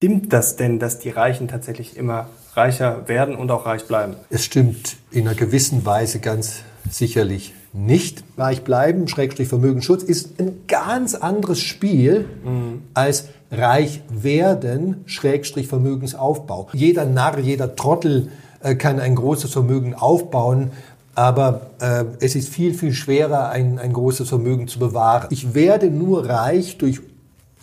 Stimmt 0.00 0.32
das 0.32 0.54
denn, 0.54 0.78
dass 0.78 1.00
die 1.00 1.10
Reichen 1.10 1.48
tatsächlich 1.48 1.96
immer 1.96 2.28
reicher 2.54 3.08
werden 3.08 3.34
und 3.34 3.50
auch 3.50 3.66
reich 3.66 3.86
bleiben? 3.86 4.14
Es 4.30 4.44
stimmt 4.44 4.94
in 5.10 5.26
einer 5.26 5.36
gewissen 5.36 5.84
Weise 5.84 6.20
ganz 6.20 6.60
sicherlich 6.88 7.52
nicht. 7.72 8.22
Reich 8.36 8.62
bleiben, 8.62 9.08
Schrägstrich 9.08 9.48
Vermögensschutz, 9.48 10.04
ist 10.04 10.38
ein 10.38 10.60
ganz 10.68 11.16
anderes 11.16 11.58
Spiel 11.58 12.26
mhm. 12.44 12.82
als 12.94 13.24
reich 13.50 14.02
werden, 14.08 15.02
Schrägstrich 15.06 15.66
Vermögensaufbau. 15.66 16.68
Jeder 16.72 17.04
Narr, 17.04 17.40
jeder 17.40 17.74
Trottel 17.74 18.30
äh, 18.62 18.76
kann 18.76 19.00
ein 19.00 19.16
großes 19.16 19.52
Vermögen 19.52 19.94
aufbauen, 19.96 20.70
aber 21.16 21.70
äh, 21.80 22.04
es 22.20 22.36
ist 22.36 22.50
viel, 22.50 22.72
viel 22.72 22.92
schwerer, 22.92 23.48
ein, 23.48 23.80
ein 23.80 23.92
großes 23.92 24.28
Vermögen 24.28 24.68
zu 24.68 24.78
bewahren. 24.78 25.26
Ich 25.30 25.54
werde 25.54 25.90
nur 25.90 26.28
reich 26.28 26.78
durch, 26.78 27.00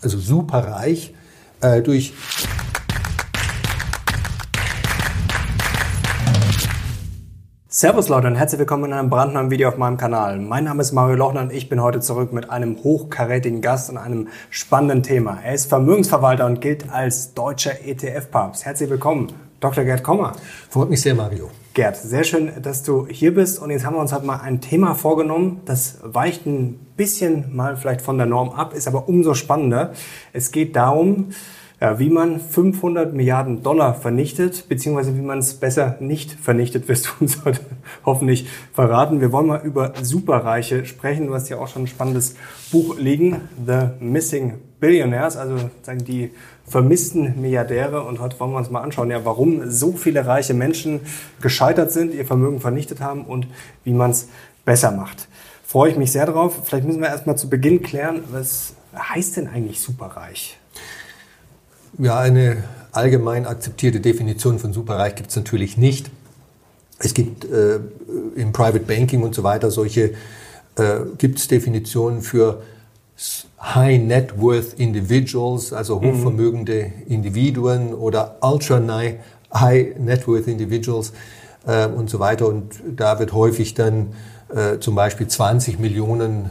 also 0.01 0.19
superreich, 0.19 1.13
äh, 1.61 1.81
durch 1.81 2.13
Servus 7.67 8.07
Leute 8.07 8.27
und 8.27 8.35
herzlich 8.35 8.59
willkommen 8.59 8.85
in 8.85 8.93
einem 8.93 9.09
brandneuen 9.09 9.51
Video 9.51 9.67
auf 9.67 9.75
meinem 9.75 9.97
Kanal. 9.97 10.39
Mein 10.39 10.63
Name 10.63 10.81
ist 10.81 10.93
Mario 10.93 11.17
Lochner 11.17 11.41
und 11.41 11.51
ich 11.51 11.67
bin 11.67 11.81
heute 11.81 11.99
zurück 11.99 12.31
mit 12.31 12.49
einem 12.49 12.81
hochkarätigen 12.81 13.59
Gast 13.59 13.89
und 13.89 13.97
einem 13.97 14.29
spannenden 14.49 15.03
Thema. 15.03 15.39
Er 15.43 15.53
ist 15.53 15.65
Vermögensverwalter 15.65 16.45
und 16.45 16.61
gilt 16.61 16.89
als 16.89 17.33
deutscher 17.33 17.85
ETF-Papst. 17.85 18.65
Herzlich 18.65 18.89
willkommen, 18.89 19.33
Dr. 19.59 19.83
Gerd 19.83 20.03
Kommer. 20.03 20.31
Freut 20.69 20.89
mich 20.89 21.01
sehr, 21.01 21.15
Mario. 21.15 21.51
Gerd, 21.73 21.97
sehr 21.97 22.23
schön, 22.23 22.49
dass 22.61 22.83
du 22.83 23.07
hier 23.07 23.33
bist 23.33 23.61
und 23.61 23.71
jetzt 23.71 23.85
haben 23.85 23.97
wir 23.97 23.99
uns 23.99 24.13
halt 24.13 24.23
mal 24.23 24.37
ein 24.37 24.61
Thema 24.61 24.95
vorgenommen, 24.95 25.59
das 25.65 25.97
weicht 26.01 26.45
ein 26.45 26.79
bisschen 26.95 27.55
mal 27.55 27.77
vielleicht 27.77 28.01
von 28.01 28.17
der 28.17 28.27
Norm 28.27 28.49
ab, 28.49 28.73
ist 28.73 28.87
aber 28.87 29.07
umso 29.07 29.33
spannender. 29.33 29.93
Es 30.33 30.51
geht 30.51 30.75
darum, 30.75 31.29
ja, 31.81 31.99
wie 31.99 32.09
man 32.09 32.39
500 32.39 33.13
Milliarden 33.13 33.61
Dollar 33.61 33.95
vernichtet, 33.95 34.69
beziehungsweise 34.69 35.15
wie 35.17 35.21
man 35.21 35.39
es 35.39 35.55
besser 35.55 35.97
nicht 35.99 36.31
vernichtet, 36.31 36.87
wirst 36.87 37.07
du 37.07 37.09
uns 37.19 37.43
heute 37.43 37.59
hoffentlich 38.05 38.47
verraten. 38.73 39.19
Wir 39.19 39.31
wollen 39.31 39.47
mal 39.47 39.61
über 39.61 39.93
Superreiche 40.01 40.85
sprechen. 40.85 41.27
Du 41.27 41.33
hast 41.33 41.49
ja 41.49 41.57
auch 41.57 41.67
schon 41.67 41.83
ein 41.83 41.87
spannendes 41.87 42.35
Buch 42.71 42.97
liegen, 42.97 43.41
The 43.65 43.89
Missing 43.99 44.53
Billionaires, 44.79 45.35
also 45.35 45.69
sagen 45.81 46.05
die 46.05 46.31
vermissten 46.65 47.41
Milliardäre. 47.41 48.03
Und 48.03 48.21
heute 48.21 48.39
wollen 48.39 48.51
wir 48.51 48.57
uns 48.57 48.69
mal 48.69 48.81
anschauen, 48.81 49.11
ja, 49.11 49.25
warum 49.25 49.69
so 49.69 49.91
viele 49.91 50.25
reiche 50.25 50.53
Menschen 50.53 51.01
gescheitert 51.41 51.91
sind, 51.91 52.13
ihr 52.13 52.25
Vermögen 52.25 52.61
vernichtet 52.61 53.01
haben 53.01 53.25
und 53.25 53.47
wie 53.83 53.93
man 53.93 54.11
es 54.11 54.29
besser 54.63 54.91
macht. 54.91 55.27
Freue 55.75 55.91
ich 55.91 55.97
mich 55.97 56.13
sehr 56.13 56.25
drauf. 56.25 56.61
Vielleicht 56.63 56.85
müssen 56.85 57.01
wir 57.01 57.09
erstmal 57.09 57.37
zu 57.37 57.49
Beginn 57.49 57.81
klären, 57.81 58.23
was 58.31 58.75
heißt 58.97 59.35
denn 59.35 59.49
eigentlich 59.49 59.81
superreich? 59.81 60.57
Ja, 61.97 62.17
eine 62.17 62.63
allgemein 62.93 63.45
akzeptierte 63.45 63.99
Definition 63.99 64.57
von 64.57 64.71
superreich 64.71 65.15
gibt 65.15 65.31
es 65.31 65.35
natürlich 65.35 65.75
nicht. 65.75 66.09
Es 66.97 67.13
gibt 67.13 67.43
äh, 67.43 67.81
im 68.37 68.53
Private 68.53 68.79
Banking 68.79 69.21
und 69.21 69.35
so 69.35 69.43
weiter 69.43 69.69
solche, 69.69 70.13
äh, 70.77 70.99
gibt 71.17 71.39
es 71.39 71.49
Definitionen 71.49 72.21
für 72.21 72.61
High 73.61 74.01
Net 74.01 74.39
Worth 74.39 74.75
Individuals, 74.79 75.73
also 75.73 75.99
mhm. 75.99 76.05
hochvermögende 76.05 76.93
Individuen 77.09 77.93
oder 77.93 78.37
Ultra 78.39 78.81
High 79.53 79.99
Net 79.99 80.25
Worth 80.25 80.47
Individuals 80.47 81.11
äh, 81.67 81.85
und 81.85 82.09
so 82.09 82.19
weiter. 82.19 82.47
Und 82.47 82.81
da 82.95 83.19
wird 83.19 83.33
häufig 83.33 83.73
dann 83.73 84.13
äh, 84.53 84.79
zum 84.79 84.95
Beispiel 84.95 85.27
20 85.27 85.79
Millionen 85.79 86.49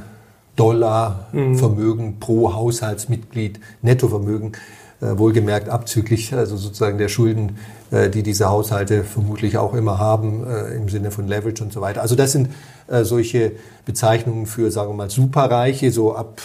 Dollar 0.57 1.27
mhm. 1.33 1.57
Vermögen 1.57 2.21
pro 2.21 2.55
Haushaltsmitglied, 2.55 3.61
Nettovermögen 3.83 4.53
äh, 5.01 5.19
wohlgemerkt 5.19 5.69
abzüglich, 5.69 6.33
also 6.35 6.57
sozusagen 6.57 6.99
der 6.99 7.09
Schulden, 7.09 7.59
äh, 7.91 8.09
die 8.09 8.23
diese 8.23 8.49
Haushalte 8.49 9.05
vermutlich 9.05 9.59
auch 9.59 9.75
immer 9.75 9.99
haben, 9.99 10.47
äh, 10.47 10.75
im 10.75 10.89
Sinne 10.89 11.11
von 11.11 11.27
Leverage 11.27 11.63
und 11.63 11.73
so 11.73 11.81
weiter. 11.81 12.01
Also 12.01 12.15
das 12.15 12.33
sind 12.33 12.51
solche 12.87 13.53
Bezeichnungen 13.87 14.45
für, 14.45 14.71
sagen 14.71 14.91
wir 14.91 14.95
mal, 14.95 15.09
Superreiche, 15.09 15.91
so 15.91 16.15
ab 16.15 16.43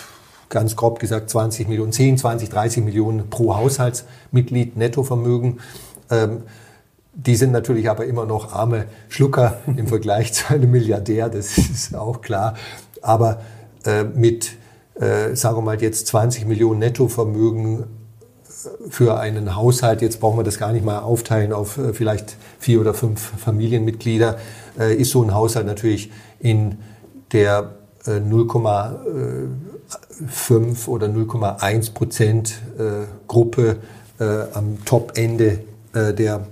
ganz 0.47 0.77
grob 0.77 0.97
gesagt 0.99 1.29
20 1.29 1.67
Millionen, 1.67 1.91
10, 1.91 2.17
20, 2.17 2.49
30 2.49 2.85
Millionen 2.85 3.29
pro 3.29 3.57
Haushaltsmitglied 3.57 4.77
Nettovermögen. 4.77 5.59
Ähm, 6.09 6.43
die 7.25 7.35
sind 7.35 7.51
natürlich 7.51 7.89
aber 7.89 8.05
immer 8.05 8.25
noch 8.25 8.53
arme 8.53 8.85
Schlucker 9.09 9.59
im 9.67 9.87
Vergleich 9.87 10.33
zu 10.33 10.53
einem 10.53 10.71
Milliardär, 10.71 11.29
das 11.29 11.57
ist 11.57 11.95
auch 11.95 12.21
klar. 12.21 12.55
Aber 13.01 13.41
mit, 14.13 14.51
sagen 15.33 15.57
wir 15.57 15.61
mal, 15.61 15.81
jetzt 15.81 16.07
20 16.07 16.45
Millionen 16.45 16.79
Nettovermögen 16.79 17.85
für 18.89 19.19
einen 19.19 19.55
Haushalt, 19.55 20.01
jetzt 20.01 20.19
brauchen 20.19 20.37
wir 20.37 20.43
das 20.43 20.57
gar 20.57 20.73
nicht 20.73 20.83
mal 20.83 20.99
aufteilen 20.99 21.53
auf 21.53 21.77
äh, 21.77 21.93
vielleicht 21.93 22.35
vier 22.59 22.81
oder 22.81 22.93
fünf 22.93 23.21
Familienmitglieder, 23.21 24.37
äh, 24.77 24.93
ist 24.95 25.11
so 25.11 25.23
ein 25.23 25.33
Haushalt 25.33 25.65
natürlich 25.65 26.11
in 26.39 26.79
der 27.31 27.75
0,5 28.05 30.87
äh, 30.87 30.89
oder 30.89 31.07
0,1 31.07 31.93
Prozent 31.93 32.59
Gruppe 33.27 33.77
am 34.53 34.83
Top-Ende 34.83 35.59
der 35.93 36.47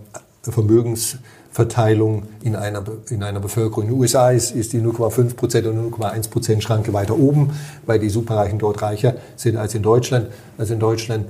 Vermögensverteilung 0.52 2.24
in 2.44 2.56
einer, 2.56 2.84
in 3.10 3.24
einer 3.24 3.40
Bevölkerung. 3.40 3.84
In 3.84 3.90
den 3.90 4.00
USA 4.00 4.32
ist, 4.32 4.52
ist 4.52 4.74
die 4.74 4.80
0,5 4.80 5.36
Prozent 5.36 5.68
und 5.68 5.94
0,1 5.94 6.30
Prozent 6.30 6.64
Schranke 6.64 6.94
weiter 6.94 7.18
oben, 7.18 7.52
weil 7.86 8.00
die 8.00 8.10
Superreichen 8.10 8.60
dort 8.60 8.82
reicher 8.82 9.16
sind 9.36 9.58
als 9.58 9.76
in 9.76 9.84
Deutschland. 9.84 10.28
Also 10.58 10.74
in 10.74 10.80
Deutschland 10.80 11.26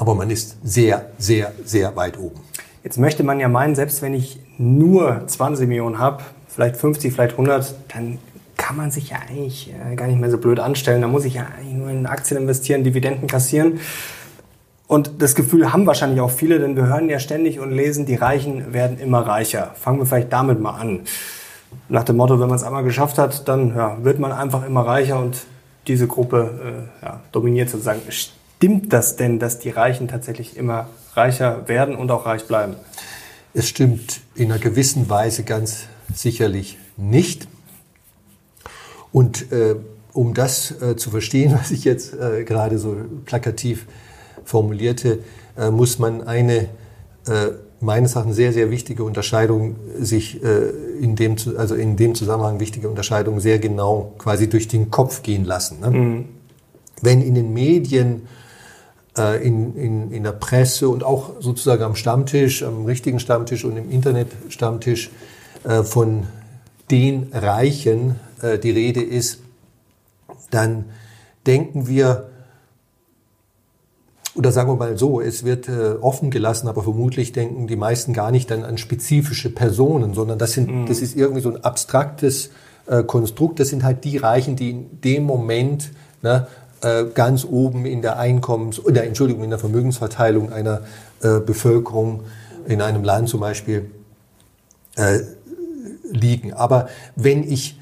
aber 0.00 0.14
man 0.14 0.30
ist 0.30 0.56
sehr, 0.64 1.10
sehr, 1.18 1.52
sehr 1.62 1.94
weit 1.94 2.18
oben. 2.18 2.40
Jetzt 2.82 2.96
möchte 2.96 3.22
man 3.22 3.38
ja 3.38 3.48
meinen, 3.48 3.74
selbst 3.74 4.00
wenn 4.00 4.14
ich 4.14 4.40
nur 4.56 5.24
20 5.26 5.68
Millionen 5.68 5.98
habe, 5.98 6.22
vielleicht 6.48 6.78
50, 6.78 7.12
vielleicht 7.12 7.32
100, 7.32 7.74
dann 7.94 8.18
kann 8.56 8.78
man 8.78 8.90
sich 8.90 9.10
ja 9.10 9.18
eigentlich 9.28 9.74
äh, 9.74 9.96
gar 9.96 10.06
nicht 10.06 10.18
mehr 10.18 10.30
so 10.30 10.38
blöd 10.38 10.58
anstellen. 10.58 11.02
Da 11.02 11.08
muss 11.08 11.26
ich 11.26 11.34
ja 11.34 11.48
eigentlich 11.54 11.74
nur 11.74 11.90
in 11.90 12.06
Aktien 12.06 12.40
investieren, 12.40 12.82
Dividenden 12.82 13.28
kassieren. 13.28 13.80
Und 14.90 15.22
das 15.22 15.36
Gefühl 15.36 15.72
haben 15.72 15.86
wahrscheinlich 15.86 16.20
auch 16.20 16.32
viele, 16.32 16.58
denn 16.58 16.74
wir 16.74 16.88
hören 16.88 17.08
ja 17.08 17.20
ständig 17.20 17.60
und 17.60 17.70
lesen, 17.70 18.06
die 18.06 18.16
Reichen 18.16 18.72
werden 18.72 18.98
immer 18.98 19.20
reicher. 19.20 19.70
Fangen 19.76 20.00
wir 20.00 20.04
vielleicht 20.04 20.32
damit 20.32 20.58
mal 20.58 20.72
an. 20.72 21.02
Nach 21.88 22.02
dem 22.02 22.16
Motto, 22.16 22.40
wenn 22.40 22.48
man 22.48 22.56
es 22.56 22.64
einmal 22.64 22.82
geschafft 22.82 23.16
hat, 23.16 23.46
dann 23.46 23.76
ja, 23.76 24.02
wird 24.02 24.18
man 24.18 24.32
einfach 24.32 24.66
immer 24.66 24.84
reicher 24.84 25.20
und 25.20 25.42
diese 25.86 26.08
Gruppe 26.08 26.88
äh, 27.00 27.04
ja, 27.04 27.20
dominiert 27.30 27.70
sozusagen 27.70 28.00
Stimmt 28.10 28.92
das 28.92 29.14
denn, 29.14 29.38
dass 29.38 29.60
die 29.60 29.70
Reichen 29.70 30.08
tatsächlich 30.08 30.56
immer 30.56 30.88
reicher 31.14 31.68
werden 31.68 31.94
und 31.94 32.10
auch 32.10 32.26
reich 32.26 32.48
bleiben? 32.48 32.74
Es 33.54 33.68
stimmt 33.68 34.22
in 34.34 34.50
einer 34.50 34.60
gewissen 34.60 35.08
Weise 35.08 35.44
ganz 35.44 35.84
sicherlich 36.12 36.78
nicht. 36.96 37.46
Und 39.12 39.52
äh, 39.52 39.76
um 40.12 40.34
das 40.34 40.72
äh, 40.82 40.96
zu 40.96 41.10
verstehen, 41.10 41.56
was 41.60 41.70
ich 41.70 41.84
jetzt 41.84 42.12
äh, 42.12 42.42
gerade 42.42 42.80
so 42.80 42.96
plakativ 43.24 43.86
formulierte, 44.50 45.20
äh, 45.56 45.70
muss 45.70 45.98
man 45.98 46.22
eine 46.22 46.68
äh, 47.26 47.52
meines 47.80 48.14
Erachtens 48.14 48.36
sehr, 48.36 48.52
sehr 48.52 48.70
wichtige 48.70 49.04
Unterscheidung 49.04 49.76
sich 49.98 50.42
äh, 50.42 50.70
in 51.00 51.16
dem, 51.16 51.36
also 51.56 51.74
in 51.74 51.96
dem 51.96 52.14
Zusammenhang 52.14 52.60
wichtige 52.60 52.88
Unterscheidung 52.88 53.40
sehr 53.40 53.58
genau 53.58 54.12
quasi 54.18 54.48
durch 54.48 54.68
den 54.68 54.90
Kopf 54.90 55.22
gehen 55.22 55.44
lassen. 55.44 55.80
Ne? 55.80 55.90
Mhm. 55.90 56.24
Wenn 57.00 57.22
in 57.22 57.34
den 57.34 57.54
Medien 57.54 58.28
äh, 59.16 59.46
in, 59.46 59.76
in, 59.76 60.10
in 60.10 60.24
der 60.24 60.32
Presse 60.32 60.88
und 60.88 61.04
auch 61.04 61.40
sozusagen 61.40 61.82
am 61.82 61.94
Stammtisch, 61.94 62.62
am 62.62 62.84
richtigen 62.84 63.20
Stammtisch 63.20 63.64
und 63.64 63.76
im 63.76 63.90
Internet-Stammtisch 63.90 65.10
äh, 65.64 65.82
von 65.82 66.26
den 66.90 67.28
Reichen 67.32 68.16
äh, 68.42 68.58
die 68.58 68.72
Rede 68.72 69.02
ist, 69.02 69.38
dann 70.50 70.86
denken 71.46 71.86
wir, 71.86 72.30
oder 74.34 74.52
sagen 74.52 74.70
wir 74.70 74.76
mal 74.76 74.96
so, 74.96 75.20
es 75.20 75.44
wird 75.44 75.68
äh, 75.68 75.96
offen 76.00 76.30
gelassen, 76.30 76.68
aber 76.68 76.82
vermutlich 76.82 77.32
denken 77.32 77.66
die 77.66 77.76
meisten 77.76 78.12
gar 78.12 78.30
nicht 78.30 78.50
dann 78.50 78.64
an 78.64 78.78
spezifische 78.78 79.50
Personen, 79.50 80.14
sondern 80.14 80.38
das, 80.38 80.52
sind, 80.52 80.70
mhm. 80.70 80.86
das 80.86 81.00
ist 81.00 81.16
irgendwie 81.16 81.40
so 81.40 81.50
ein 81.50 81.64
abstraktes 81.64 82.50
äh, 82.86 83.02
Konstrukt. 83.02 83.58
Das 83.58 83.68
sind 83.68 83.82
halt 83.82 84.04
die 84.04 84.18
Reichen, 84.18 84.54
die 84.56 84.70
in 84.70 85.00
dem 85.00 85.24
Moment 85.24 85.90
ne, 86.22 86.46
äh, 86.82 87.06
ganz 87.12 87.44
oben 87.44 87.86
in 87.86 88.02
der 88.02 88.18
Einkommens- 88.18 88.78
oder 88.78 89.04
Entschuldigung, 89.04 89.42
in 89.42 89.50
der 89.50 89.58
Vermögensverteilung 89.58 90.52
einer 90.52 90.82
äh, 91.22 91.40
Bevölkerung 91.40 92.22
in 92.66 92.82
einem 92.82 93.02
Land 93.02 93.28
zum 93.28 93.40
Beispiel 93.40 93.90
äh, 94.96 95.20
liegen. 96.12 96.52
Aber 96.52 96.88
wenn 97.16 97.42
ich 97.42 97.79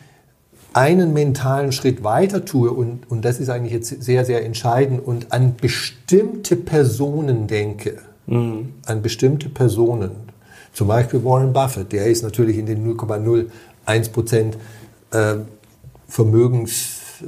einen 0.72 1.12
mentalen 1.12 1.72
Schritt 1.72 2.04
weiter 2.04 2.44
tue 2.44 2.70
und, 2.70 3.10
und 3.10 3.24
das 3.24 3.40
ist 3.40 3.48
eigentlich 3.48 3.72
jetzt 3.72 4.02
sehr, 4.02 4.24
sehr 4.24 4.44
entscheidend 4.44 5.04
und 5.04 5.32
an 5.32 5.56
bestimmte 5.56 6.56
Personen 6.56 7.46
denke, 7.46 7.98
mhm. 8.26 8.74
an 8.86 9.02
bestimmte 9.02 9.48
Personen, 9.48 10.10
zum 10.72 10.88
Beispiel 10.88 11.24
Warren 11.24 11.52
Buffett, 11.52 11.92
der 11.92 12.06
ist 12.06 12.22
natürlich 12.22 12.58
in 12.58 12.66
den 12.66 12.86
0,01 12.86 14.12
Prozent 14.12 14.56
äh, 15.10 15.36
Vermögens 16.06 17.22
äh, 17.22 17.26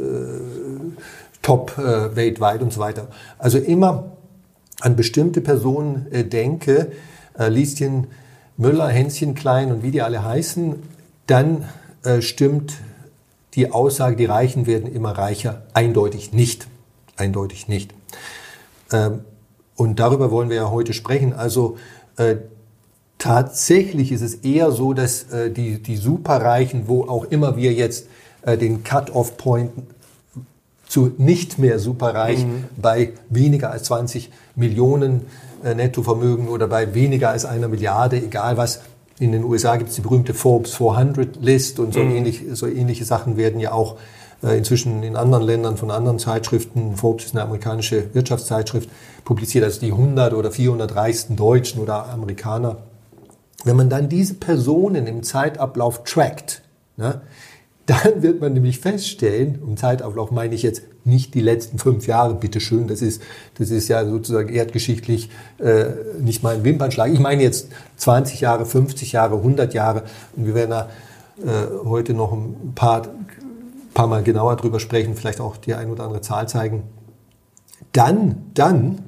top 1.43 1.77
äh, 1.79 2.15
weltweit 2.15 2.63
und 2.63 2.73
so 2.73 2.81
weiter. 2.81 3.09
Also 3.39 3.59
immer 3.59 4.13
an 4.81 4.97
bestimmte 4.97 5.41
Personen 5.41 6.07
äh, 6.11 6.25
denke, 6.25 6.93
äh, 7.39 7.49
Lieschen 7.49 8.07
Müller, 8.57 8.89
Hänschen 8.89 9.35
Klein 9.35 9.73
und 9.73 9.83
wie 9.83 9.91
die 9.91 10.03
alle 10.03 10.25
heißen, 10.25 10.77
dann 11.27 11.65
äh, 12.05 12.21
stimmt 12.21 12.75
die 13.55 13.73
Aussage, 13.73 14.17
die 14.17 14.27
Reichen 14.27 14.67
werden 14.67 14.93
immer 14.93 15.13
reicher, 15.13 15.63
eindeutig 15.75 16.33
nicht. 16.33 16.69
Eindeutig 17.17 17.69
nicht. 17.69 17.93
Ähm, 18.93 19.21
und 19.77 19.99
darüber 19.99 20.31
wollen 20.31 20.51
wir 20.51 20.57
ja 20.57 20.71
heute 20.71 20.93
sprechen. 20.93 21.33
Also 21.33 21.77
äh, 22.17 22.37
tatsächlich 23.19 24.13
ist 24.13 24.23
es 24.23 24.35
eher 24.37 24.73
so, 24.73 24.93
dass 24.93 25.25
äh, 25.33 25.51
die, 25.51 25.83
die 25.83 25.97
Superreichen, 25.97 26.87
wo 26.87 27.05
auch 27.05 27.25
immer 27.25 27.57
wir 27.57 27.73
jetzt 27.73 28.07
äh, 28.43 28.57
den 28.57 28.85
Cut-off-Point 28.85 29.71
zu 30.87 31.13
nicht 31.19 31.59
mehr 31.59 31.79
superreich 31.79 32.45
mhm. 32.45 32.65
bei 32.77 33.13
weniger 33.29 33.71
als 33.71 33.85
20 33.85 34.31
Millionen 34.57 35.27
Nettovermögen 35.63 36.49
oder 36.49 36.67
bei 36.67 36.95
weniger 36.95 37.29
als 37.31 37.45
einer 37.45 37.69
Milliarde, 37.69 38.17
egal 38.17 38.57
was. 38.57 38.81
In 39.21 39.33
den 39.33 39.45
USA 39.45 39.77
gibt 39.77 39.91
es 39.91 39.97
die 39.97 40.01
berühmte 40.01 40.33
Forbes 40.35 40.75
400 40.75 41.37
List 41.43 41.79
und 41.79 41.93
so, 41.93 42.01
mhm. 42.01 42.17
ähnlich, 42.17 42.43
so 42.55 42.67
ähnliche 42.67 43.05
Sachen 43.05 43.37
werden 43.37 43.61
ja 43.61 43.73
auch 43.73 43.97
äh, 44.43 44.57
inzwischen 44.57 45.03
in 45.03 45.15
anderen 45.15 45.45
Ländern 45.45 45.77
von 45.77 45.91
anderen 45.91 46.19
Zeitschriften, 46.19 46.97
Forbes 46.97 47.27
ist 47.27 47.35
eine 47.35 47.45
amerikanische 47.45 48.15
Wirtschaftszeitschrift, 48.15 48.89
publiziert, 49.25 49.65
also 49.65 49.79
die 49.81 49.93
100 49.93 50.33
oder 50.33 50.51
400 50.51 50.97
reichsten 50.97 51.37
Deutschen 51.37 51.83
oder 51.83 52.09
Amerikaner. 52.09 52.79
Wenn 53.65 53.77
man 53.77 53.91
dann 53.91 54.09
diese 54.09 54.35
Personen 54.35 55.07
im 55.07 55.23
Zeitablauf 55.23 56.03
trackt, 56.05 56.63
ne, 56.97 57.21
dann 57.91 58.23
wird 58.23 58.41
man 58.41 58.53
nämlich 58.53 58.79
feststellen, 58.79 59.59
um 59.61 59.77
Zeitablauf 59.77 60.31
meine 60.31 60.55
ich 60.55 60.63
jetzt 60.63 60.83
nicht 61.05 61.35
die 61.35 61.41
letzten 61.41 61.79
fünf 61.79 62.07
Jahre, 62.07 62.35
bitteschön, 62.35 62.87
das 62.87 63.03
ist, 63.03 63.21
das 63.59 63.71
ist 63.71 63.89
ja 63.89 64.07
sozusagen 64.07 64.49
erdgeschichtlich 64.49 65.29
äh, 65.59 65.87
nicht 66.21 66.45
mal 66.45 66.55
ein 66.55 66.63
Wimpernschlag. 66.63 67.13
Ich 67.13 67.19
meine 67.19 67.43
jetzt 67.43 67.69
20 67.97 68.43
Jahre, 68.43 68.65
50 68.65 69.11
Jahre, 69.11 69.37
100 69.39 69.75
Jahre 69.75 70.05
und 70.37 70.47
wir 70.47 70.55
werden 70.55 70.71
da 70.71 70.89
äh, 71.39 71.85
heute 71.85 72.15
noch 72.15 72.33
ein 72.33 72.75
paar, 72.77 73.09
paar 73.93 74.07
Mal 74.07 74.23
genauer 74.23 74.55
drüber 74.55 74.79
sprechen, 74.79 75.17
vielleicht 75.17 75.41
auch 75.41 75.57
die 75.57 75.75
ein 75.75 75.91
oder 75.91 76.05
andere 76.05 76.21
Zahl 76.21 76.49
zeigen. 76.49 76.85
Dann, 77.91 78.51
dann 78.55 79.01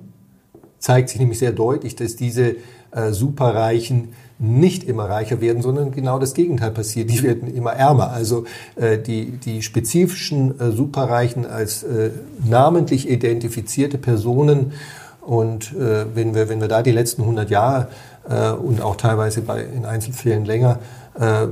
zeigt 0.81 1.11
sich 1.11 1.20
nämlich 1.20 1.38
sehr 1.38 1.52
deutlich, 1.52 1.94
dass 1.94 2.17
diese 2.17 2.56
äh, 2.90 3.12
Superreichen 3.12 4.14
nicht 4.42 4.82
immer 4.84 5.08
reicher 5.08 5.40
werden, 5.40 5.62
sondern 5.62 5.92
genau 5.92 6.18
das 6.18 6.34
Gegenteil 6.34 6.72
passiert. 6.72 7.10
Die 7.10 7.22
werden 7.22 7.52
immer 7.54 7.72
ärmer. 7.72 8.10
Also 8.10 8.44
äh, 8.74 8.98
die, 8.98 9.30
die 9.30 9.62
spezifischen 9.62 10.58
äh, 10.60 10.72
Superreichen 10.72 11.46
als 11.46 11.84
äh, 11.84 12.10
namentlich 12.44 13.08
identifizierte 13.08 13.98
Personen 13.98 14.72
und 15.20 15.72
äh, 15.74 16.04
wenn, 16.14 16.34
wir, 16.34 16.48
wenn 16.48 16.60
wir 16.60 16.66
da 16.66 16.82
die 16.82 16.90
letzten 16.90 17.22
100 17.22 17.50
Jahre 17.50 17.88
äh, 18.28 18.50
und 18.50 18.80
auch 18.80 18.96
teilweise 18.96 19.42
bei, 19.42 19.62
in 19.62 19.86
Einzelfällen 19.86 20.44
länger 20.44 20.80
äh, 21.14 21.46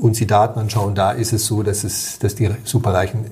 uns 0.00 0.18
die 0.18 0.26
Daten 0.26 0.60
anschauen, 0.60 0.94
da 0.94 1.12
ist 1.12 1.32
es 1.32 1.46
so, 1.46 1.62
dass, 1.62 1.84
es, 1.84 2.18
dass 2.18 2.34
die 2.34 2.50
Superreichen 2.64 3.24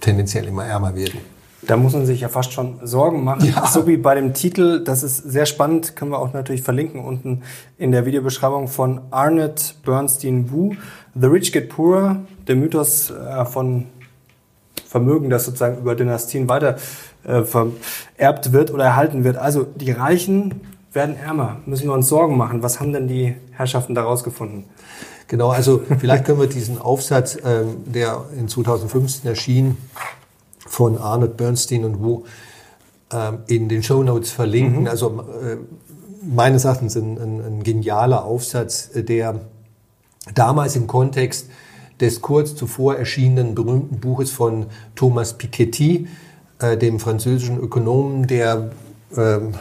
tendenziell 0.00 0.46
immer 0.46 0.64
ärmer 0.64 0.94
werden. 0.94 1.31
Da 1.64 1.76
muss 1.76 1.92
man 1.92 2.06
sich 2.06 2.20
ja 2.20 2.28
fast 2.28 2.52
schon 2.52 2.80
Sorgen 2.82 3.22
machen. 3.22 3.44
Ja. 3.44 3.66
So 3.66 3.86
wie 3.86 3.96
bei 3.96 4.16
dem 4.16 4.34
Titel, 4.34 4.82
das 4.82 5.04
ist 5.04 5.18
sehr 5.18 5.46
spannend, 5.46 5.94
können 5.94 6.10
wir 6.10 6.18
auch 6.18 6.32
natürlich 6.32 6.62
verlinken 6.62 7.04
unten 7.04 7.42
in 7.78 7.92
der 7.92 8.04
Videobeschreibung 8.04 8.66
von 8.66 9.00
Arnett 9.10 9.76
Bernstein 9.84 10.50
Wu. 10.50 10.74
The 11.14 11.26
Rich 11.26 11.52
Get 11.52 11.68
Poorer, 11.68 12.16
der 12.48 12.56
Mythos 12.56 13.10
äh, 13.10 13.44
von 13.44 13.86
Vermögen, 14.86 15.30
das 15.30 15.44
sozusagen 15.44 15.78
über 15.78 15.94
Dynastien 15.94 16.48
weiter 16.48 16.76
äh, 17.24 17.42
vererbt 17.42 18.52
wird 18.52 18.72
oder 18.72 18.84
erhalten 18.84 19.22
wird. 19.22 19.36
Also 19.36 19.62
die 19.62 19.92
Reichen 19.92 20.60
werden 20.92 21.16
ärmer. 21.16 21.58
Müssen 21.64 21.84
wir 21.84 21.94
uns 21.94 22.08
Sorgen 22.08 22.36
machen. 22.36 22.62
Was 22.62 22.80
haben 22.80 22.92
denn 22.92 23.06
die 23.06 23.36
Herrschaften 23.52 23.94
daraus 23.94 24.24
gefunden? 24.24 24.64
Genau, 25.28 25.50
also 25.50 25.82
vielleicht 25.98 26.24
können 26.24 26.40
wir 26.40 26.48
diesen 26.48 26.78
Aufsatz, 26.78 27.38
ähm, 27.44 27.76
der 27.86 28.24
in 28.36 28.48
2015 28.48 29.30
erschien, 29.30 29.78
von 30.72 30.96
Arnold 30.96 31.36
Bernstein 31.36 31.84
und 31.84 32.02
Wu 32.02 32.22
ähm, 33.12 33.40
in 33.46 33.68
den 33.68 33.82
Show 33.82 34.02
Notes 34.02 34.30
verlinken. 34.30 34.82
Mhm. 34.82 34.86
Also 34.86 35.20
äh, 35.20 35.58
meines 36.22 36.64
Erachtens 36.64 36.96
ein, 36.96 37.18
ein, 37.18 37.44
ein, 37.44 37.62
genialer 37.62 38.24
Aufsatz, 38.24 38.88
der 38.94 39.42
damals 40.34 40.74
im 40.74 40.86
Kontext 40.86 41.50
des 42.00 42.22
kurz 42.22 42.54
zuvor 42.54 42.96
erschienenen 42.96 43.54
berühmten 43.54 44.00
Buches 44.00 44.30
von 44.30 44.64
Thomas 44.94 45.36
Piketty, 45.36 46.08
äh, 46.58 46.78
dem 46.78 46.98
französischen 47.00 47.58
Ökonomen, 47.58 48.26
der 48.26 48.70
ähm, 49.14 49.52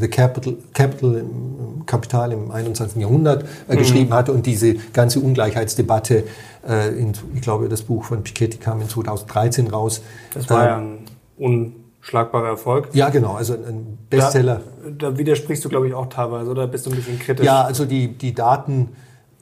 The 0.00 0.08
Capital, 0.08 0.56
Capital 0.72 1.16
im 1.16 1.84
Kapital 1.86 2.32
im 2.32 2.50
21. 2.50 3.00
Jahrhundert 3.00 3.44
äh, 3.68 3.74
mhm. 3.74 3.78
geschrieben 3.78 4.14
hatte 4.14 4.32
und 4.32 4.46
diese 4.46 4.74
ganze 4.92 5.20
Ungleichheitsdebatte, 5.20 6.24
äh, 6.68 6.88
in, 6.98 7.12
ich 7.34 7.42
glaube, 7.42 7.68
das 7.68 7.82
Buch 7.82 8.04
von 8.04 8.22
Piketty 8.22 8.58
kam 8.58 8.80
in 8.80 8.88
2013 8.88 9.68
raus. 9.68 10.02
Das 10.34 10.50
war 10.50 10.64
ja 10.64 10.76
ein 10.78 10.98
unschlagbarer 11.38 12.48
Erfolg. 12.48 12.88
Ja, 12.92 13.10
genau, 13.10 13.34
also 13.34 13.54
ein 13.54 13.98
Bestseller. 14.10 14.62
Da, 14.84 15.10
da 15.10 15.18
widersprichst 15.18 15.64
du, 15.64 15.68
glaube 15.68 15.88
ich, 15.88 15.94
auch 15.94 16.06
teilweise, 16.06 16.50
oder 16.50 16.66
bist 16.66 16.86
du 16.86 16.90
ein 16.90 16.96
bisschen 16.96 17.18
kritisch? 17.18 17.46
Ja, 17.46 17.62
also 17.62 17.84
die, 17.84 18.08
die 18.08 18.34
Daten, 18.34 18.90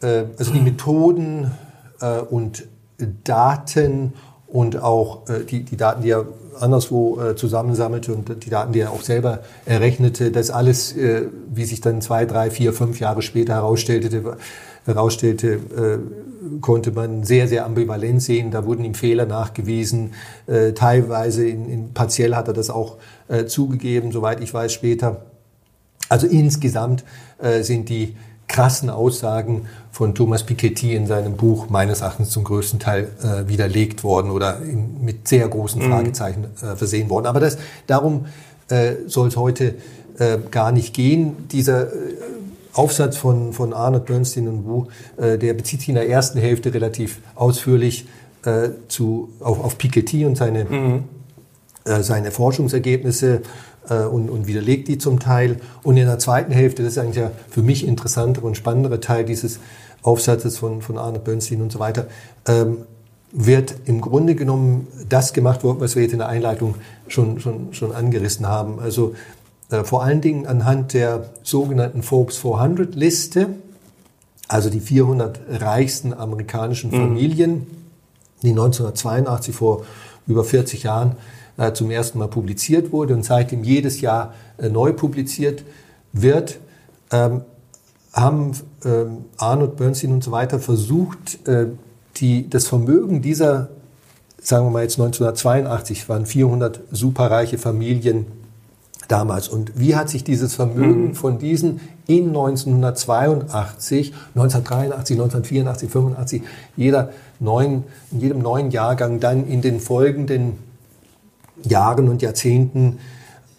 äh, 0.02 0.24
also 0.38 0.52
die 0.52 0.60
Methoden 0.60 1.50
äh, 2.00 2.18
und 2.18 2.66
Daten 3.24 4.12
und 4.54 4.80
auch 4.80 5.28
äh, 5.28 5.42
die, 5.44 5.64
die 5.64 5.76
Daten, 5.76 6.02
die 6.02 6.10
er 6.10 6.26
anderswo 6.60 7.20
äh, 7.20 7.34
zusammensammelte 7.34 8.14
und 8.14 8.44
die 8.44 8.50
Daten, 8.50 8.72
die 8.72 8.78
er 8.78 8.92
auch 8.92 9.02
selber 9.02 9.40
errechnete, 9.66 10.30
das 10.30 10.50
alles, 10.50 10.96
äh, 10.96 11.22
wie 11.52 11.64
sich 11.64 11.80
dann 11.80 12.00
zwei, 12.00 12.24
drei, 12.24 12.52
vier, 12.52 12.72
fünf 12.72 13.00
Jahre 13.00 13.20
später 13.22 13.54
herausstellte, 13.54 14.36
herausstellte 14.86 15.54
äh, 15.54 16.60
konnte 16.60 16.92
man 16.92 17.24
sehr, 17.24 17.48
sehr 17.48 17.66
ambivalent 17.66 18.22
sehen. 18.22 18.52
Da 18.52 18.64
wurden 18.64 18.84
ihm 18.84 18.94
Fehler 18.94 19.26
nachgewiesen. 19.26 20.12
Äh, 20.46 20.70
teilweise, 20.70 21.48
in, 21.48 21.68
in, 21.68 21.92
partiell 21.92 22.36
hat 22.36 22.46
er 22.46 22.54
das 22.54 22.70
auch 22.70 22.98
äh, 23.26 23.46
zugegeben, 23.46 24.12
soweit 24.12 24.40
ich 24.40 24.54
weiß, 24.54 24.72
später. 24.72 25.22
Also 26.08 26.28
insgesamt 26.28 27.02
äh, 27.38 27.62
sind 27.64 27.88
die 27.88 28.14
krassen 28.48 28.90
Aussagen 28.90 29.66
von 29.90 30.14
Thomas 30.14 30.44
Piketty 30.44 30.94
in 30.94 31.06
seinem 31.06 31.36
Buch 31.36 31.68
meines 31.70 32.00
Erachtens 32.00 32.30
zum 32.30 32.44
größten 32.44 32.78
Teil 32.78 33.08
äh, 33.22 33.48
widerlegt 33.48 34.04
worden 34.04 34.30
oder 34.30 34.60
in, 34.60 35.04
mit 35.04 35.28
sehr 35.28 35.48
großen 35.48 35.82
mhm. 35.82 35.90
Fragezeichen 35.90 36.44
äh, 36.62 36.76
versehen 36.76 37.08
worden. 37.10 37.26
Aber 37.26 37.40
das, 37.40 37.58
darum 37.86 38.26
äh, 38.68 38.94
soll 39.06 39.28
es 39.28 39.36
heute 39.36 39.76
äh, 40.18 40.38
gar 40.50 40.72
nicht 40.72 40.94
gehen. 40.94 41.48
Dieser 41.50 41.92
äh, 41.92 41.96
Aufsatz 42.72 43.16
von, 43.16 43.52
von 43.52 43.72
Arnold 43.72 44.06
Bernstein 44.06 44.48
und 44.48 44.64
Wu, 44.64 44.86
äh, 45.16 45.38
der 45.38 45.54
bezieht 45.54 45.80
sich 45.80 45.88
in 45.88 45.96
der 45.96 46.08
ersten 46.08 46.38
Hälfte 46.38 46.72
relativ 46.72 47.18
ausführlich 47.34 48.06
zu, 48.88 49.30
auf, 49.40 49.64
auf 49.64 49.78
Piketty 49.78 50.26
und 50.26 50.36
seine, 50.36 50.66
mhm. 50.66 51.04
seine 51.86 52.30
Forschungsergebnisse 52.30 53.40
und, 53.88 54.30
und 54.30 54.46
widerlegt 54.46 54.88
die 54.88 54.98
zum 54.98 55.20
Teil. 55.20 55.60
Und 55.82 55.96
in 55.96 56.06
der 56.06 56.18
zweiten 56.18 56.52
Hälfte, 56.52 56.82
das 56.82 56.92
ist 56.92 56.98
eigentlich 56.98 57.16
ja 57.16 57.30
für 57.50 57.62
mich 57.62 57.86
interessantere 57.86 58.46
und 58.46 58.56
spannendere 58.56 59.00
Teil 59.00 59.24
dieses 59.24 59.60
Aufsatzes 60.02 60.58
von, 60.58 60.82
von 60.82 60.98
Arne 60.98 61.18
Bernstein 61.18 61.62
und 61.62 61.72
so 61.72 61.78
weiter, 61.78 62.06
ähm, 62.46 62.78
wird 63.32 63.74
im 63.86 64.00
Grunde 64.00 64.36
genommen 64.36 64.86
das 65.08 65.32
gemacht, 65.32 65.60
was 65.62 65.96
wir 65.96 66.02
jetzt 66.02 66.12
in 66.12 66.18
der 66.18 66.28
Einleitung 66.28 66.76
schon, 67.08 67.40
schon, 67.40 67.74
schon 67.74 67.92
angerissen 67.92 68.46
haben. 68.46 68.78
Also 68.78 69.14
äh, 69.70 69.82
vor 69.82 70.04
allen 70.04 70.20
Dingen 70.20 70.46
anhand 70.46 70.92
der 70.92 71.30
sogenannten 71.42 72.02
Forbes 72.02 72.36
400 72.36 72.94
Liste, 72.94 73.48
also 74.46 74.70
die 74.70 74.80
400 74.80 75.40
reichsten 75.48 76.14
amerikanischen 76.14 76.90
mhm. 76.90 76.96
Familien, 76.96 77.52
mhm. 77.52 77.66
die 78.42 78.50
1982 78.50 79.54
vor 79.54 79.84
über 80.26 80.44
40 80.44 80.84
Jahren 80.84 81.16
äh, 81.56 81.72
zum 81.72 81.90
ersten 81.90 82.18
Mal 82.18 82.28
publiziert 82.28 82.92
wurde 82.92 83.14
und 83.14 83.24
seitdem 83.24 83.64
jedes 83.64 84.00
Jahr 84.00 84.34
äh, 84.58 84.68
neu 84.68 84.92
publiziert 84.92 85.64
wird, 86.12 86.58
ähm, 87.10 87.42
haben 88.12 88.52
ähm, 88.84 89.24
Arnold 89.36 89.76
Bernstein 89.76 90.12
und 90.12 90.24
so 90.24 90.30
weiter 90.30 90.58
versucht, 90.58 91.46
äh, 91.46 91.66
die, 92.16 92.48
das 92.48 92.66
Vermögen 92.66 93.22
dieser, 93.22 93.70
sagen 94.40 94.66
wir 94.66 94.70
mal 94.70 94.82
jetzt 94.82 95.00
1982, 95.00 96.08
waren 96.08 96.26
400 96.26 96.80
superreiche 96.92 97.58
Familien 97.58 98.26
damals. 99.08 99.48
Und 99.48 99.78
wie 99.78 99.96
hat 99.96 100.08
sich 100.08 100.24
dieses 100.24 100.54
Vermögen 100.54 101.08
mhm. 101.08 101.14
von 101.14 101.38
diesen 101.38 101.80
in 102.06 102.28
1982, 102.28 104.12
1983, 104.34 105.16
1984, 105.16 105.90
85, 105.90 106.42
jeder 106.76 107.10
neuen, 107.40 107.84
in 108.12 108.20
jedem 108.20 108.38
neuen 108.40 108.70
Jahrgang 108.70 109.20
dann 109.20 109.46
in 109.46 109.60
den 109.62 109.80
folgenden 109.80 110.58
Jahren 111.62 112.08
und 112.08 112.22
Jahrzehnten, 112.22 112.98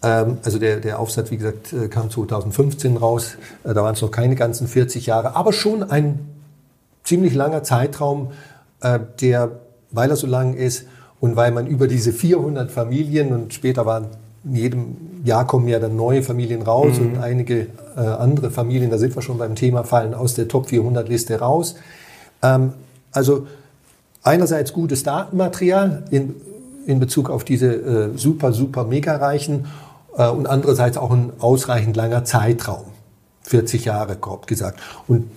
ähm, 0.02 0.38
also 0.44 0.58
der, 0.58 0.80
der 0.80 0.98
Aufsatz, 0.98 1.30
wie 1.30 1.36
gesagt, 1.36 1.72
äh, 1.72 1.88
kam 1.88 2.10
2015 2.10 2.96
raus, 2.96 3.36
äh, 3.64 3.74
da 3.74 3.82
waren 3.82 3.94
es 3.94 4.02
noch 4.02 4.10
keine 4.10 4.34
ganzen 4.34 4.68
40 4.68 5.06
Jahre, 5.06 5.34
aber 5.34 5.52
schon 5.52 5.82
ein 5.82 6.20
ziemlich 7.04 7.34
langer 7.34 7.62
Zeitraum, 7.62 8.32
äh, 8.80 8.98
der, 9.20 9.52
weil 9.90 10.10
er 10.10 10.16
so 10.16 10.26
lang 10.26 10.54
ist 10.54 10.86
und 11.20 11.36
weil 11.36 11.52
man 11.52 11.66
über 11.66 11.88
diese 11.88 12.12
400 12.12 12.70
Familien 12.70 13.32
und 13.32 13.54
später 13.54 13.86
waren 13.86 14.08
in 14.44 14.54
jedem 14.54 14.96
Jahr 15.24 15.46
kommen 15.46 15.66
ja 15.66 15.80
dann 15.80 15.96
neue 15.96 16.22
Familien 16.22 16.62
raus 16.62 17.00
mhm. 17.00 17.06
und 17.06 17.18
einige 17.18 17.66
äh, 17.96 18.00
andere 18.00 18.50
Familien, 18.50 18.90
da 18.90 18.98
sind 18.98 19.14
wir 19.16 19.22
schon 19.22 19.38
beim 19.38 19.56
Thema, 19.56 19.82
fallen 19.82 20.14
aus 20.14 20.34
der 20.34 20.46
Top 20.46 20.68
400 20.68 21.08
Liste 21.08 21.40
raus. 21.40 21.74
Ähm, 22.42 22.74
also 23.10 23.46
einerseits 24.22 24.72
gutes 24.72 25.02
Datenmaterial 25.02 26.04
in, 26.10 26.36
in 26.86 27.00
Bezug 27.00 27.28
auf 27.28 27.44
diese 27.44 27.72
äh, 27.74 28.16
super, 28.16 28.52
super 28.52 28.84
Mega-Reichen 28.84 29.66
äh, 30.16 30.28
und 30.28 30.46
andererseits 30.46 30.96
auch 30.96 31.10
ein 31.10 31.32
ausreichend 31.40 31.96
langer 31.96 32.24
Zeitraum. 32.24 32.84
40 33.42 33.84
Jahre, 33.84 34.16
grob 34.16 34.46
gesagt. 34.46 34.80
Und 35.06 35.30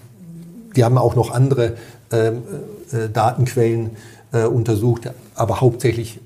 die 0.75 0.83
haben 0.83 0.97
auch 0.97 1.15
noch 1.15 1.31
andere 1.31 1.75
ähm, 2.11 2.43
äh, 2.91 3.09
Datenquellen 3.09 3.91
äh, 4.31 4.43
untersucht, 4.43 5.09
aber 5.35 5.61
hauptsächlich 5.61 6.19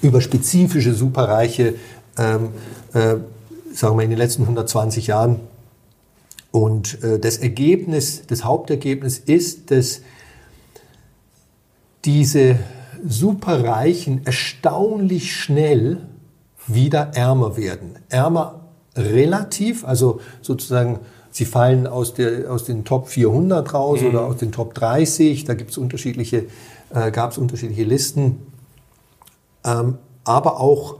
über 0.00 0.20
spezifische 0.20 0.94
Superreiche, 0.94 1.74
ähm, 2.18 2.48
äh, 2.92 3.16
sagen 3.74 3.96
wir 3.96 4.04
in 4.04 4.10
den 4.10 4.18
letzten 4.18 4.42
120 4.42 5.06
Jahren. 5.06 5.40
Und 6.50 7.02
äh, 7.02 7.18
das 7.18 7.38
Ergebnis, 7.38 8.22
das 8.26 8.44
Hauptergebnis 8.44 9.18
ist, 9.18 9.70
dass 9.70 10.00
diese 12.04 12.58
Superreichen 13.06 14.24
erstaunlich 14.24 15.34
schnell 15.34 15.98
wieder 16.66 17.10
ärmer 17.14 17.56
werden. 17.56 17.96
Ärmer 18.08 18.60
relativ, 18.96 19.84
also 19.84 20.20
sozusagen 20.42 21.00
sie 21.30 21.44
fallen 21.44 21.86
aus, 21.86 22.14
der, 22.14 22.50
aus 22.52 22.64
den 22.64 22.84
Top 22.84 23.08
400 23.08 23.72
raus 23.74 24.00
mhm. 24.00 24.08
oder 24.08 24.26
aus 24.26 24.36
den 24.36 24.52
Top 24.52 24.74
30, 24.74 25.44
da 25.44 25.54
gibt's 25.54 25.78
unterschiedliche, 25.78 26.44
äh, 26.94 27.10
gab 27.10 27.32
es 27.32 27.38
unterschiedliche 27.38 27.84
Listen, 27.84 28.38
ähm, 29.64 29.98
aber 30.24 30.60
auch 30.60 30.96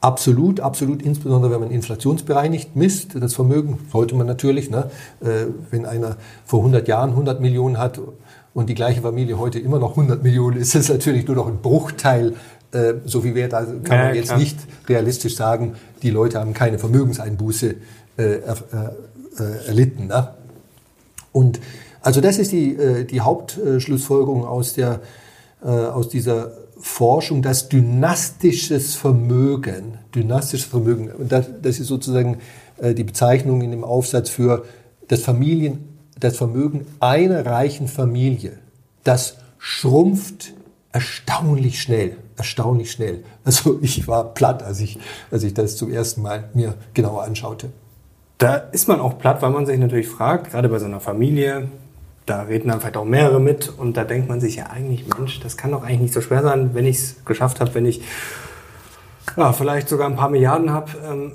absolut, 0.00 0.60
absolut, 0.60 1.02
insbesondere 1.02 1.52
wenn 1.52 1.60
man 1.60 1.70
inflationsbereinigt 1.70 2.76
misst, 2.76 3.20
das 3.20 3.34
Vermögen 3.34 3.78
sollte 3.90 4.14
man 4.14 4.26
natürlich, 4.26 4.70
ne, 4.70 4.90
äh, 5.20 5.46
wenn 5.70 5.86
einer 5.86 6.16
vor 6.44 6.60
100 6.60 6.86
Jahren 6.86 7.10
100 7.10 7.40
Millionen 7.40 7.78
hat 7.78 8.00
und 8.54 8.70
die 8.70 8.74
gleiche 8.74 9.02
Familie 9.02 9.38
heute 9.38 9.58
immer 9.58 9.80
noch 9.80 9.90
100 9.90 10.22
Millionen, 10.22 10.56
ist 10.56 10.74
das 10.74 10.88
natürlich 10.88 11.26
nur 11.26 11.36
noch 11.36 11.48
ein 11.48 11.58
Bruchteil 11.60 12.34
äh, 12.70 12.94
so 13.04 13.20
viel 13.20 13.34
wert. 13.34 13.52
Also 13.52 13.72
kann 13.82 13.98
ja, 13.98 14.04
man 14.06 14.14
jetzt 14.14 14.28
klar. 14.28 14.38
nicht 14.38 14.58
realistisch 14.88 15.36
sagen, 15.36 15.74
die 16.02 16.10
Leute 16.10 16.38
haben 16.38 16.54
keine 16.54 16.78
Vermögenseinbuße 16.78 17.74
äh, 18.16 18.22
äh, 18.22 18.38
äh, 19.38 19.66
erlitten. 19.66 20.06
Ne? 20.06 20.34
Und 21.32 21.60
also 22.00 22.20
das 22.20 22.38
ist 22.38 22.52
die, 22.52 22.74
äh, 22.76 23.04
die 23.04 23.20
Hauptschlussfolgerung 23.20 24.44
aus, 24.44 24.74
der, 24.74 25.00
äh, 25.62 25.66
aus 25.66 26.08
dieser 26.08 26.52
Forschung, 26.78 27.42
dass 27.42 27.68
dynastisches 27.68 28.94
Vermögen, 28.94 29.98
dynastisches 30.14 30.66
Vermögen, 30.66 31.10
das, 31.28 31.46
das 31.60 31.80
ist 31.80 31.88
sozusagen 31.88 32.38
die 32.82 33.04
Bezeichnung 33.04 33.62
in 33.62 33.70
dem 33.70 33.84
Aufsatz 33.84 34.28
für 34.28 34.64
das 35.06 35.20
Familien, 35.20 35.93
das 36.18 36.36
Vermögen 36.36 36.86
einer 37.00 37.44
reichen 37.44 37.88
Familie, 37.88 38.58
das 39.02 39.38
schrumpft 39.58 40.52
erstaunlich 40.92 41.80
schnell, 41.80 42.16
erstaunlich 42.36 42.90
schnell. 42.90 43.24
Also 43.44 43.78
ich 43.82 44.06
war 44.06 44.32
platt, 44.32 44.62
als 44.62 44.80
ich, 44.80 44.98
als 45.30 45.42
ich 45.42 45.54
das 45.54 45.76
zum 45.76 45.92
ersten 45.92 46.22
Mal 46.22 46.48
mir 46.54 46.74
genauer 46.94 47.24
anschaute. 47.24 47.70
Da 48.38 48.54
ist 48.54 48.88
man 48.88 49.00
auch 49.00 49.18
platt, 49.18 49.42
weil 49.42 49.50
man 49.50 49.66
sich 49.66 49.78
natürlich 49.78 50.08
fragt, 50.08 50.50
gerade 50.50 50.68
bei 50.68 50.78
so 50.78 50.86
einer 50.86 51.00
Familie, 51.00 51.68
da 52.26 52.42
reden 52.42 52.68
dann 52.68 52.80
vielleicht 52.80 52.96
auch 52.96 53.04
mehrere 53.04 53.40
mit 53.40 53.68
und 53.68 53.96
da 53.96 54.04
denkt 54.04 54.28
man 54.28 54.40
sich 54.40 54.56
ja 54.56 54.66
eigentlich, 54.66 55.06
Mensch, 55.18 55.40
das 55.40 55.56
kann 55.56 55.72
doch 55.72 55.82
eigentlich 55.82 56.00
nicht 56.00 56.14
so 56.14 56.20
schwer 56.20 56.42
sein, 56.42 56.70
wenn 56.74 56.86
ich 56.86 56.96
es 56.96 57.24
geschafft 57.24 57.60
habe, 57.60 57.74
wenn 57.74 57.86
ich 57.86 58.00
ja, 59.36 59.52
vielleicht 59.52 59.88
sogar 59.88 60.08
ein 60.08 60.16
paar 60.16 60.30
Milliarden 60.30 60.70
habe, 60.70 60.92
ähm, 61.04 61.32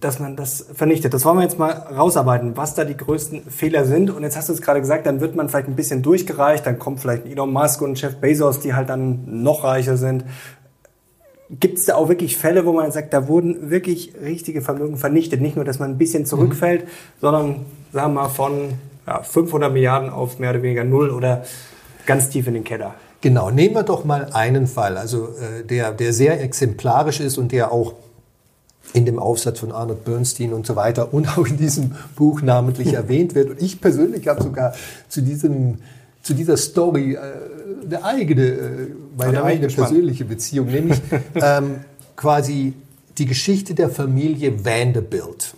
dass 0.00 0.20
man 0.20 0.36
das 0.36 0.66
vernichtet. 0.74 1.12
Das 1.12 1.24
wollen 1.24 1.38
wir 1.38 1.42
jetzt 1.42 1.58
mal 1.58 1.70
rausarbeiten, 1.70 2.56
was 2.56 2.74
da 2.74 2.84
die 2.84 2.96
größten 2.96 3.50
Fehler 3.50 3.84
sind. 3.84 4.10
Und 4.10 4.22
jetzt 4.22 4.36
hast 4.36 4.48
du 4.48 4.52
es 4.52 4.62
gerade 4.62 4.80
gesagt, 4.80 5.06
dann 5.06 5.20
wird 5.20 5.34
man 5.34 5.48
vielleicht 5.48 5.68
ein 5.68 5.74
bisschen 5.74 6.02
durchgereicht, 6.02 6.64
dann 6.66 6.78
kommt 6.78 7.00
vielleicht 7.00 7.26
Elon 7.26 7.52
Musk 7.52 7.82
und 7.82 8.00
Jeff 8.00 8.16
Bezos, 8.16 8.60
die 8.60 8.74
halt 8.74 8.88
dann 8.88 9.42
noch 9.42 9.64
reicher 9.64 9.96
sind. 9.96 10.24
Gibt 11.50 11.78
es 11.78 11.86
da 11.86 11.94
auch 11.94 12.08
wirklich 12.08 12.36
Fälle, 12.36 12.66
wo 12.66 12.72
man 12.72 12.92
sagt, 12.92 13.12
da 13.12 13.26
wurden 13.26 13.70
wirklich 13.70 14.12
richtige 14.22 14.60
Vermögen 14.60 14.98
vernichtet? 14.98 15.40
Nicht 15.40 15.56
nur, 15.56 15.64
dass 15.64 15.78
man 15.78 15.90
ein 15.90 15.98
bisschen 15.98 16.26
zurückfällt, 16.26 16.84
mhm. 16.84 16.88
sondern, 17.20 17.66
sagen 17.92 18.14
wir 18.14 18.22
mal, 18.22 18.28
von 18.28 18.74
ja, 19.06 19.22
500 19.22 19.72
Milliarden 19.72 20.10
auf 20.10 20.38
mehr 20.38 20.50
oder 20.50 20.62
weniger 20.62 20.84
null 20.84 21.10
oder 21.10 21.42
ganz 22.06 22.28
tief 22.28 22.46
in 22.46 22.54
den 22.54 22.64
Keller. 22.64 22.94
Genau, 23.20 23.50
nehmen 23.50 23.74
wir 23.74 23.82
doch 23.82 24.04
mal 24.04 24.30
einen 24.32 24.68
Fall, 24.68 24.96
also 24.96 25.28
äh, 25.28 25.64
der, 25.64 25.90
der 25.90 26.12
sehr 26.12 26.40
exemplarisch 26.40 27.18
ist 27.18 27.36
und 27.36 27.50
der 27.50 27.72
auch 27.72 27.94
in 28.92 29.04
dem 29.04 29.18
Aufsatz 29.18 29.60
von 29.60 29.72
Arnold 29.72 30.04
Bernstein 30.04 30.52
und 30.52 30.66
so 30.66 30.76
weiter 30.76 31.12
und 31.12 31.38
auch 31.38 31.46
in 31.46 31.56
diesem 31.56 31.92
Buch 32.16 32.42
namentlich 32.42 32.92
erwähnt 32.94 33.34
wird. 33.34 33.50
Und 33.50 33.62
ich 33.62 33.80
persönlich 33.80 34.28
habe 34.28 34.42
sogar 34.42 34.74
zu 35.08 35.20
diesem 35.20 35.78
zu 36.22 36.34
dieser 36.34 36.56
Story 36.56 37.14
äh, 37.14 37.18
eine 37.86 38.04
eigene, 38.04 38.42
äh, 38.42 38.88
meine 39.16 39.42
eigene 39.42 39.68
persönliche 39.68 40.24
Beziehung, 40.24 40.66
nämlich 40.66 41.00
ähm, 41.34 41.76
quasi 42.16 42.74
die 43.16 43.26
Geschichte 43.26 43.74
der 43.74 43.88
Familie 43.88 44.64
Vanderbilt. 44.64 45.54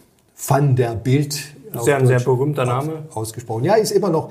Van 0.47 0.77
der 0.77 0.95
Bild. 0.95 1.39
Sehr 1.83 1.97
ein 1.97 2.07
sehr 2.07 2.21
berühmter 2.21 2.65
Name. 2.65 3.05
Ausgesprochen. 3.13 3.65
Ja, 3.65 3.75
ist 3.75 3.91
immer 3.91 4.11
noch 4.11 4.31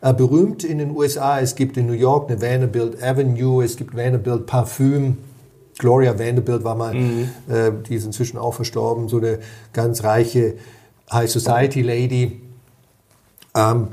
äh, 0.00 0.12
berühmt 0.14 0.64
in 0.64 0.78
den 0.78 0.90
USA. 0.96 1.40
Es 1.40 1.54
gibt 1.54 1.76
in 1.76 1.86
New 1.86 1.92
York 1.92 2.30
eine 2.30 2.40
Vanderbilt 2.40 3.02
Avenue, 3.02 3.64
es 3.64 3.76
gibt 3.76 3.96
Vanderbilt 3.96 4.46
Parfüm. 4.46 5.18
Gloria 5.80 6.18
Vanderbilt 6.18 6.62
war 6.62 6.74
mal, 6.74 6.94
mhm. 6.94 7.30
äh, 7.48 7.72
die 7.88 7.94
ist 7.94 8.04
inzwischen 8.04 8.36
auch 8.36 8.52
verstorben, 8.52 9.08
so 9.08 9.16
eine 9.16 9.38
ganz 9.72 10.04
reiche 10.04 10.54
High 11.10 11.30
Society 11.30 11.80
Lady. 11.80 12.42
Ähm, 13.56 13.88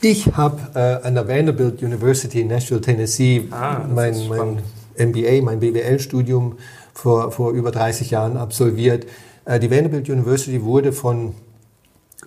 ich 0.00 0.34
habe 0.34 0.58
äh, 0.74 1.06
an 1.06 1.14
der 1.14 1.28
Vanderbilt 1.28 1.82
University 1.82 2.40
in 2.40 2.48
Nashville, 2.48 2.80
Tennessee, 2.80 3.48
ah, 3.50 3.84
mein, 3.86 4.16
mein 4.28 4.62
MBA, 4.98 5.42
mein 5.42 5.60
BWL-Studium 5.60 6.56
vor, 6.94 7.30
vor 7.32 7.52
über 7.52 7.70
30 7.70 8.10
Jahren 8.10 8.38
absolviert. 8.38 9.06
Äh, 9.44 9.60
die 9.60 9.70
Vanderbilt 9.70 10.08
University 10.08 10.64
wurde 10.64 10.92
von 10.92 11.34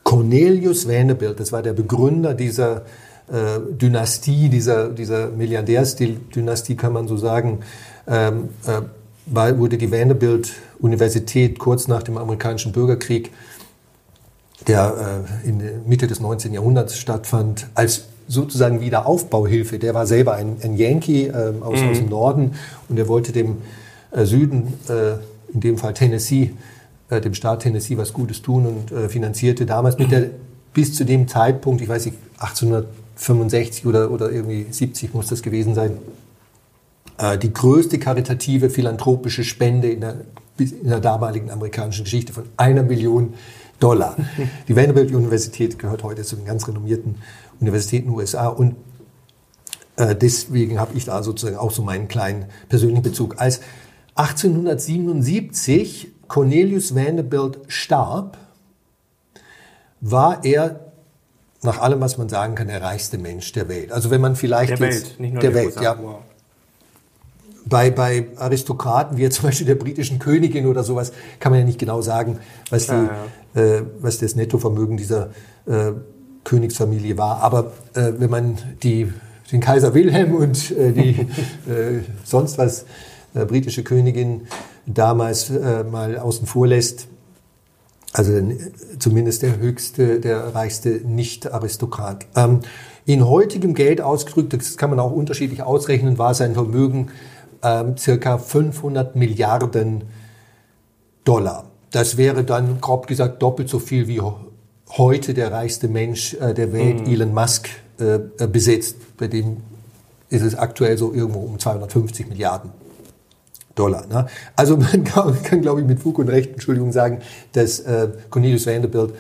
Cornelius 0.03 0.87
Vanderbilt, 0.87 1.39
das 1.39 1.51
war 1.51 1.63
der 1.63 1.73
Begründer 1.73 2.35
dieser 2.35 2.83
äh, 3.31 3.59
Dynastie, 3.71 4.49
dieser, 4.49 4.89
dieser 4.89 5.29
Milliardärsdynastie, 5.29 6.75
kann 6.75 6.93
man 6.93 7.07
so 7.07 7.17
sagen, 7.17 7.59
ähm, 8.07 8.49
äh, 8.67 8.81
war, 9.29 9.57
wurde 9.57 9.77
die 9.77 9.91
Vanderbilt 9.91 10.53
Universität 10.79 11.59
kurz 11.59 11.87
nach 11.87 12.03
dem 12.03 12.17
amerikanischen 12.17 12.71
Bürgerkrieg, 12.71 13.31
der 14.67 15.25
äh, 15.43 15.47
in 15.47 15.59
der 15.59 15.71
Mitte 15.85 16.07
des 16.07 16.19
19. 16.19 16.53
Jahrhunderts 16.53 16.97
stattfand, 16.97 17.67
als 17.73 18.05
sozusagen 18.27 18.81
Wiederaufbauhilfe. 18.81 19.79
Der 19.79 19.93
war 19.93 20.05
selber 20.05 20.35
ein, 20.35 20.57
ein 20.63 20.75
Yankee 20.75 21.27
äh, 21.27 21.53
aus, 21.61 21.81
mhm. 21.81 21.89
aus 21.89 21.97
dem 21.97 22.09
Norden 22.09 22.51
und 22.87 22.97
er 22.97 23.07
wollte 23.07 23.31
dem 23.31 23.57
äh, 24.11 24.25
Süden, 24.25 24.73
äh, 24.87 25.13
in 25.53 25.61
dem 25.61 25.77
Fall 25.77 25.93
Tennessee, 25.93 26.51
äh, 27.09 27.21
dem 27.21 27.33
Staat 27.33 27.61
Tennessee 27.61 27.97
was 27.97 28.13
Gutes 28.13 28.41
tun 28.41 28.65
und 28.65 28.91
äh, 28.91 29.09
finanzierte 29.09 29.65
damals 29.65 29.97
mit 29.97 30.11
der 30.11 30.29
bis 30.73 30.93
zu 30.93 31.03
dem 31.03 31.27
Zeitpunkt, 31.27 31.81
ich 31.81 31.89
weiß 31.89 32.05
nicht, 32.05 32.17
1865 32.37 33.85
oder, 33.85 34.11
oder 34.11 34.31
irgendwie 34.31 34.67
70 34.69 35.13
muss 35.13 35.27
das 35.27 35.41
gewesen 35.41 35.73
sein, 35.73 35.97
die 37.41 37.53
größte 37.53 37.99
karitative 37.99 38.69
philanthropische 38.69 39.43
Spende 39.43 39.89
in 39.89 40.01
der, 40.01 40.21
in 40.57 40.87
der 40.87 41.01
damaligen 41.01 41.51
amerikanischen 41.51 42.05
Geschichte 42.05 42.31
von 42.31 42.45
einer 42.55 42.83
Million 42.83 43.33
Dollar. 43.79 44.15
Die 44.67 44.75
Vanderbilt 44.75 45.13
Universität 45.13 45.79
gehört 45.79 46.03
heute 46.03 46.23
zu 46.23 46.35
den 46.35 46.45
ganz 46.45 46.67
renommierten 46.67 47.15
Universitäten 47.59 48.09
USA 48.09 48.47
und 48.47 48.75
äh, 49.97 50.15
deswegen 50.15 50.79
habe 50.79 50.95
ich 50.95 51.05
da 51.05 51.23
sozusagen 51.23 51.57
auch 51.57 51.71
so 51.71 51.81
meinen 51.81 52.07
kleinen 52.07 52.45
persönlichen 52.69 53.03
Bezug. 53.03 53.39
Als 53.39 53.61
1877 54.15 56.07
Cornelius 56.27 56.95
Vanderbilt 56.95 57.59
starb, 57.67 58.37
war 60.01 60.45
er 60.45 60.91
nach 61.61 61.79
allem, 61.81 61.99
was 61.99 62.17
man 62.17 62.29
sagen 62.29 62.55
kann, 62.55 62.67
der 62.67 62.81
reichste 62.81 63.17
Mensch 63.17 63.51
der 63.51 63.67
Welt. 63.67 63.91
Also 63.91 64.09
wenn 64.09 64.21
man 64.21 64.37
vielleicht 64.37 64.79
der 64.79 64.87
jetzt, 64.87 65.09
Welt, 65.09 65.19
nicht 65.19 65.33
nur 65.33 65.41
der, 65.41 65.51
der 65.51 65.59
Welt, 65.59 65.75
USA, 65.75 65.83
ja. 65.83 65.99
Wow 66.01 66.19
bei, 67.69 67.91
bei 67.91 68.27
Aristokraten, 68.35 69.17
wie 69.17 69.29
zum 69.29 69.45
Beispiel 69.45 69.67
der 69.67 69.75
britischen 69.75 70.19
Königin 70.19 70.65
oder 70.65 70.83
sowas, 70.83 71.11
kann 71.39 71.51
man 71.51 71.59
ja 71.59 71.65
nicht 71.65 71.79
genau 71.79 72.01
sagen, 72.01 72.39
was, 72.69 72.87
die, 72.87 72.93
ja, 72.93 73.09
ja. 73.55 73.61
Äh, 73.61 73.83
was 74.01 74.17
das 74.17 74.35
Nettovermögen 74.35 74.97
dieser 74.97 75.29
äh, 75.65 75.91
Königsfamilie 76.43 77.17
war. 77.17 77.41
Aber 77.41 77.71
äh, 77.93 78.13
wenn 78.17 78.29
man 78.29 78.57
die, 78.83 79.11
den 79.51 79.61
Kaiser 79.61 79.93
Wilhelm 79.93 80.35
und 80.35 80.71
äh, 80.71 80.91
die 80.91 81.09
äh, 81.71 82.01
sonst 82.23 82.57
was 82.57 82.85
äh, 83.33 83.45
britische 83.45 83.83
Königin 83.83 84.47
damals 84.85 85.51
mal 85.51 86.17
außen 86.17 86.47
vor 86.47 86.65
lässt, 86.65 87.07
also 88.13 88.41
zumindest 88.97 89.43
der 89.43 89.59
höchste, 89.59 90.19
der 90.19 90.55
reichste 90.55 90.89
Nicht-Aristokrat. 90.89 92.25
Ähm, 92.35 92.61
in 93.05 93.27
heutigem 93.27 93.75
Geld 93.75 94.01
ausgedrückt, 94.01 94.53
das 94.53 94.77
kann 94.77 94.89
man 94.89 94.99
auch 94.99 95.11
unterschiedlich 95.11 95.61
ausrechnen, 95.61 96.17
war 96.17 96.33
sein 96.33 96.53
Vermögen 96.53 97.09
ähm, 97.63 97.97
circa 97.97 98.37
500 98.37 99.15
Milliarden 99.15 100.03
Dollar. 101.23 101.65
Das 101.91 102.17
wäre 102.17 102.43
dann, 102.43 102.81
grob 102.81 103.07
gesagt, 103.07 103.41
doppelt 103.41 103.69
so 103.69 103.79
viel 103.79 104.07
wie 104.07 104.21
heute 104.97 105.33
der 105.33 105.51
reichste 105.51 105.87
Mensch 105.87 106.33
äh, 106.35 106.53
der 106.53 106.73
Welt, 106.73 107.05
mhm. 107.05 107.13
Elon 107.13 107.33
Musk, 107.33 107.69
äh, 107.99 108.15
äh, 108.15 108.47
besitzt. 108.47 109.17
Bei 109.17 109.27
dem 109.27 109.57
ist 110.29 110.43
es 110.43 110.55
aktuell 110.55 110.97
so 110.97 111.13
irgendwo 111.13 111.39
um 111.39 111.59
250 111.59 112.27
Milliarden 112.27 112.71
Dollar. 113.75 114.05
Ne? 114.07 114.27
Also 114.55 114.77
man 114.77 115.03
kann, 115.03 115.41
kann, 115.43 115.61
glaube 115.61 115.81
ich, 115.81 115.87
mit 115.87 115.99
Fug 115.99 116.19
und 116.19 116.29
Recht, 116.29 116.53
Entschuldigung, 116.53 116.91
sagen, 116.91 117.19
dass 117.53 117.79
äh, 117.79 118.09
Cornelius 118.29 118.65
Vanderbilt 118.67 119.13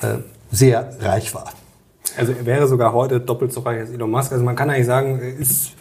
äh, 0.00 0.18
sehr 0.50 0.96
reich 1.00 1.34
war. 1.34 1.52
Also 2.16 2.32
er 2.32 2.46
wäre 2.46 2.66
sogar 2.66 2.92
heute 2.92 3.20
doppelt 3.20 3.52
so 3.52 3.60
reich 3.60 3.80
als 3.80 3.90
Elon 3.90 4.10
Musk. 4.10 4.32
Also 4.32 4.44
man 4.44 4.56
kann 4.56 4.70
eigentlich 4.70 4.86
sagen, 4.86 5.18
er 5.20 5.36
ist 5.36 5.72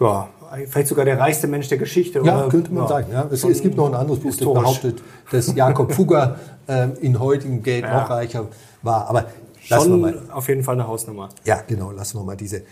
ja, 0.00 0.28
vielleicht 0.68 0.88
sogar 0.88 1.04
der 1.04 1.18
reichste 1.18 1.46
Mensch 1.46 1.68
der 1.68 1.78
Geschichte. 1.78 2.20
Ja, 2.24 2.40
oder? 2.40 2.48
könnte 2.48 2.72
man 2.72 2.84
ja, 2.84 2.88
sagen. 2.88 3.06
Ja. 3.12 3.28
Es, 3.30 3.44
es, 3.44 3.62
gibt 3.62 3.76
noch 3.76 3.86
ein 3.86 3.94
anderes 3.94 4.20
Buch, 4.20 4.30
das 4.30 4.38
behauptet, 4.38 5.02
dass 5.30 5.54
Jakob 5.54 5.92
Fugger 5.92 6.36
äh, 6.66 6.88
in 7.00 7.18
heutigem 7.18 7.62
Geld 7.62 7.84
noch 7.84 8.10
reicher 8.10 8.46
war. 8.82 9.08
Aber 9.08 9.26
lassen 9.68 9.90
wir 9.90 9.96
mal. 9.98 10.22
auf 10.30 10.48
jeden 10.48 10.62
Fall 10.62 10.74
eine 10.74 10.86
Hausnummer. 10.86 11.28
Ja, 11.44 11.62
genau. 11.66 11.90
Lassen 11.90 12.18
wir 12.18 12.24
mal 12.24 12.36
diese 12.36 12.62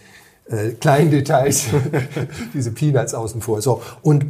äh, 0.49 0.71
kleinen 0.81 1.11
Details, 1.11 1.67
diese 2.55 2.73
Peanuts 2.73 3.15
außen 3.15 3.41
vor. 3.41 3.63
So, 3.63 3.83
und 4.03 4.27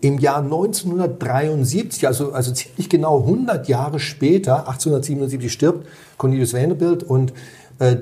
im 0.00 0.18
Jahr 0.18 0.42
1973, 0.42 2.06
also, 2.06 2.32
also 2.32 2.52
ziemlich 2.52 2.90
genau 2.90 3.20
100 3.20 3.68
Jahre 3.68 3.98
später, 3.98 4.68
1877 4.68 5.50
stirbt 5.50 5.86
Cornelius 6.18 6.52
Vanderbilt 6.52 7.02
und 7.02 7.32
äh, 7.78 7.96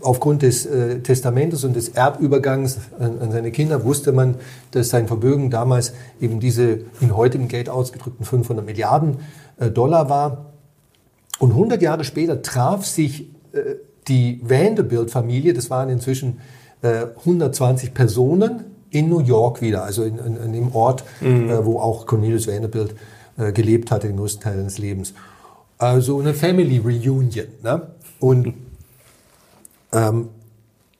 aufgrund 0.00 0.42
des 0.42 0.66
äh, 0.66 1.00
Testamentes 1.00 1.64
und 1.64 1.76
des 1.76 1.90
Erbübergangs 1.90 2.78
an, 2.98 3.18
an, 3.20 3.32
seine 3.32 3.52
Kinder 3.52 3.84
wusste 3.84 4.12
man, 4.12 4.36
dass 4.72 4.90
sein 4.90 5.06
Vermögen 5.06 5.50
damals 5.50 5.92
eben 6.20 6.40
diese 6.40 6.80
in 7.00 7.16
heutigem 7.16 7.48
Geld 7.48 7.68
ausgedrückten 7.68 8.24
500 8.24 8.64
Milliarden 8.64 9.18
äh, 9.58 9.70
Dollar 9.70 10.08
war. 10.08 10.46
Und 11.38 11.50
100 11.50 11.80
Jahre 11.80 12.04
später 12.04 12.42
traf 12.42 12.84
sich 12.84 13.30
äh, 13.52 13.76
die 14.08 14.40
Vanderbilt-Familie, 14.42 15.52
das 15.52 15.70
waren 15.70 15.90
inzwischen 15.90 16.40
120 16.82 17.88
äh, 17.88 17.92
Personen, 17.92 18.64
in 18.90 19.08
New 19.08 19.20
York 19.20 19.60
wieder, 19.60 19.84
also 19.84 20.02
in, 20.02 20.18
in, 20.18 20.36
in 20.36 20.52
dem 20.52 20.74
Ort, 20.74 21.04
mhm. 21.20 21.50
äh, 21.50 21.64
wo 21.64 21.78
auch 21.78 22.06
Cornelius 22.06 22.46
Vanderbilt 22.46 22.94
äh, 23.36 23.52
gelebt 23.52 23.90
hatte, 23.90 24.06
den 24.06 24.16
größten 24.16 24.42
Teil 24.42 24.56
seines 24.56 24.78
Lebens. 24.78 25.14
Also 25.76 26.18
eine 26.18 26.34
Family 26.34 26.78
Reunion. 26.78 27.48
Ne? 27.62 27.82
Und 28.18 28.54
ähm, 29.92 30.28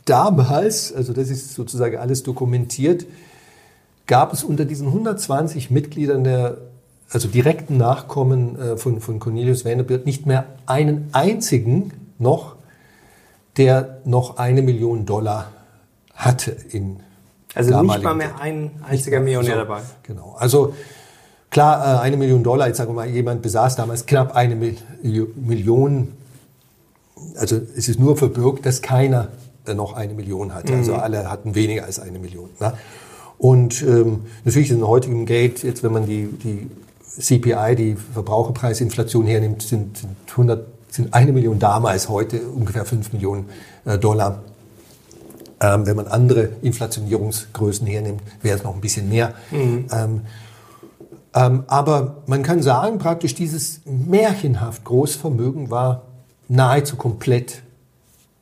damals, 0.04 0.92
also 0.92 1.12
das 1.12 1.28
ist 1.30 1.54
sozusagen 1.54 1.96
alles 1.96 2.22
dokumentiert, 2.22 3.06
gab 4.06 4.32
es 4.32 4.42
unter 4.42 4.64
diesen 4.64 4.88
120 4.88 5.70
Mitgliedern 5.70 6.24
der 6.24 6.58
also 7.10 7.28
direkten 7.28 7.76
Nachkommen 7.76 8.58
äh, 8.58 8.76
von, 8.76 9.00
von 9.00 9.18
Cornelius 9.18 9.64
Vanderbilt 9.64 10.04
nicht 10.04 10.26
mehr 10.26 10.46
einen 10.66 11.08
einzigen 11.12 11.92
noch, 12.18 12.56
der 13.56 13.98
noch 14.04 14.36
eine 14.36 14.62
Million 14.62 15.06
Dollar 15.06 15.50
hatte 16.14 16.50
in 16.70 17.00
also 17.54 17.80
nicht 17.82 18.02
mal 18.02 18.14
mehr 18.14 18.40
ein 18.40 18.70
einziger 18.86 19.20
Millionär 19.20 19.52
so, 19.52 19.58
dabei. 19.58 19.80
Genau. 20.02 20.36
Also 20.38 20.74
klar, 21.50 21.96
äh, 21.96 22.00
eine 22.00 22.16
Million 22.16 22.42
Dollar, 22.44 22.68
jetzt 22.68 22.76
sagen 22.76 22.90
wir 22.90 22.94
mal, 22.94 23.08
jemand 23.08 23.42
besaß 23.42 23.76
damals 23.76 24.06
knapp 24.06 24.36
eine 24.36 24.54
Million. 24.54 26.12
Also 27.36 27.60
es 27.76 27.88
ist 27.88 27.98
nur 27.98 28.16
verbürgt, 28.16 28.66
dass 28.66 28.82
keiner 28.82 29.28
noch 29.74 29.92
eine 29.92 30.14
Million 30.14 30.54
hatte. 30.54 30.74
Also 30.74 30.94
mhm. 30.94 31.00
alle 31.00 31.30
hatten 31.30 31.54
weniger 31.54 31.84
als 31.84 31.98
eine 31.98 32.18
Million. 32.18 32.48
Ne? 32.58 32.72
Und 33.36 33.82
ähm, 33.82 34.20
natürlich 34.44 34.70
in 34.70 34.86
heutigem 34.86 35.26
Geld, 35.26 35.62
jetzt 35.62 35.82
wenn 35.82 35.92
man 35.92 36.06
die, 36.06 36.26
die 36.26 36.70
CPI, 37.20 37.76
die 37.76 37.96
Verbraucherpreisinflation 37.96 39.26
hernimmt, 39.26 39.62
sind, 39.62 39.98
sind 39.98 40.16
100 40.30 40.66
sind 40.90 41.12
eine 41.12 41.32
Million 41.32 41.58
damals, 41.58 42.08
heute 42.08 42.40
ungefähr 42.40 42.86
fünf 42.86 43.12
Millionen 43.12 43.50
äh, 43.84 43.98
Dollar 43.98 44.42
ähm, 45.60 45.86
wenn 45.86 45.96
man 45.96 46.06
andere 46.06 46.50
Inflationierungsgrößen 46.62 47.86
hernimmt, 47.86 48.22
wäre 48.42 48.58
es 48.58 48.64
noch 48.64 48.74
ein 48.74 48.80
bisschen 48.80 49.08
mehr. 49.08 49.34
Mhm. 49.50 49.86
Ähm, 49.92 50.20
ähm, 51.34 51.64
aber 51.66 52.22
man 52.26 52.42
kann 52.42 52.62
sagen, 52.62 52.98
praktisch 52.98 53.34
dieses 53.34 53.80
märchenhaft 53.84 54.84
Großvermögen 54.84 55.70
war 55.70 56.02
nahezu 56.48 56.96
komplett 56.96 57.62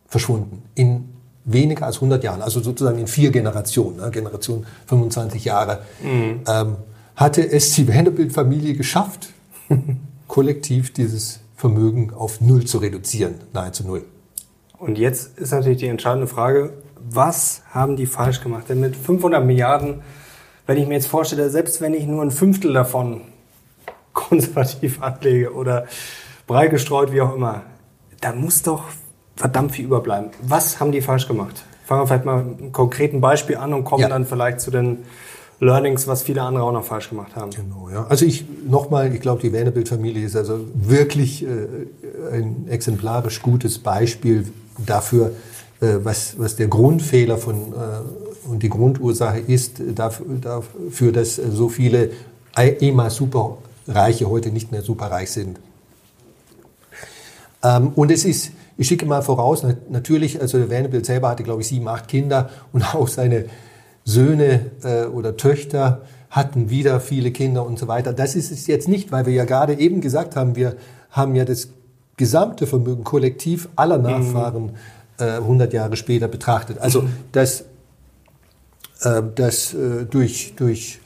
verschwunden 0.08 0.62
in 0.74 1.16
weniger 1.44 1.86
als 1.86 1.96
100 1.96 2.22
Jahren, 2.24 2.42
also 2.42 2.60
sozusagen 2.60 2.98
in 2.98 3.06
vier 3.06 3.30
Generationen, 3.30 3.98
ne, 3.98 4.10
Generation 4.10 4.66
25 4.86 5.44
Jahre, 5.44 5.80
mhm. 6.02 6.40
ähm, 6.46 6.76
hatte 7.14 7.48
es 7.48 7.72
die 7.72 7.88
Vanderbilt-Familie 7.88 8.74
geschafft, 8.74 9.28
kollektiv 10.28 10.92
dieses 10.92 11.40
Vermögen 11.56 12.12
auf 12.12 12.40
Null 12.40 12.64
zu 12.64 12.78
reduzieren, 12.78 13.36
nahezu 13.52 13.86
Null. 13.86 14.04
Und 14.78 14.98
jetzt 14.98 15.38
ist 15.38 15.52
natürlich 15.52 15.78
die 15.78 15.86
entscheidende 15.86 16.26
Frage, 16.26 16.74
was 17.08 17.62
haben 17.70 17.96
die 17.96 18.06
falsch 18.06 18.42
gemacht? 18.42 18.68
Denn 18.68 18.80
mit 18.80 18.96
500 18.96 19.44
Milliarden, 19.44 20.02
wenn 20.66 20.76
ich 20.76 20.86
mir 20.86 20.94
jetzt 20.94 21.06
vorstelle, 21.06 21.48
selbst 21.48 21.80
wenn 21.80 21.94
ich 21.94 22.06
nur 22.06 22.22
ein 22.22 22.30
Fünftel 22.30 22.72
davon 22.72 23.22
konservativ 24.12 25.00
anlege 25.00 25.54
oder 25.54 25.86
breit 26.46 26.70
gestreut, 26.70 27.12
wie 27.12 27.20
auch 27.20 27.34
immer, 27.34 27.62
da 28.20 28.32
muss 28.32 28.62
doch 28.62 28.84
verdammt 29.36 29.72
viel 29.72 29.84
überbleiben. 29.84 30.30
Was 30.42 30.80
haben 30.80 30.92
die 30.92 31.00
falsch 31.00 31.28
gemacht? 31.28 31.64
Fangen 31.84 32.02
wir 32.02 32.06
vielleicht 32.06 32.24
mal 32.24 32.42
mit 32.42 32.58
einem 32.58 32.72
konkreten 32.72 33.20
Beispiel 33.20 33.56
an 33.56 33.72
und 33.72 33.84
kommen 33.84 34.02
ja. 34.02 34.08
dann 34.08 34.26
vielleicht 34.26 34.60
zu 34.60 34.70
den 34.70 35.04
Learnings, 35.60 36.06
was 36.06 36.22
viele 36.22 36.42
andere 36.42 36.64
auch 36.64 36.72
noch 36.72 36.84
falsch 36.84 37.08
gemacht 37.08 37.34
haben. 37.34 37.50
Genau, 37.50 37.88
ja. 37.90 38.06
Also 38.08 38.26
ich 38.26 38.44
nochmal, 38.66 39.14
ich 39.14 39.20
glaube, 39.20 39.40
die 39.40 39.52
Vanderbilt-Familie 39.52 40.26
ist 40.26 40.36
also 40.36 40.60
wirklich 40.74 41.44
äh, 41.44 41.48
ein 42.32 42.66
exemplarisch 42.68 43.40
gutes 43.40 43.78
Beispiel 43.78 44.46
dafür, 44.84 45.32
äh, 45.80 45.94
was, 46.02 46.38
was 46.38 46.56
der 46.56 46.68
Grundfehler 46.68 47.38
von, 47.38 47.72
äh, 47.72 48.48
und 48.48 48.62
die 48.62 48.68
Grundursache 48.68 49.38
ist 49.38 49.80
dafür, 49.94 50.26
dafür 50.40 51.12
dass 51.12 51.36
so 51.36 51.68
viele 51.68 52.10
ehemals 52.56 53.16
Superreiche 53.16 54.28
heute 54.28 54.50
nicht 54.50 54.72
mehr 54.72 54.82
superreich 54.82 55.30
sind. 55.30 55.58
Ähm, 57.66 57.88
und 57.94 58.10
es 58.10 58.24
ist, 58.24 58.52
ich 58.76 58.86
schicke 58.86 59.06
mal 59.06 59.22
voraus, 59.22 59.66
natürlich, 59.88 60.40
also 60.40 60.58
der 60.58 60.70
Vanderbilt 60.70 61.06
selber 61.06 61.30
hatte, 61.30 61.42
glaube 61.42 61.62
ich, 61.62 61.68
sieben, 61.68 61.88
acht 61.88 62.08
Kinder 62.08 62.50
und 62.72 62.94
auch 62.94 63.08
seine 63.08 63.46
Söhne 64.04 64.70
äh, 64.84 65.06
oder 65.06 65.36
Töchter 65.36 66.02
hatten 66.30 66.70
wieder 66.70 67.00
viele 67.00 67.30
Kinder 67.30 67.66
und 67.66 67.78
so 67.78 67.88
weiter. 67.88 68.12
Das 68.12 68.34
ist 68.34 68.52
es 68.52 68.66
jetzt 68.66 68.88
nicht, 68.88 69.10
weil 69.10 69.26
wir 69.26 69.32
ja 69.32 69.44
gerade 69.44 69.74
eben 69.74 70.00
gesagt 70.00 70.36
haben, 70.36 70.54
wir 70.54 70.76
haben 71.10 71.34
ja 71.34 71.44
das 71.44 71.68
gesamte 72.16 72.66
Vermögen 72.66 73.04
kollektiv 73.04 73.68
aller 73.76 73.98
Nachfahren 73.98 74.64
mhm 74.64 74.70
100 75.18 75.72
äh, 75.72 75.76
Jahre 75.76 75.96
später 75.96 76.28
betrachtet. 76.28 76.78
Also 76.78 77.02
mhm. 77.02 77.08
dass, 77.32 77.62
äh, 79.00 79.22
dass 79.34 79.74
äh, 79.74 80.04
durch, 80.04 80.54
durch 80.56 81.00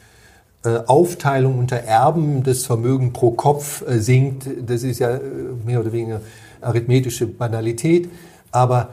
Aufteilung 0.62 1.58
unter 1.58 1.76
Erben 1.76 2.42
das 2.42 2.66
Vermögen 2.66 3.14
pro 3.14 3.30
Kopf 3.30 3.82
sinkt, 3.88 4.46
das 4.66 4.82
ist 4.82 4.98
ja 4.98 5.18
mehr 5.64 5.80
oder 5.80 5.90
weniger 5.90 6.20
arithmetische 6.62 7.26
Banalität, 7.26 8.08
aber 8.50 8.90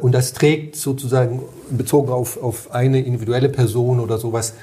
und 0.00 0.10
das 0.12 0.32
trägt 0.32 0.74
sozusagen 0.74 1.42
bezogen 1.70 2.10
auf, 2.10 2.42
auf 2.42 2.72
eine 2.72 3.00
individuelle 3.00 3.48
Person 3.48 4.00
oder 4.00 4.18
sowas 4.18 4.54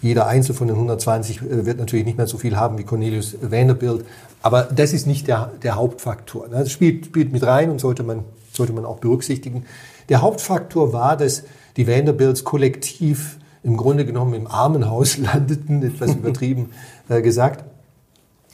jeder 0.00 0.26
Einzel 0.26 0.54
von 0.54 0.68
den 0.68 0.76
120 0.76 1.40
wird 1.42 1.78
natürlich 1.78 2.06
nicht 2.06 2.18
mehr 2.18 2.26
so 2.26 2.38
viel 2.38 2.56
haben 2.56 2.78
wie 2.78 2.84
Cornelius 2.84 3.36
Vanderbilt, 3.40 4.04
aber 4.42 4.62
das 4.64 4.92
ist 4.92 5.06
nicht 5.06 5.26
der, 5.26 5.50
der 5.62 5.74
Hauptfaktor. 5.74 6.48
Das 6.48 6.70
spielt, 6.70 7.06
spielt 7.06 7.32
mit 7.32 7.44
rein 7.44 7.70
und 7.70 7.80
sollte 7.80 8.02
man, 8.02 8.24
sollte 8.52 8.72
man 8.72 8.84
auch 8.84 8.98
berücksichtigen. 8.98 9.64
Der 10.08 10.22
Hauptfaktor 10.22 10.92
war, 10.92 11.16
dass 11.16 11.42
die 11.76 11.88
Vanderbilts 11.88 12.44
kollektiv 12.44 13.38
im 13.64 13.76
Grunde 13.76 14.04
genommen 14.04 14.34
im 14.34 14.46
Armenhaus 14.46 15.18
landeten, 15.18 15.82
etwas 15.82 16.14
übertrieben 16.14 16.70
äh, 17.08 17.20
gesagt. 17.20 17.64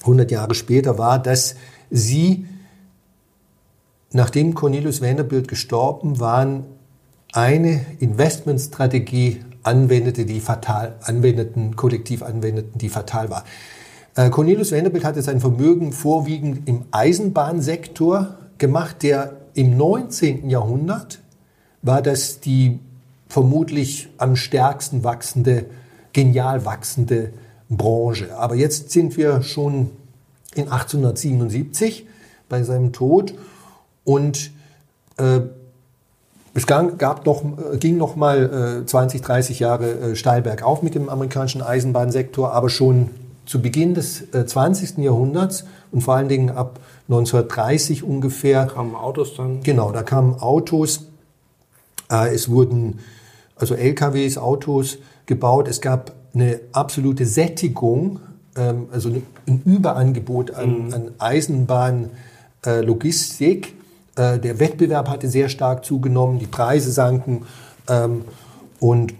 100 0.00 0.30
Jahre 0.30 0.54
später 0.54 0.98
war, 0.98 1.18
dass 1.18 1.56
sie, 1.90 2.46
nachdem 4.12 4.54
Cornelius 4.54 5.02
Vanderbilt 5.02 5.48
gestorben 5.48 6.20
waren, 6.20 6.64
eine 7.32 7.84
Investmentstrategie 7.98 9.40
anwendete, 9.64 10.24
die 10.24 10.40
fatal 10.40 10.96
anwendeten, 11.02 11.74
kollektiv 11.74 12.22
anwendeten, 12.22 12.78
die 12.78 12.88
fatal 12.88 13.30
war. 13.30 13.44
Äh, 14.14 14.30
Cornelius 14.30 14.72
Vanderbilt 14.72 15.04
hatte 15.04 15.22
sein 15.22 15.40
Vermögen 15.40 15.92
vorwiegend 15.92 16.68
im 16.68 16.84
Eisenbahnsektor 16.92 18.36
gemacht, 18.58 19.02
der 19.02 19.32
im 19.54 19.76
19. 19.76 20.48
Jahrhundert 20.48 21.20
war 21.82 22.02
das 22.02 22.40
die 22.40 22.78
vermutlich 23.28 24.08
am 24.18 24.36
stärksten 24.36 25.02
wachsende, 25.02 25.66
genial 26.12 26.64
wachsende 26.64 27.32
Branche. 27.68 28.36
Aber 28.36 28.54
jetzt 28.54 28.90
sind 28.90 29.16
wir 29.16 29.42
schon 29.42 29.90
in 30.54 30.64
1877 30.64 32.06
bei 32.48 32.62
seinem 32.62 32.92
Tod 32.92 33.34
und 34.04 34.50
äh, 35.16 35.40
es 36.56 36.66
gab 36.66 37.26
noch, 37.26 37.42
ging 37.80 37.96
noch 37.96 38.14
mal 38.14 38.84
20, 38.86 39.22
30 39.22 39.58
Jahre 39.58 40.14
steil 40.14 40.40
bergauf 40.40 40.82
mit 40.82 40.94
dem 40.94 41.08
amerikanischen 41.08 41.62
Eisenbahnsektor, 41.62 42.52
aber 42.52 42.70
schon 42.70 43.10
zu 43.44 43.60
Beginn 43.60 43.94
des 43.94 44.24
20. 44.30 44.98
Jahrhunderts 44.98 45.64
und 45.90 46.02
vor 46.02 46.14
allen 46.14 46.28
Dingen 46.28 46.50
ab 46.50 46.78
1930 47.08 48.02
ungefähr. 48.04 48.66
Kamen 48.66 48.94
Autos 48.94 49.34
dann? 49.36 49.62
Genau, 49.62 49.92
da 49.92 50.02
kamen 50.02 50.34
Autos. 50.34 51.06
Es 52.08 52.48
wurden 52.48 53.00
also 53.56 53.74
LKWs, 53.74 54.38
Autos 54.38 54.98
gebaut. 55.26 55.68
Es 55.68 55.80
gab 55.80 56.12
eine 56.34 56.60
absolute 56.72 57.26
Sättigung, 57.26 58.20
ähm, 58.56 58.88
also 58.92 59.10
ein 59.46 59.62
Überangebot 59.64 60.52
an, 60.52 60.86
mhm. 60.86 60.94
an 60.94 61.10
Eisenbahnlogistik. 61.18 63.74
Äh, 64.16 64.38
der 64.38 64.60
Wettbewerb 64.60 65.08
hatte 65.08 65.28
sehr 65.28 65.48
stark 65.48 65.84
zugenommen, 65.84 66.38
die 66.38 66.46
Preise 66.46 66.92
sanken 66.92 67.46
ähm, 67.88 68.24
und, 68.80 69.14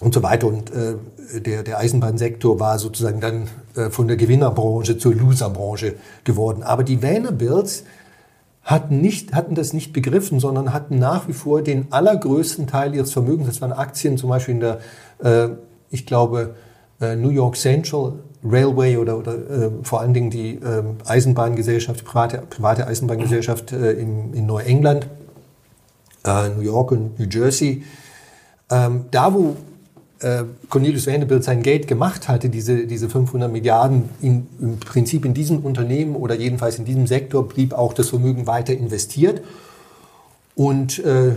und 0.00 0.14
so 0.14 0.22
weiter. 0.22 0.46
Und 0.46 0.70
äh, 0.70 0.94
der, 1.40 1.62
der 1.62 1.78
Eisenbahnsektor 1.78 2.60
war 2.60 2.78
sozusagen 2.78 3.20
dann 3.20 3.48
äh, 3.74 3.90
von 3.90 4.08
der 4.08 4.16
Gewinnerbranche 4.16 4.98
zur 4.98 5.14
Loserbranche 5.14 5.94
geworden. 6.24 6.62
Aber 6.62 6.84
die 6.84 7.02
Vanderbilts 7.02 7.84
hatten, 8.62 9.00
nicht, 9.00 9.34
hatten 9.34 9.54
das 9.54 9.72
nicht 9.72 9.92
begriffen, 9.92 10.40
sondern 10.40 10.72
hatten 10.72 10.98
nach 10.98 11.28
wie 11.28 11.32
vor 11.32 11.62
den 11.62 11.92
allergrößten 11.92 12.66
Teil 12.66 12.94
ihres 12.94 13.12
Vermögens, 13.12 13.46
das 13.46 13.60
waren 13.60 13.72
Aktien 13.72 14.18
zum 14.18 14.30
Beispiel 14.30 14.54
in 14.54 14.60
der, 14.60 14.80
äh, 15.22 15.50
ich 15.90 16.04
glaube, 16.04 16.54
äh, 16.54 16.65
New 17.00 17.30
York 17.30 17.56
Central 17.56 18.14
Railway 18.44 18.96
oder, 18.96 19.18
oder 19.18 19.34
äh, 19.34 19.70
vor 19.82 20.00
allen 20.00 20.14
Dingen 20.14 20.30
die 20.30 20.54
äh, 20.54 20.82
Eisenbahngesellschaft, 21.04 22.04
private, 22.04 22.42
private 22.48 22.86
Eisenbahngesellschaft 22.86 23.72
äh, 23.72 23.92
in, 23.92 24.32
in 24.34 24.46
Neuengland, 24.46 25.06
äh, 26.24 26.48
New 26.50 26.62
York 26.62 26.92
und 26.92 27.18
New 27.18 27.26
Jersey. 27.26 27.84
Ähm, 28.70 29.06
da, 29.10 29.32
wo 29.32 29.56
äh, 30.20 30.44
Cornelius 30.68 31.06
Vanderbilt 31.06 31.44
sein 31.44 31.62
Geld 31.62 31.86
gemacht 31.86 32.28
hatte, 32.28 32.48
diese, 32.48 32.86
diese 32.86 33.08
500 33.08 33.50
Milliarden, 33.50 34.08
in, 34.20 34.46
im 34.60 34.80
Prinzip 34.80 35.24
in 35.24 35.34
diesem 35.34 35.60
Unternehmen 35.60 36.16
oder 36.16 36.34
jedenfalls 36.34 36.78
in 36.78 36.84
diesem 36.84 37.06
Sektor 37.06 37.46
blieb 37.46 37.74
auch 37.74 37.92
das 37.92 38.10
Vermögen 38.10 38.46
weiter 38.46 38.72
investiert. 38.72 39.42
Und 40.54 40.98
äh, 41.00 41.32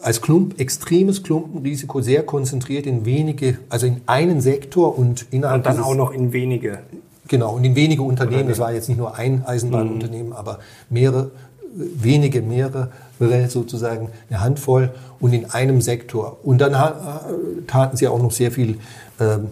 als 0.00 0.20
Klump, 0.20 0.60
extremes 0.60 1.22
Klumpenrisiko 1.22 2.00
sehr 2.00 2.22
konzentriert 2.22 2.86
in 2.86 3.04
wenige, 3.04 3.58
also 3.68 3.86
in 3.86 4.00
einen 4.06 4.40
Sektor 4.40 4.96
und 4.96 5.26
innerhalb. 5.30 5.66
Und 5.66 5.66
dann 5.66 5.82
auch 5.82 5.94
noch 5.94 6.12
in 6.12 6.32
wenige. 6.32 6.80
Genau, 7.26 7.54
und 7.54 7.64
in 7.64 7.74
wenige 7.74 8.02
Unternehmen. 8.02 8.48
Das 8.48 8.58
war 8.58 8.72
jetzt 8.72 8.88
nicht 8.88 8.98
nur 8.98 9.16
ein 9.16 9.44
Eisenbahnunternehmen, 9.44 10.28
mhm. 10.28 10.32
aber 10.32 10.60
mehrere, 10.88 11.30
wenige, 11.74 12.42
mehrere 12.42 12.90
sozusagen 13.48 14.08
eine 14.30 14.40
Handvoll 14.40 14.94
und 15.20 15.32
in 15.32 15.50
einem 15.50 15.80
Sektor. 15.80 16.38
Und 16.42 16.58
dann 16.58 16.72
taten 17.66 17.96
sie 17.96 18.08
auch 18.08 18.22
noch 18.22 18.32
sehr 18.32 18.50
viel, 18.50 18.78
ähm, 19.20 19.48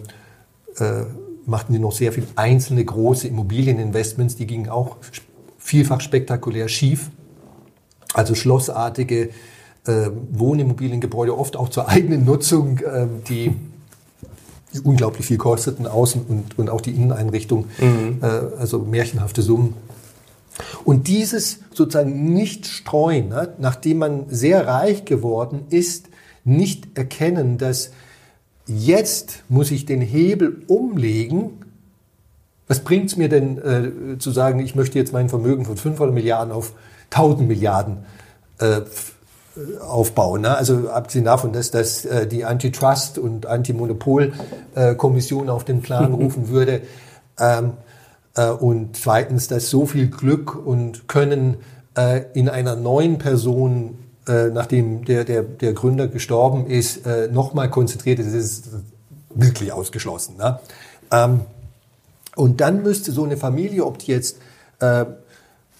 äh, 0.79 1.03
machten 1.45 1.73
sie 1.73 1.79
noch 1.79 1.91
sehr 1.91 2.11
viel 2.11 2.25
einzelne 2.35 2.83
große 2.83 3.27
Immobilieninvestments, 3.27 4.37
die 4.37 4.47
gingen 4.47 4.69
auch 4.69 4.97
vielfach 5.57 6.01
spektakulär 6.01 6.69
schief. 6.69 7.11
Also 8.13 8.33
schlossartige 8.33 9.29
äh, 9.87 10.09
Wohnimmobiliengebäude, 10.31 11.37
oft 11.37 11.55
auch 11.55 11.69
zur 11.69 11.89
eigenen 11.89 12.25
Nutzung, 12.25 12.79
äh, 12.79 13.07
die 13.27 13.53
unglaublich 14.83 15.25
viel 15.25 15.37
kosteten, 15.37 15.87
außen 15.87 16.21
und, 16.27 16.59
und 16.59 16.69
auch 16.69 16.81
die 16.81 16.91
Inneneinrichtung, 16.91 17.65
mhm. 17.79 18.19
äh, 18.21 18.25
also 18.59 18.79
märchenhafte 18.79 19.41
Summen 19.41 19.73
und 20.83 21.07
dieses 21.07 21.59
sozusagen 21.73 22.33
nicht 22.33 22.65
streuen, 22.65 23.29
ne, 23.29 23.53
nachdem 23.59 23.99
man 23.99 24.25
sehr 24.29 24.67
reich 24.67 25.05
geworden 25.05 25.65
ist, 25.69 26.07
nicht 26.43 26.97
erkennen, 26.97 27.57
dass 27.57 27.91
jetzt 28.65 29.43
muss 29.49 29.71
ich 29.71 29.85
den 29.85 30.01
Hebel 30.01 30.63
umlegen. 30.67 31.65
Was 32.67 32.83
bringt 32.83 33.07
es 33.07 33.17
mir 33.17 33.29
denn 33.29 33.57
äh, 33.57 34.17
zu 34.17 34.31
sagen, 34.31 34.59
ich 34.59 34.75
möchte 34.75 34.97
jetzt 34.97 35.13
mein 35.13 35.29
Vermögen 35.29 35.65
von 35.65 35.77
500 35.77 36.13
Milliarden 36.13 36.53
auf 36.53 36.73
1000 37.11 37.47
Milliarden 37.47 38.05
äh, 38.59 38.81
aufbauen. 39.81 40.41
Ne? 40.41 40.55
Also 40.55 40.89
abgesehen 40.89 41.25
davon, 41.25 41.53
dass 41.53 41.71
das 41.71 42.05
äh, 42.05 42.27
die 42.27 42.45
Antitrust- 42.45 43.19
und 43.19 43.45
Antimonopol-Kommission 43.45 45.47
äh, 45.47 45.51
auf 45.51 45.65
den 45.65 45.81
Plan 45.81 46.13
rufen 46.13 46.49
würde. 46.49 46.81
Ähm, 47.39 47.73
äh, 48.35 48.49
und 48.49 48.95
zweitens, 48.95 49.47
dass 49.47 49.69
so 49.69 49.85
viel 49.85 50.09
Glück 50.09 50.55
und 50.55 51.07
Können 51.07 51.57
äh, 51.95 52.23
in 52.33 52.49
einer 52.49 52.75
neuen 52.75 53.17
Person, 53.17 53.97
äh, 54.27 54.47
nachdem 54.47 55.05
der, 55.05 55.23
der, 55.23 55.43
der 55.43 55.73
Gründer 55.73 56.07
gestorben 56.07 56.67
ist, 56.67 57.01
nochmal 57.31 57.69
konzentriert 57.69 58.19
ist, 58.19 58.33
ist 58.33 58.69
wirklich 59.33 59.71
ausgeschlossen. 59.71 60.37
Ne? 60.37 60.59
Ähm, 61.11 61.41
und 62.35 62.61
dann 62.61 62.83
müsste 62.83 63.11
so 63.11 63.23
eine 63.23 63.37
Familie, 63.37 63.85
ob 63.85 63.97
die 63.97 64.11
jetzt 64.11 64.37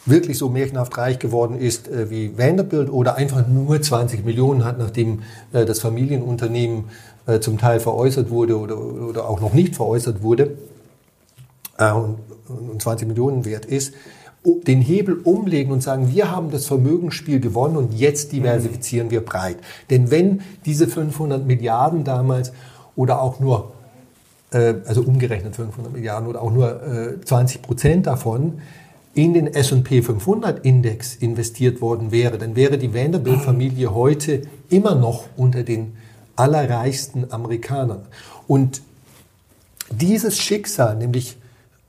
wirklich 0.08 0.38
so 0.38 0.50
märchenhaft 0.50 0.98
reich 0.98 1.20
geworden 1.20 1.58
ist 1.60 1.88
äh, 1.88 2.10
wie 2.10 2.38
Vanderbilt 2.38 2.90
oder 2.90 3.16
einfach 3.16 3.48
nur 3.48 3.82
20 3.82 4.26
Millionen 4.26 4.64
hat, 4.64 4.80
nachdem 4.80 5.22
äh, 5.54 5.66
das 5.66 5.80
Familienunternehmen 5.80 6.86
äh, 7.26 7.40
zum 7.40 7.58
Teil 7.58 7.80
veräußert 7.80 8.30
wurde 8.30 8.58
oder, 8.58 8.78
oder 8.80 9.30
auch 9.30 9.42
noch 9.42 9.54
nicht 9.54 9.76
veräußert 9.76 10.24
wurde. 10.24 10.58
und 11.78 12.82
20 12.82 13.08
Millionen 13.08 13.46
wert 13.46 13.66
ist, 13.66 13.94
den 14.44 14.82
Hebel 14.82 15.20
umlegen 15.24 15.72
und 15.72 15.84
sagen, 15.84 16.12
wir 16.12 16.32
haben 16.32 16.50
das 16.52 16.66
Vermögensspiel 16.66 17.40
gewonnen 17.40 17.76
und 17.76 17.94
jetzt 17.94 18.32
diversifizieren 18.32 19.12
wir 19.12 19.24
breit. 19.24 19.58
Denn 19.90 20.10
wenn 20.10 20.42
diese 20.66 20.88
500 20.88 21.46
Milliarden 21.46 22.04
damals 22.04 22.54
oder 22.96 23.22
auch 23.22 23.40
nur, 23.40 23.74
äh, 24.52 24.76
also 24.86 25.02
umgerechnet 25.02 25.56
500 25.56 25.92
Milliarden 25.92 26.28
oder 26.28 26.42
auch 26.42 26.52
nur 26.52 27.20
20 27.26 27.62
Prozent 27.62 28.08
davon 28.08 28.62
in 29.18 29.34
den 29.34 29.48
S&P 29.48 30.04
500 30.04 30.64
Index 30.64 31.16
investiert 31.16 31.82
worden 31.82 32.12
wäre, 32.12 32.38
dann 32.38 32.56
wäre 32.56 32.78
die 32.78 32.94
Vanderbilt-Familie 32.94 33.94
heute 33.94 34.44
immer 34.70 34.94
noch 34.94 35.26
unter 35.36 35.64
den 35.64 35.94
allerreichsten 36.36 37.32
Amerikanern. 37.32 38.04
Und 38.48 38.84
dieses 39.90 40.38
Schicksal, 40.38 40.96
nämlich 40.98 41.38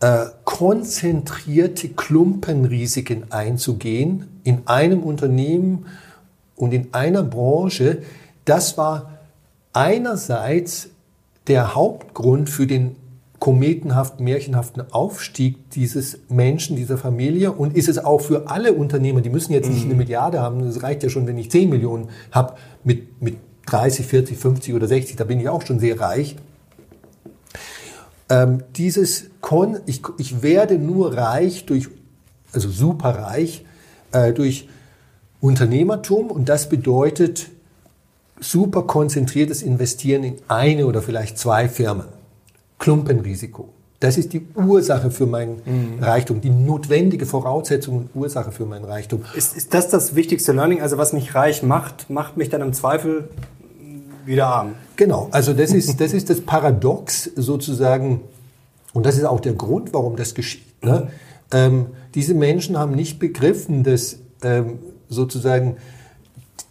äh, 0.01 0.25
konzentrierte 0.45 1.91
Klumpenrisiken 1.91 3.31
einzugehen 3.31 4.41
in 4.45 4.67
einem 4.67 5.03
Unternehmen 5.03 5.85
und 6.57 6.73
in 6.73 6.95
einer 6.95 7.23
Branche, 7.23 7.99
das 8.47 8.79
war 8.79 9.19
einerseits 9.75 10.89
der 11.47 11.75
Hauptgrund 11.75 12.49
für 12.49 12.67
den 12.67 12.97
kometenhaften, 13.39 14.25
märchenhaften 14.25 14.93
Aufstieg 14.93 15.71
dieses 15.71 16.19
Menschen, 16.29 16.77
dieser 16.77 16.99
Familie 16.99 17.53
und 17.53 17.77
ist 17.77 17.89
es 17.89 17.99
auch 17.99 18.21
für 18.21 18.51
alle 18.51 18.73
Unternehmer, 18.73 19.21
die 19.21 19.31
müssen 19.31 19.53
jetzt 19.53 19.71
nicht 19.71 19.85
eine 19.85 19.93
mhm. 19.93 19.99
Milliarde 19.99 20.41
haben, 20.41 20.61
es 20.61 20.83
reicht 20.83 21.03
ja 21.03 21.09
schon, 21.09 21.27
wenn 21.27 21.39
ich 21.39 21.51
10 21.51 21.71
Millionen 21.71 22.09
habe, 22.33 22.55
mit, 22.83 23.23
mit 23.23 23.37
30, 23.67 24.07
40, 24.07 24.37
50 24.37 24.75
oder 24.75 24.89
60, 24.89 25.17
da 25.17 25.25
bin 25.25 25.39
ich 25.39 25.49
auch 25.49 25.63
schon 25.63 25.79
sehr 25.79 26.01
reich. 26.01 26.37
Ähm, 28.29 28.63
dieses 28.77 29.31
Kon 29.41 29.79
ich, 29.87 30.03
ich 30.19 30.43
werde 30.43 30.79
nur 30.79 31.17
reich 31.17 31.65
durch, 31.65 31.89
also 32.53 32.69
superreich, 32.69 33.65
äh, 34.13 34.33
durch 34.33 34.69
Unternehmertum 35.41 36.31
und 36.31 36.49
das 36.49 36.69
bedeutet 36.69 37.49
super 38.41 38.83
konzentriertes 38.83 39.63
Investieren 39.63 40.25
in 40.25 40.37
eine 40.49 40.87
oder 40.87 41.03
vielleicht 41.03 41.39
zwei 41.39 41.69
Firmen. 41.69 42.18
Klumpenrisiko. 42.79 43.71
Das 44.01 44.17
ist 44.17 44.33
die 44.33 44.47
Ursache 44.55 45.11
für 45.11 45.27
meinen 45.27 45.61
mhm. 45.65 46.03
Reichtum, 46.03 46.41
die 46.41 46.51
notwendige 46.51 47.27
Voraussetzung 47.27 47.97
und 47.99 48.11
Ursache 48.15 48.53
für 48.53 48.65
meinen 48.65 48.85
Reichtum. 48.85 49.23
Ist, 49.35 49.57
ist 49.57 49.75
das 49.75 49.89
das 49.89 50.15
wichtigste 50.15 50.53
Learning? 50.53 50.81
Also 50.81 50.99
was 50.99 51.13
mich 51.13 51.35
reich 51.35 51.65
macht, 51.65 52.09
macht 52.09 52.37
mich 52.37 52.49
dann 52.49 52.61
im 52.61 52.73
Zweifel 52.73 53.29
wieder 54.25 54.47
arm. 54.47 54.75
Genau, 54.95 55.29
also 55.33 55.53
das 55.53 55.73
ist 55.73 56.01
das, 56.01 56.13
ist 56.13 56.31
das 56.31 56.41
Paradox 56.41 57.25
sozusagen, 57.35 58.21
und 58.93 59.05
das 59.05 59.17
ist 59.17 59.25
auch 59.25 59.41
der 59.41 59.55
Grund, 59.55 59.93
warum 59.93 60.15
das 60.15 60.35
geschieht. 60.35 60.85
Ne? 60.85 61.09
Ähm, 61.51 61.87
diese 62.15 62.35
Menschen 62.35 62.79
haben 62.79 62.95
nicht 62.95 63.19
begriffen, 63.19 63.83
dass 63.83 64.19
ähm, 64.43 64.79
sozusagen 65.09 65.79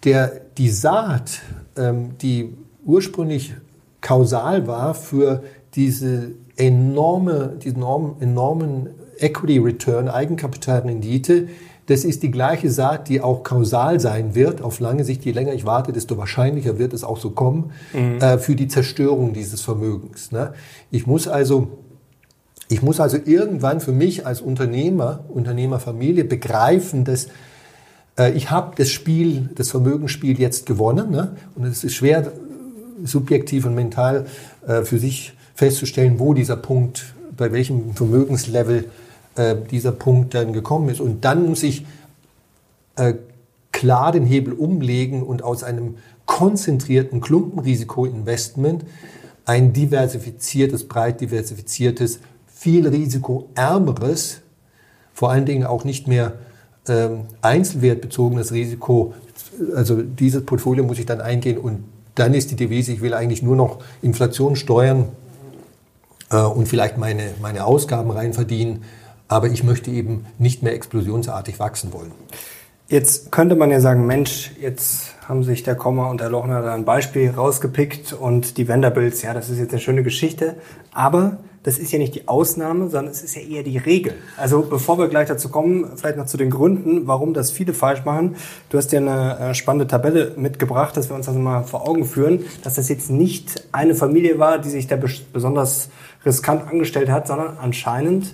der, 0.06 0.41
die 0.58 0.70
Saat, 0.70 1.41
ähm, 1.76 2.17
die 2.22 2.56
ursprünglich 2.86 3.54
kausal 4.00 4.67
war 4.67 4.93
für 4.93 5.43
diese 5.75 6.32
enorme, 6.56 7.58
diesen 7.63 7.84
enormen, 8.19 8.89
Equity 9.19 9.58
Return, 9.58 10.10
Eigenkapitalrendite, 10.10 11.47
das 11.88 12.03
ist 12.03 12.21
die 12.21 12.32
gleiche 12.32 12.69
Saat, 12.69 13.08
die 13.08 13.21
auch 13.21 13.43
kausal 13.43 13.99
sein 13.99 14.36
wird. 14.36 14.62
Auf 14.62 14.80
lange 14.80 15.06
Sicht, 15.06 15.23
je 15.23 15.32
länger 15.32 15.53
ich 15.53 15.65
warte, 15.65 15.93
desto 15.93 16.17
wahrscheinlicher 16.17 16.77
wird 16.77 16.93
es 16.93 17.03
auch 17.03 17.17
so 17.17 17.32
kommen, 17.32 17.71
mhm. 17.93 18.19
äh, 18.19 18.38
für 18.38 18.56
die 18.56 18.67
Zerstörung 18.67 19.34
dieses 19.34 19.62
Vermögens. 19.62 20.32
Ne? 20.32 20.53
Ich 20.91 21.08
muss 21.08 21.30
also, 21.30 21.69
ich 22.67 22.82
muss 22.82 22.99
also 22.99 23.17
irgendwann 23.23 23.80
für 23.80 23.93
mich 23.93 24.25
als 24.25 24.41
Unternehmer, 24.41 25.23
Unternehmerfamilie 25.30 26.25
begreifen, 26.25 27.06
dass 27.06 27.30
äh, 28.19 28.34
ich 28.34 28.51
habe 28.51 28.75
das 28.75 28.89
Spiel, 28.89 29.49
das 29.56 29.69
Vermögensspiel 29.69 30.38
jetzt 30.39 30.65
gewonnen. 30.65 31.10
Ne? 31.10 31.38
Und 31.56 31.63
es 31.63 31.86
ist 31.86 31.93
schwer, 31.93 32.34
subjektiv 33.03 33.65
und 33.65 33.75
mental 33.75 34.25
äh, 34.67 34.82
für 34.82 34.97
sich 34.97 35.37
festzustellen, 35.58 36.20
wo 36.20 36.36
dieser 36.36 36.56
Punkt, 36.56 37.15
bei 37.36 37.52
welchem 37.52 37.96
Vermögenslevel 37.96 38.86
äh, 39.36 39.56
dieser 39.72 39.91
Punkt 39.91 40.36
dann 40.36 40.54
gekommen 40.54 40.88
ist. 40.89 41.02
Und 41.02 41.26
dann 41.26 41.50
muss 41.50 41.63
ich 41.63 41.86
äh, 42.96 43.15
klar 43.72 44.12
den 44.12 44.24
Hebel 44.24 44.54
umlegen 44.54 45.24
und 45.24 45.43
aus 45.43 45.63
einem 45.63 45.96
konzentrierten 46.28 47.22
Klumpenrisikoinvestment 47.22 48.86
ein 49.46 49.74
diversifiziertes, 49.74 50.88
breit 50.88 51.22
diversifiziertes, 51.22 52.20
viel 52.48 52.88
risikoärmeres, 52.88 54.41
vor 55.13 55.32
allen 55.32 55.46
Dingen 55.46 55.65
auch 55.65 55.86
nicht 55.86 56.08
mehr 56.08 56.34
ähm, 56.88 57.22
einzelwertbezogenes 57.41 58.52
Risiko, 58.52 59.15
also 59.76 60.04
dieses 60.04 60.46
Portfolio 60.46 60.84
muss 60.84 61.00
ich 61.00 61.08
dann 61.08 61.22
eingehen 61.22 61.58
und 61.58 61.84
dann 62.13 62.36
ist 62.36 62.52
die 62.52 62.56
Devise, 62.56 62.91
ich 62.91 63.02
will 63.02 63.15
eigentlich 63.15 63.41
nur 63.41 63.56
noch 63.56 63.80
Inflation 64.04 64.56
steuern 64.56 65.06
äh, 66.32 66.38
und 66.38 66.68
vielleicht 66.68 66.98
meine, 66.98 67.34
meine 67.42 67.66
Ausgaben 67.66 68.12
rein 68.12 68.34
verdienen, 68.34 68.84
aber 69.28 69.48
ich 69.48 69.63
möchte 69.63 69.92
eben 69.92 70.26
nicht 70.38 70.63
mehr 70.63 70.74
explosionsartig 70.74 71.60
wachsen 71.60 71.94
wollen. 71.94 72.12
Jetzt 72.90 73.34
könnte 73.34 73.56
man 73.56 73.70
ja 73.70 73.82
sagen, 73.82 74.06
Mensch, 74.06 74.52
jetzt 74.62 75.16
haben 75.28 75.44
sich 75.44 75.63
der 75.63 75.76
Komma 75.76 76.10
und 76.10 76.22
der 76.22 76.30
Lochner 76.30 76.62
da 76.62 76.74
ein 76.74 76.86
Beispiel 76.86 77.30
rausgepickt 77.30 78.13
und 78.13 78.58
die 78.58 78.70
Vanderbilts, 78.70 79.22
ja, 79.24 79.34
das 79.34 79.50
ist 79.50 79.60
jetzt 79.60 79.72
eine 79.72 79.82
schöne 79.82 80.04
Geschichte, 80.04 80.56
aber 80.94 81.38
das 81.67 81.80
ist 81.80 81.91
ja 81.91 81.99
nicht 81.99 82.15
die 82.15 82.30
Ausnahme, 82.30 82.89
sondern 82.89 83.12
es 83.12 83.21
ist 83.21 83.36
ja 83.36 83.41
eher 83.41 83.62
die 83.62 83.77
Regel. 83.77 84.13
Also 84.38 84.62
bevor 84.62 84.97
wir 84.99 85.10
gleich 85.10 85.27
dazu 85.27 85.49
kommen, 85.49 85.97
vielleicht 85.97 86.15
noch 86.15 86.25
zu 86.25 86.38
den 86.38 86.49
Gründen, 86.49 87.08
warum 87.08 87.34
das 87.34 87.51
viele 87.51 87.73
falsch 87.73 88.06
machen. 88.06 88.38
Du 88.69 88.77
hast 88.77 88.93
ja 88.93 89.01
eine 89.01 89.38
äh, 89.38 89.53
spannende 89.53 89.86
Tabelle 89.86 90.32
mitgebracht, 90.38 90.95
dass 90.95 91.10
wir 91.10 91.17
uns 91.17 91.25
das 91.25 91.36
mal 91.36 91.63
vor 91.63 91.86
Augen 91.86 92.06
führen, 92.06 92.45
dass 92.63 92.75
das 92.75 92.88
jetzt 92.88 93.10
nicht 93.10 93.65
eine 93.73 93.95
Familie 93.95 94.39
war, 94.39 94.60
die 94.60 94.69
sich 94.69 94.88
da 94.88 94.97
besonders 95.34 95.89
riskant 96.25 96.65
angestellt 96.69 97.10
hat, 97.10 97.27
sondern 97.27 97.58
anscheinend 97.58 98.34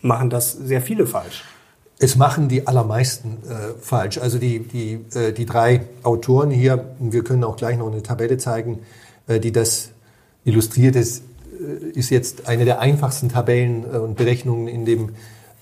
machen 0.00 0.30
das 0.30 0.52
sehr 0.52 0.82
viele 0.82 1.08
falsch. 1.08 1.42
Es 1.98 2.14
machen 2.14 2.46
die 2.46 2.64
allermeisten 2.64 3.38
äh, 3.42 3.74
falsch. 3.80 4.18
Also 4.18 4.38
die, 4.38 4.60
die, 4.60 5.04
äh, 5.18 5.32
die 5.32 5.46
drei 5.46 5.80
Autoren 6.04 6.52
hier, 6.52 6.94
wir 7.00 7.24
können 7.24 7.42
auch 7.42 7.56
gleich 7.56 7.76
noch 7.76 7.90
eine 7.90 8.04
Tabelle 8.04 8.38
zeigen, 8.38 8.78
äh, 9.26 9.40
die 9.40 9.50
das 9.50 9.90
illustriert, 10.44 10.94
ist, 10.94 11.24
ist 11.94 12.10
jetzt 12.10 12.48
eine 12.48 12.64
der 12.64 12.80
einfachsten 12.80 13.28
Tabellen 13.28 13.84
äh, 13.84 13.98
und 13.98 14.16
Berechnungen 14.16 14.68
in 14.68 14.84
dem 14.84 15.10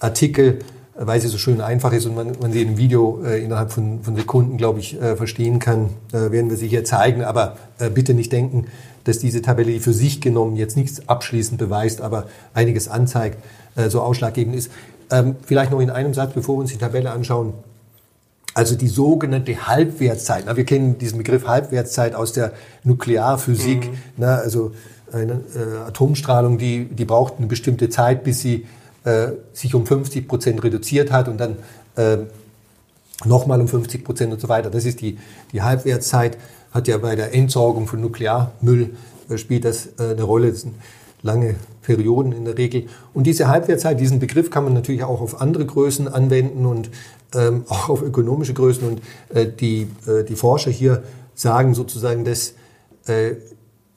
Artikel, 0.00 0.61
weil 1.00 1.20
sie 1.20 1.28
so 1.28 1.38
schön 1.38 1.61
einfach 1.61 1.92
ist 1.92 2.06
und 2.06 2.16
man, 2.16 2.32
man 2.40 2.52
sie 2.52 2.62
im 2.62 2.76
Video 2.76 3.22
äh, 3.24 3.42
innerhalb 3.42 3.72
von, 3.72 4.02
von 4.02 4.16
Sekunden, 4.16 4.56
glaube 4.56 4.80
ich, 4.80 4.96
verstehen 5.16 5.61
kann, 5.61 5.90
werden 6.11 6.50
wir 6.50 6.56
sie 6.56 6.66
hier 6.66 6.84
zeigen. 6.84 7.22
Aber 7.22 7.56
bitte 7.94 8.14
nicht 8.14 8.32
denken, 8.32 8.66
dass 9.04 9.20
diese 9.20 9.40
Tabelle 9.40 9.78
für 9.78 9.92
sich 9.92 10.20
genommen 10.20 10.56
jetzt 10.56 10.76
nichts 10.76 11.08
abschließend 11.08 11.56
beweist, 11.56 12.00
aber 12.00 12.26
einiges 12.52 12.88
anzeigt, 12.88 13.38
so 13.88 14.00
ausschlaggebend 14.00 14.56
ist. 14.56 14.72
Ähm, 15.11 15.37
vielleicht 15.46 15.70
noch 15.70 15.80
in 15.80 15.90
einem 15.90 16.14
Satz, 16.14 16.34
bevor 16.34 16.56
wir 16.56 16.62
uns 16.62 16.72
die 16.72 16.78
Tabelle 16.78 17.11
anschauen. 17.11 17.54
Also 18.54 18.74
die 18.74 18.88
sogenannte 18.88 19.68
Halbwertszeit. 19.68 20.44
Na, 20.46 20.56
wir 20.56 20.64
kennen 20.64 20.98
diesen 20.98 21.18
Begriff 21.18 21.46
Halbwertszeit 21.46 22.14
aus 22.14 22.32
der 22.32 22.52
Nuklearphysik. 22.82 23.90
Mhm. 23.90 23.98
Na, 24.16 24.37
also 24.37 24.72
eine 25.12 25.40
äh, 25.55 25.79
Atomstrahlung, 25.87 26.59
die, 26.59 26.85
die 26.85 27.05
braucht 27.05 27.35
eine 27.38 27.47
bestimmte 27.47 27.88
Zeit, 27.88 28.25
bis 28.25 28.40
sie 28.40 28.66
äh, 29.05 29.33
sich 29.53 29.75
um 29.75 29.87
50 29.87 30.29
Prozent 30.29 30.62
reduziert 30.62 31.12
hat 31.12 31.29
und 31.29 31.38
dann 31.38 31.57
äh, 31.97 32.18
nochmal 33.25 33.61
um 33.61 33.68
50 33.68 34.05
Prozent 34.05 34.33
und 34.33 34.40
so 34.40 34.49
weiter. 34.49 34.71
Das 34.71 34.85
ist 34.85 35.01
die, 35.01 35.18
die 35.53 35.62
Halbwertszeit. 35.62 36.37
Hat 36.71 36.87
ja 36.87 36.99
bei 36.99 37.16
der 37.16 37.35
Entsorgung 37.35 37.87
von 37.87 38.01
Nuklearmüll 38.01 38.90
äh, 39.31 39.38
spielt 39.38 39.64
das 39.64 39.87
äh, 39.99 40.11
eine 40.11 40.23
Rolle. 40.23 40.51
Das 40.51 40.62
sind 40.62 40.75
lange 41.23 41.55
Perioden 41.83 42.33
in 42.33 42.44
der 42.44 42.59
Regel. 42.59 42.87
Und 43.14 43.27
diese 43.27 43.49
Halbwertszeit, 43.49 43.99
diesen 43.99 44.18
Begriff 44.18 44.51
kann 44.51 44.64
man 44.64 44.75
natürlich 44.75 45.03
auch 45.03 45.21
auf 45.21 45.40
andere 45.40 45.64
Größen 45.64 46.07
anwenden 46.07 46.66
und 46.66 46.90
ähm, 47.35 47.64
auch 47.68 47.88
auf 47.88 48.03
ökonomische 48.03 48.53
Größen. 48.53 48.87
Und 48.87 49.01
äh, 49.35 49.51
die, 49.51 49.88
die 50.29 50.37
Forscher 50.37 50.71
hier 50.71 51.03
sagen 51.35 51.75
sozusagen, 51.75 52.25
dass 52.25 52.55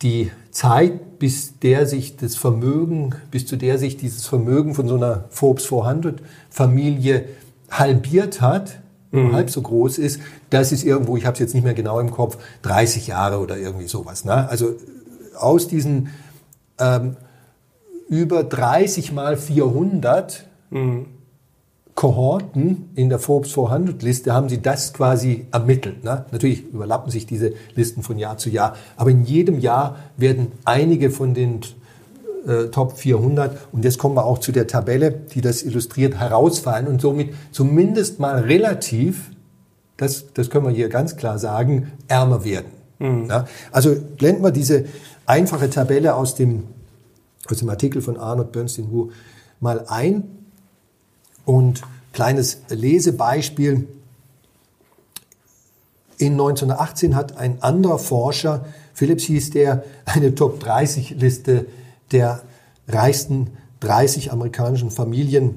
die 0.02 0.32
Zeit, 0.52 1.20
bis 1.20 1.60
der 1.60 1.86
sich 1.86 2.18
das 2.18 2.36
Vermögen, 2.36 3.16
bis 3.32 3.46
zu 3.48 3.56
der 3.56 3.78
sich 3.78 3.98
dieses 3.98 4.26
Vermögen 4.26 4.76
von 4.76 4.88
so 4.88 4.96
einer 4.96 5.26
Forbes 5.30 5.66
400 5.66 6.22
Familie 6.50 7.26
halbiert 7.70 8.42
hat, 8.42 8.80
mhm. 9.12 9.34
halb 9.34 9.50
so 9.50 9.62
groß 9.62 9.98
ist, 9.98 10.20
das 10.50 10.72
ist 10.72 10.84
irgendwo, 10.84 11.18
ich 11.18 11.26
habe 11.26 11.34
es 11.34 11.40
jetzt 11.40 11.54
nicht 11.54 11.64
mehr 11.64 11.74
genau 11.74 12.00
im 12.00 12.12
Kopf, 12.12 12.38
30 12.64 13.08
Jahre 13.08 13.40
oder 13.40 13.58
irgendwie 13.58 13.88
sowas. 13.88 14.26
Ne? 14.26 14.50
Also 14.50 14.76
aus 15.38 15.68
diesen 15.68 16.10
ähm, 16.80 17.16
über 18.10 18.44
30 18.44 19.14
mal 19.14 19.38
400 19.38 20.46
mhm. 20.70 21.06
Kohorten 21.96 22.90
in 22.96 23.10
der 23.10 23.20
Forbes 23.20 23.54
400 23.54 24.02
Liste 24.02 24.34
haben 24.34 24.50
sie 24.50 24.62
das 24.62 24.94
quasi 24.94 25.46
ermittelt. 25.52 26.04
Ne? 26.04 26.26
Natürlich 26.32 26.66
überlappen 26.66 27.12
sich 27.12 27.26
diese 27.26 27.54
Listen 27.76 28.02
von 28.02 28.18
Jahr 28.18 28.38
zu 28.38 28.50
Jahr, 28.50 28.76
aber 28.96 29.12
in 29.12 29.24
jedem 29.24 29.60
Jahr 29.60 29.98
werden 30.18 30.52
einige 30.66 31.12
von 31.12 31.34
den 31.34 31.62
äh, 32.48 32.66
Top 32.68 32.98
400 32.98 33.58
und 33.72 33.84
jetzt 33.84 33.98
kommen 33.98 34.16
wir 34.16 34.26
auch 34.26 34.40
zu 34.40 34.52
der 34.52 34.68
Tabelle, 34.68 35.12
die 35.12 35.42
das 35.42 35.64
illustriert, 35.64 36.16
herausfallen 36.16 36.88
und 36.88 37.02
somit 37.02 37.34
zumindest 37.52 38.20
mal 38.20 38.40
relativ, 38.40 39.32
das, 39.98 40.34
das 40.34 40.50
können 40.50 40.66
wir 40.66 40.72
hier 40.72 40.90
ganz 40.90 41.18
klar 41.18 41.38
sagen, 41.38 41.92
ärmer 42.08 42.44
werden. 42.46 42.72
Mhm. 43.00 43.26
Ja? 43.30 43.48
Also 43.72 43.96
blenden 44.18 44.44
wir 44.44 44.52
diese 44.52 44.86
einfache 45.26 45.70
Tabelle 45.70 46.16
aus 46.16 46.36
dem 46.36 46.64
aus 47.50 47.58
dem 47.58 47.70
Artikel 47.70 48.02
von 48.02 48.18
Arnold 48.18 48.52
Bernstein 48.52 48.92
Wu 48.92 49.10
mal 49.60 49.86
ein. 49.88 50.24
Und 51.46 51.82
kleines 52.14 52.62
Lesebeispiel. 52.70 53.88
In 56.18 56.34
1918 56.34 57.16
hat 57.16 57.38
ein 57.38 57.62
anderer 57.64 57.98
Forscher, 57.98 58.66
Phillips 58.94 59.24
hieß 59.24 59.52
der, 59.52 59.84
eine 60.06 60.36
Top 60.36 60.60
30 60.60 61.12
Liste 61.12 61.66
der 62.12 62.44
reichsten 62.88 63.52
30 63.80 64.32
amerikanischen 64.32 64.92
Familien 64.92 65.56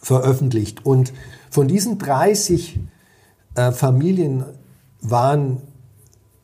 veröffentlicht. 0.00 0.84
Und 0.84 1.12
von 1.50 1.68
diesen 1.68 1.98
30 1.98 2.80
äh, 3.54 3.72
Familien 3.72 4.44
waren 5.00 5.58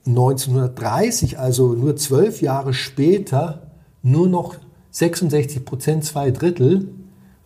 1930, 0.07 1.39
also 1.39 1.73
nur 1.73 1.97
zwölf 1.97 2.41
Jahre 2.41 2.73
später, 2.73 3.73
nur 4.03 4.29
noch 4.29 4.57
66 4.93 5.65
Prozent, 5.65 6.05
zwei 6.05 6.31
Drittel, 6.31 6.89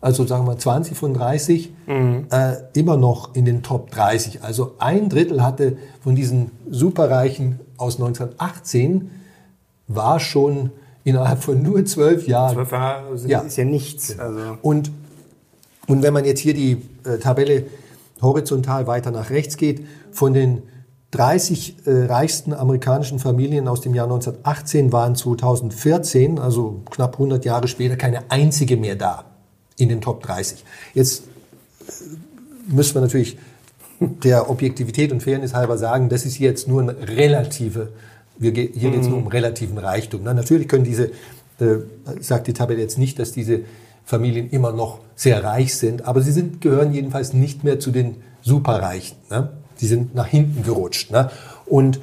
also 0.01 0.25
sagen 0.25 0.47
wir 0.47 0.57
20 0.57 0.97
von 0.97 1.13
30, 1.13 1.71
mhm. 1.85 2.25
äh, 2.31 2.55
immer 2.73 2.97
noch 2.97 3.35
in 3.35 3.45
den 3.45 3.61
Top 3.61 3.91
30. 3.91 4.43
Also 4.43 4.73
ein 4.79 5.09
Drittel 5.09 5.43
hatte 5.43 5.77
von 6.03 6.15
diesen 6.15 6.51
Superreichen 6.69 7.59
aus 7.77 7.95
1918 7.95 9.11
war 9.87 10.19
schon 10.19 10.71
innerhalb 11.03 11.43
von 11.43 11.61
nur 11.61 11.85
zwölf 11.85 12.27
Jahren. 12.27 12.55
Zwölf 12.55 12.71
Jahre 12.71 13.15
ja. 13.27 13.39
ist 13.41 13.57
ja 13.57 13.65
nichts. 13.65 14.17
Also. 14.17 14.57
Und, 14.63 14.91
und 15.87 16.01
wenn 16.01 16.13
man 16.13 16.25
jetzt 16.25 16.39
hier 16.39 16.55
die 16.55 16.81
äh, 17.05 17.17
Tabelle 17.19 17.65
horizontal 18.21 18.87
weiter 18.87 19.11
nach 19.11 19.29
rechts 19.29 19.57
geht, 19.57 19.85
von 20.11 20.33
den 20.33 20.63
30 21.11 21.85
äh, 21.85 22.05
reichsten 22.05 22.53
amerikanischen 22.53 23.19
Familien 23.19 23.67
aus 23.67 23.81
dem 23.81 23.93
Jahr 23.93 24.05
1918 24.05 24.91
waren 24.91 25.15
2014, 25.15 26.39
also 26.39 26.81
knapp 26.89 27.13
100 27.13 27.45
Jahre 27.45 27.67
später, 27.67 27.97
keine 27.97 28.31
einzige 28.31 28.77
mehr 28.77 28.95
da 28.95 29.30
in 29.81 29.89
den 29.89 30.01
Top 30.01 30.23
30. 30.23 30.63
Jetzt 30.93 31.23
äh, 31.87 32.73
müssen 32.73 32.95
wir 32.95 33.01
natürlich 33.01 33.37
der 33.99 34.49
Objektivität 34.49 35.11
und 35.11 35.21
Fairness 35.21 35.53
halber 35.53 35.77
sagen, 35.77 36.09
das 36.09 36.25
ist 36.25 36.39
jetzt 36.39 36.67
nur 36.67 36.81
eine 36.81 36.95
relative, 37.07 37.89
wir, 38.37 38.51
hier 38.51 38.91
geht 38.91 39.01
es 39.01 39.07
nur 39.07 39.17
um 39.17 39.25
mhm. 39.25 39.29
relativen 39.29 39.77
Reichtum. 39.77 40.21
Na, 40.23 40.33
natürlich 40.33 40.67
können 40.67 40.83
diese, 40.83 41.11
äh, 41.59 41.77
sagt 42.19 42.47
die 42.47 42.53
Tabelle 42.53 42.81
jetzt 42.81 42.97
nicht, 42.97 43.19
dass 43.19 43.31
diese 43.31 43.61
Familien 44.05 44.49
immer 44.49 44.71
noch 44.71 44.99
sehr 45.15 45.43
reich 45.43 45.75
sind, 45.75 46.05
aber 46.05 46.21
sie 46.21 46.31
sind, 46.31 46.61
gehören 46.61 46.93
jedenfalls 46.93 47.33
nicht 47.33 47.63
mehr 47.63 47.79
zu 47.79 47.91
den 47.91 48.15
Superreichen. 48.41 49.17
Ne? 49.29 49.49
die 49.81 49.87
sind 49.87 50.15
nach 50.15 50.27
hinten 50.27 50.63
gerutscht. 50.63 51.11
Ne? 51.11 51.29
Und 51.65 51.99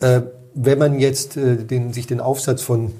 äh, 0.00 0.22
wenn 0.54 0.78
man 0.78 0.98
jetzt 0.98 1.36
äh, 1.36 1.56
den, 1.56 1.92
sich 1.92 2.06
den 2.06 2.20
Aufsatz 2.20 2.60
von 2.60 2.92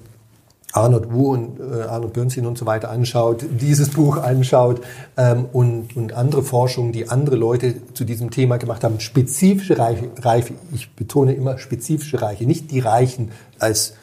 Arnold 0.72 1.12
Wu 1.12 1.32
und 1.32 1.58
äh, 1.58 1.82
Arnold 1.82 2.12
Bernstein 2.12 2.46
und 2.46 2.56
so 2.56 2.66
weiter 2.66 2.90
anschaut, 2.90 3.44
dieses 3.50 3.90
Buch 3.90 4.18
anschaut 4.18 4.80
ähm, 5.16 5.46
und, 5.52 5.96
und 5.96 6.12
andere 6.12 6.42
Forschungen, 6.42 6.92
die 6.92 7.08
andere 7.08 7.36
Leute 7.36 7.74
zu 7.94 8.04
diesem 8.04 8.30
Thema 8.30 8.56
gemacht 8.56 8.84
haben, 8.84 9.00
spezifische 9.00 9.78
Reiche, 9.78 10.10
Reiche, 10.20 10.54
ich 10.72 10.90
betone 10.94 11.34
immer 11.34 11.58
spezifische 11.58 12.22
Reiche, 12.22 12.44
nicht 12.44 12.70
die 12.70 12.80
Reichen 12.80 13.32
als 13.58 13.94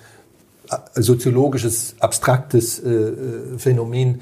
äh, 0.69 1.01
soziologisches, 1.01 1.95
abstraktes 1.99 2.79
äh, 2.79 2.89
äh, 2.89 3.13
Phänomen, 3.57 4.19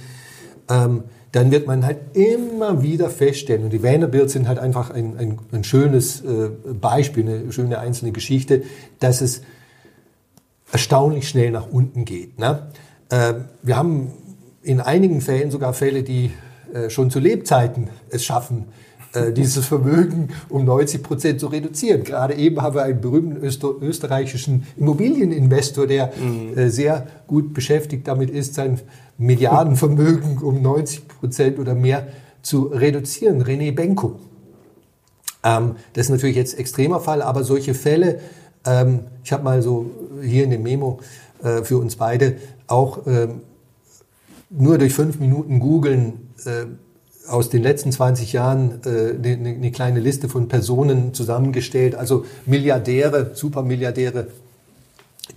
ähm, 0.69 1.03
dann 1.31 1.51
wird 1.51 1.67
man 1.67 1.86
halt 1.86 1.97
immer 2.15 2.81
wieder 2.81 3.10
feststellen, 3.10 3.65
und 3.65 3.73
die 3.73 3.84
Vanderbilts 3.84 4.34
sind 4.34 4.47
halt 4.47 4.60
einfach 4.60 4.89
ein, 4.91 5.17
ein, 5.17 5.39
ein 5.51 5.63
schönes 5.65 6.21
äh, 6.21 6.49
Beispiel, 6.79 7.27
eine 7.27 7.51
schöne 7.51 7.79
einzelne 7.79 8.12
Geschichte, 8.12 8.63
dass 8.99 9.19
es 9.19 9.41
erstaunlich 10.71 11.28
schnell 11.30 11.51
nach 11.51 11.67
unten 11.69 12.06
geht. 12.06 12.39
Ne? 12.39 12.67
Äh, 13.10 13.36
wir 13.62 13.78
haben 13.78 14.12
in 14.62 14.82
einigen 14.82 15.21
Fällen 15.21 15.51
sogar 15.51 15.73
Fälle, 15.73 16.04
die 16.04 16.32
äh, 16.73 16.89
schon 16.89 17.12
zu 17.12 17.19
Lebzeiten 17.19 17.89
es 18.10 18.25
schaffen, 18.25 18.65
äh, 19.15 19.32
dieses 19.32 19.65
Vermögen 19.65 20.30
um 20.49 20.65
90 20.65 21.04
Prozent 21.04 21.39
zu 21.39 21.47
reduzieren. 21.47 22.04
Gerade 22.04 22.34
eben 22.34 22.62
haben 22.62 22.75
wir 22.75 22.84
einen 22.84 22.99
berühmten 22.99 23.38
Öster 23.38 23.69
österreichischen 23.82 24.67
Immobilieninvestor, 24.75 25.88
der 25.88 26.12
mhm. 26.17 26.58
äh, 26.58 26.69
sehr 26.69 27.08
gut 27.28 27.54
beschäftigt 27.54 28.08
damit 28.08 28.30
ist, 28.30 28.56
sein 28.56 28.80
Milliardenvermögen 29.17 30.39
um 30.39 30.62
90 30.62 31.08
Prozent 31.08 31.60
oder 31.60 31.75
mehr 31.75 32.08
zu 32.41 32.63
reduzieren. 32.63 33.43
René 33.43 33.73
Benko. 33.73 34.19
Ähm, 35.43 35.75
das 35.93 36.08
ist 36.08 36.12
natürlich 36.12 36.36
jetzt 36.36 36.60
extremer 36.60 36.99
Fall, 36.99 37.21
aber 37.21 37.43
solche 37.43 37.73
Fälle, 37.73 38.19
ähm, 38.65 39.01
ich 39.23 39.32
habe 39.32 39.43
mal 39.43 39.62
so 39.62 39.89
hier 40.23 40.43
in 40.43 40.51
dem 40.51 40.63
Memo 40.63 40.99
äh, 41.43 41.63
für 41.63 41.78
uns 41.78 41.95
beide 41.95 42.38
auch 42.67 43.06
ähm, 43.08 43.41
nur 44.49 44.78
durch 44.78 44.93
fünf 44.93 45.19
Minuten 45.19 45.60
googeln 45.60 46.30
äh, 46.45 46.65
aus 47.28 47.49
den 47.49 47.63
letzten 47.63 47.91
20 47.91 48.34
Jahren 48.34 48.82
äh, 48.86 49.15
eine, 49.15 49.49
eine 49.49 49.71
kleine 49.71 49.99
Liste 49.99 50.30
von 50.30 50.47
Personen 50.47 51.13
zusammengestellt, 51.13 51.95
also 51.95 52.25
Milliardäre, 52.45 53.32
Supermilliardäre, 53.34 54.28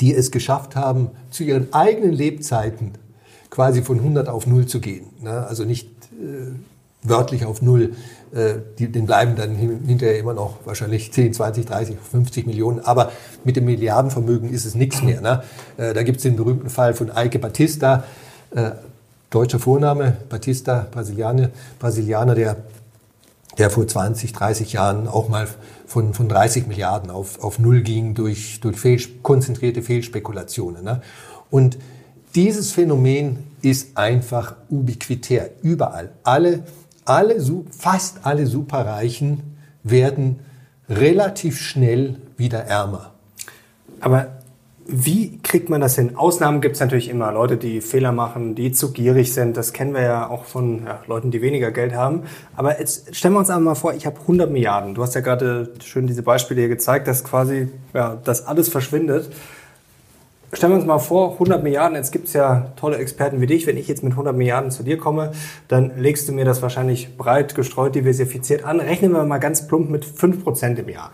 die 0.01 0.15
es 0.15 0.31
geschafft 0.31 0.77
haben, 0.77 1.11
zu 1.31 1.45
ihren 1.45 1.73
eigenen 1.73 2.13
Lebzeiten 2.13 2.93
quasi 3.51 3.83
von 3.83 3.99
100 3.99 4.29
auf 4.29 4.47
0 4.47 4.67
zu 4.67 4.81
gehen. 4.81 5.07
Ne? 5.21 5.47
Also 5.47 5.65
nicht 5.65 5.89
äh, 6.13 6.53
wörtlich 7.09 7.45
auf 7.45 7.63
0, 7.63 7.95
äh, 8.33 8.55
den 8.79 9.07
bleiben 9.07 9.37
dann 9.37 9.55
hinterher 9.55 10.19
immer 10.19 10.35
noch 10.35 10.59
wahrscheinlich 10.65 11.13
10, 11.13 11.33
20, 11.33 11.67
30, 11.67 11.97
50 12.11 12.47
Millionen. 12.47 12.81
Aber 12.81 13.13
mit 13.45 13.57
dem 13.57 13.65
Milliardenvermögen 13.65 14.51
ist 14.51 14.65
es 14.65 14.75
nichts 14.75 15.03
mehr. 15.03 15.21
Ne? 15.21 15.43
Äh, 15.77 15.95
da 15.95 16.03
gibt 16.03 16.19
es 16.19 16.23
den 16.25 16.37
berühmten 16.37 16.71
Fall 16.71 16.95
von 16.95 17.11
Eike 17.11 17.39
Batista, 17.39 18.05
äh, 18.55 18.73
deutscher 19.31 19.59
Vorname, 19.59 20.17
Batista, 20.29 20.87
Brasilianer, 20.91 21.51
Brasilianer 21.79 22.35
der, 22.35 22.57
der 23.59 23.71
vor 23.71 23.87
20, 23.87 24.33
30 24.33 24.73
Jahren 24.73 25.09
auch 25.09 25.29
mal 25.29 25.49
von, 25.87 26.15
von 26.15 26.29
30 26.29 26.67
Milliarden 26.67 27.11
auf, 27.11 27.43
auf 27.43 27.59
Null 27.59 27.83
ging 27.83 28.15
durch, 28.15 28.61
durch 28.61 28.79
fehl, 28.79 29.01
konzentrierte 29.23 29.83
Fehlspekulationen. 29.83 30.85
Ne? 30.85 31.03
Und 31.51 31.79
dieses 32.35 32.73
Phänomen 32.73 33.39
ist 33.63 33.97
einfach 33.97 34.55
ubiquitär, 34.69 35.51
überall. 35.63 36.11
Alle, 36.23 36.63
alle, 37.09 37.37
fast 37.77 38.27
alle 38.27 38.47
Superreichen 38.47 39.57
werden 39.83 40.41
relativ 40.89 41.61
schnell 41.61 42.17
wieder 42.37 42.61
ärmer. 42.61 43.13
Aber 44.01 44.39
wie 44.91 45.39
kriegt 45.43 45.69
man 45.69 45.83
das 45.83 45.97
hin? 45.97 46.17
Ausnahmen 46.17 46.63
gibt 46.63 46.77
es 46.77 46.81
natürlich 46.81 47.11
immer. 47.11 47.31
Leute, 47.31 47.59
die 47.59 47.83
Fehler 47.83 48.11
machen, 48.11 48.55
die 48.55 48.73
zu 48.73 48.93
gierig 48.93 49.35
sind. 49.35 49.57
Das 49.57 49.75
kennen 49.75 49.93
wir 49.93 50.01
ja 50.01 50.31
auch 50.31 50.45
von 50.45 50.85
ja, 50.87 51.01
Leuten, 51.07 51.31
die 51.31 51.43
weniger 51.43 51.71
Geld 51.73 51.95
haben. 51.95 52.23
Aber 52.57 52.79
jetzt 52.79 53.15
stellen 53.15 53.35
wir 53.35 53.41
uns 53.41 53.51
einmal 53.51 53.75
vor, 53.75 53.93
ich 53.93 54.07
habe 54.07 54.19
100 54.21 54.51
Milliarden. 54.51 54.95
Du 54.95 55.03
hast 55.03 55.15
ja 55.15 55.21
gerade 55.21 55.75
schön 55.85 56.07
diese 56.07 56.23
Beispiele 56.23 56.61
hier 56.61 56.69
gezeigt, 56.71 57.07
dass 57.07 57.23
quasi 57.23 57.69
ja, 57.93 58.17
das 58.25 58.47
alles 58.47 58.71
verschwindet. 58.71 59.31
Stellen 60.53 60.73
wir 60.73 60.77
uns 60.79 60.87
mal 60.87 60.99
vor, 60.99 61.33
100 61.33 61.63
Milliarden, 61.63 61.97
jetzt 61.97 62.11
gibt 62.11 62.29
es 62.29 62.33
ja 62.33 62.73
tolle 62.77 62.97
Experten 62.97 63.43
wie 63.43 63.47
dich. 63.47 63.67
Wenn 63.67 63.77
ich 63.77 63.87
jetzt 63.87 64.03
mit 64.03 64.13
100 64.13 64.35
Milliarden 64.35 64.71
zu 64.71 64.83
dir 64.83 64.97
komme, 64.97 65.33
dann 65.69 66.01
legst 66.01 66.27
du 66.27 66.33
mir 66.33 66.47
das 66.47 66.63
wahrscheinlich 66.63 67.19
breit 67.19 67.55
gestreut, 67.55 67.95
diversifiziert 67.95 68.65
an. 68.65 68.81
Rechnen 68.81 69.13
wir 69.13 69.25
mal 69.25 69.39
ganz 69.39 69.67
plump 69.69 69.91
mit 69.91 70.07
5% 70.07 70.77
im 70.77 70.89
Jahr. 70.89 71.13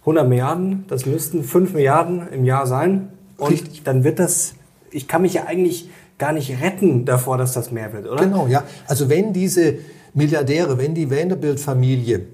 100 0.00 0.28
Milliarden, 0.28 0.84
das 0.88 1.06
müssten 1.06 1.44
5 1.44 1.74
Milliarden 1.74 2.28
im 2.32 2.44
Jahr 2.44 2.66
sein. 2.66 3.08
Und 3.36 3.52
Richtig. 3.52 3.84
dann 3.84 4.02
wird 4.02 4.18
das, 4.18 4.54
ich 4.90 5.06
kann 5.06 5.22
mich 5.22 5.34
ja 5.34 5.44
eigentlich 5.46 5.88
gar 6.18 6.32
nicht 6.32 6.60
retten 6.60 7.04
davor, 7.04 7.38
dass 7.38 7.52
das 7.52 7.70
mehr 7.70 7.92
wird, 7.92 8.08
oder? 8.08 8.24
Genau, 8.24 8.48
ja. 8.48 8.64
Also 8.88 9.08
wenn 9.08 9.32
diese 9.32 9.74
Milliardäre, 10.14 10.78
wenn 10.78 10.94
die 10.94 11.10
Vanderbilt-Familie 11.10 12.26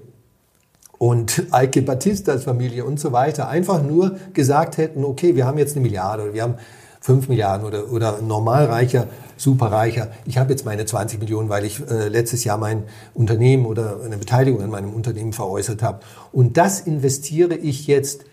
und 1.03 1.47
Eike 1.51 1.81
Batistas 1.81 2.45
Familie 2.45 2.85
und 2.85 2.97
so 2.97 3.11
weiter 3.11 3.49
einfach 3.49 3.83
nur 3.83 4.15
gesagt 4.31 4.77
hätten, 4.77 5.03
okay, 5.03 5.35
wir 5.35 5.45
haben 5.45 5.57
jetzt 5.57 5.75
eine 5.75 5.81
Milliarde, 5.85 6.33
wir 6.33 6.43
haben 6.43 6.55
5 7.01 7.27
Milliarden 7.27 7.67
oder, 7.67 7.91
oder 7.91 8.21
normalreicher, 8.21 9.07
superreicher. 9.35 10.11
Ich 10.23 10.37
habe 10.37 10.51
jetzt 10.51 10.65
meine 10.65 10.85
20 10.85 11.19
Millionen, 11.19 11.49
weil 11.49 11.65
ich 11.65 11.81
äh, 11.91 12.07
letztes 12.07 12.45
Jahr 12.45 12.57
mein 12.57 12.83
Unternehmen 13.13 13.65
oder 13.65 13.97
eine 14.05 14.15
Beteiligung 14.15 14.61
an 14.61 14.69
meinem 14.69 14.93
Unternehmen 14.93 15.33
veräußert 15.33 15.83
habe. 15.83 15.99
Und 16.31 16.55
das 16.55 16.79
investiere 16.79 17.55
ich 17.55 17.85
jetzt, 17.85 18.23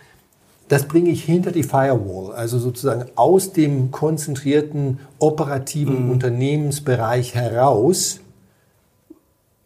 das 0.69 0.85
bringe 0.85 1.11
ich 1.11 1.25
hinter 1.25 1.51
die 1.51 1.65
Firewall, 1.65 2.37
also 2.37 2.61
sozusagen 2.61 3.07
aus 3.17 3.53
dem 3.53 3.91
konzentrierten 3.91 5.01
operativen 5.19 6.05
mhm. 6.05 6.13
Unternehmensbereich 6.13 7.35
heraus, 7.35 8.21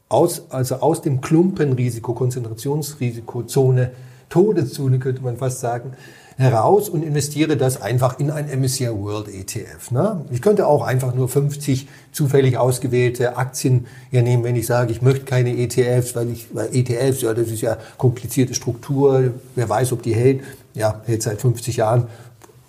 aus, 0.09 0.43
also 0.51 0.77
aus 0.77 1.03
dem 1.03 1.21
Klumpenrisiko, 1.21 2.15
Konzentrationsrisikozone, 2.15 3.93
Todeszone 4.29 4.99
könnte 4.99 5.23
man 5.23 5.37
fast 5.37 5.61
sagen, 5.61 5.93
heraus 6.37 6.89
und 6.89 7.03
investiere 7.03 7.57
das 7.57 7.81
einfach 7.81 8.19
in 8.19 8.31
ein 8.31 8.47
MSCI 8.47 8.89
World 8.89 9.29
ETF. 9.29 9.91
Ne? 9.93 10.25
Ich 10.31 10.43
könnte 10.43 10.67
auch 10.67 10.83
einfach 10.83 11.15
nur 11.15 11.29
50 11.29 11.87
zufällig 12.11 12.59
ausgewählte 12.59 13.37
Aktien 13.37 13.87
hier 14.11 14.23
nehmen, 14.23 14.43
wenn 14.43 14.57
ich 14.57 14.67
sage, 14.67 14.91
ich 14.91 15.01
möchte 15.01 15.25
keine 15.25 15.57
ETFs, 15.57 16.17
weil 16.17 16.31
ich, 16.31 16.49
weil 16.53 16.75
ETFs, 16.75 17.23
ja, 17.23 17.33
das 17.35 17.49
ist 17.49 17.61
ja 17.61 17.79
komplizierte 17.99 18.55
Struktur, 18.55 19.33
wer 19.55 19.69
weiß, 19.69 19.93
ob 19.93 20.03
die 20.03 20.15
hält. 20.15 20.43
Ja, 20.75 21.03
hält 21.07 21.23
seit 21.23 21.41
50 21.41 21.77
Jahren 21.77 22.09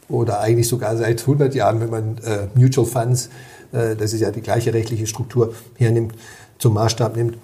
oder 0.09 0.39
eigentlich 0.39 0.67
sogar 0.67 0.95
seit 0.95 1.21
100 1.21 1.55
Jahren, 1.55 1.81
wenn 1.81 1.89
man 1.89 2.17
äh, 2.19 2.47
Mutual 2.53 2.85
Funds, 2.85 3.29
äh, 3.71 3.95
das 3.95 4.13
ist 4.13 4.21
ja 4.21 4.29
die 4.29 4.41
gleiche 4.41 4.75
rechtliche 4.75 5.07
Struktur, 5.07 5.55
hernimmt, 5.75 6.13
zum 6.57 6.73
Maßstab 6.73 7.15
nimmt, 7.15 7.37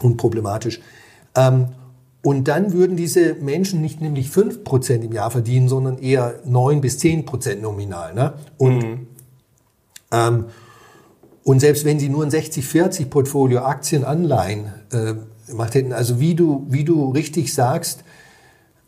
unproblematisch. 0.00 0.80
Ähm, 1.34 1.68
und 2.22 2.48
dann 2.48 2.72
würden 2.72 2.96
diese 2.96 3.34
Menschen 3.34 3.80
nicht 3.80 4.00
nämlich 4.00 4.28
5% 4.28 5.02
im 5.02 5.12
Jahr 5.12 5.30
verdienen, 5.30 5.68
sondern 5.68 5.98
eher 5.98 6.40
9 6.44 6.80
bis 6.80 6.98
10% 6.98 7.60
nominal. 7.60 8.14
Ne? 8.14 8.34
Und, 8.58 8.78
mhm. 8.78 9.06
ähm, 10.12 10.44
und 11.44 11.60
selbst 11.60 11.84
wenn 11.84 11.98
sie 11.98 12.10
nur 12.10 12.24
ein 12.24 12.30
60-40-Portfolio 12.30 13.60
Aktien, 13.60 14.04
Anleihen 14.04 14.66
äh, 14.92 15.14
gemacht 15.48 15.74
hätten, 15.74 15.92
also 15.92 16.20
wie 16.20 16.34
du, 16.34 16.66
wie 16.68 16.84
du 16.84 17.10
richtig 17.10 17.54
sagst, 17.54 18.04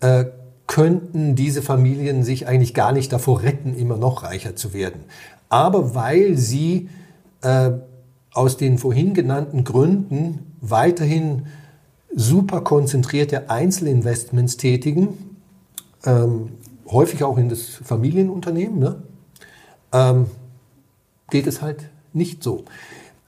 äh, 0.01 0.27
könnten 0.67 1.35
diese 1.35 1.62
Familien 1.62 2.25
sich 2.25 2.47
eigentlich 2.47 2.75
gar 2.75 2.93
nicht 2.93 3.12
davor 3.12 3.43
retten, 3.43 3.75
immer 3.75 3.97
noch 3.97 4.23
reicher 4.23 4.57
zu 4.57 4.75
werden. 4.75 5.05
Aber 5.49 5.95
weil 5.95 6.37
sie 6.37 6.88
äh, 7.43 7.73
aus 8.33 8.57
den 8.57 8.79
vorhin 8.79 9.14
genannten 9.14 9.64
Gründen 9.64 10.57
weiterhin 10.61 11.47
super 12.14 12.61
konzentrierte 12.61 13.51
Einzelinvestments 13.51 14.57
tätigen, 14.57 15.37
ähm, 16.05 16.53
häufig 16.88 17.25
auch 17.25 17.38
in 17.38 17.49
das 17.49 17.68
Familienunternehmen, 17.85 18.79
ne? 18.79 19.03
ähm, 19.92 20.27
geht 21.31 21.47
es 21.47 21.62
halt 21.62 21.88
nicht 22.12 22.42
so. 22.42 22.64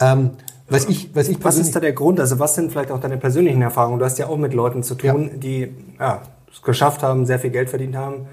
Ähm, 0.00 0.30
was 0.68 0.86
ich, 0.86 1.14
was 1.14 1.28
ich 1.28 1.42
was 1.44 1.58
ist 1.58 1.76
da 1.76 1.80
der 1.80 1.92
Grund? 1.92 2.18
Also 2.20 2.38
was 2.38 2.54
sind 2.54 2.72
vielleicht 2.72 2.90
auch 2.90 3.00
deine 3.00 3.18
persönlichen 3.18 3.60
Erfahrungen? 3.60 3.98
Du 3.98 4.04
hast 4.04 4.18
ja 4.18 4.28
auch 4.28 4.38
mit 4.38 4.54
Leuten 4.54 4.82
zu 4.82 4.94
tun, 4.94 5.30
ja. 5.32 5.36
die 5.36 5.68
ja, 5.98 6.22
es 6.50 6.62
geschafft 6.62 7.02
haben, 7.02 7.26
sehr 7.26 7.38
viel 7.38 7.50
Geld 7.50 7.68
verdient 7.68 7.96
haben. 7.96 8.26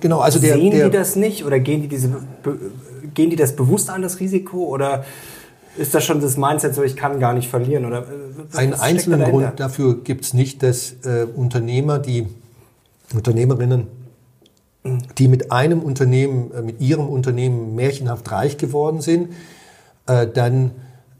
Genau, 0.00 0.18
also 0.18 0.38
der, 0.40 0.54
sehen 0.54 0.72
der, 0.72 0.88
die 0.88 0.96
das 0.96 1.16
nicht 1.16 1.44
oder 1.44 1.58
gehen 1.60 1.82
die 1.82 1.88
diese 1.88 2.10
gehen 3.14 3.30
die 3.30 3.36
das 3.36 3.56
bewusst 3.56 3.90
an 3.90 4.02
das 4.02 4.20
Risiko 4.20 4.64
oder 4.64 5.04
ist 5.76 5.94
das 5.94 6.04
schon 6.04 6.20
das 6.20 6.36
Mindset 6.36 6.74
so, 6.74 6.82
ich 6.82 6.96
kann 6.96 7.20
gar 7.20 7.32
nicht 7.32 7.48
verlieren? 7.48 7.84
Oder 7.84 8.06
äh, 8.52 8.56
Einen 8.56 8.74
einzelnen 8.74 9.20
da 9.20 9.28
Grund 9.28 9.60
dafür 9.60 10.02
gibt 10.02 10.24
es 10.24 10.34
nicht, 10.34 10.62
dass 10.62 10.96
äh, 11.04 11.26
Unternehmer, 11.34 11.98
die 11.98 12.26
Unternehmerinnen, 13.14 13.86
die 15.18 15.28
mit 15.28 15.52
einem 15.52 15.80
Unternehmen, 15.80 16.52
äh, 16.52 16.62
mit 16.62 16.80
ihrem 16.80 17.08
Unternehmen 17.08 17.74
märchenhaft 17.74 18.30
reich 18.32 18.56
geworden 18.56 19.00
sind, 19.00 19.32
äh, 20.06 20.26
dann 20.26 20.72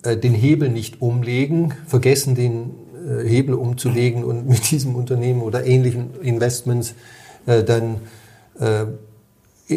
äh, 0.02 0.16
den 0.16 0.34
Hebel 0.34 0.70
nicht 0.70 1.02
umlegen, 1.02 1.74
vergessen 1.86 2.34
den 2.34 2.74
Hebel 3.24 3.54
umzulegen 3.54 4.24
und 4.24 4.46
mit 4.48 4.70
diesem 4.70 4.94
Unternehmen 4.94 5.40
oder 5.40 5.64
ähnlichen 5.64 6.20
Investments 6.20 6.94
dann 7.46 7.96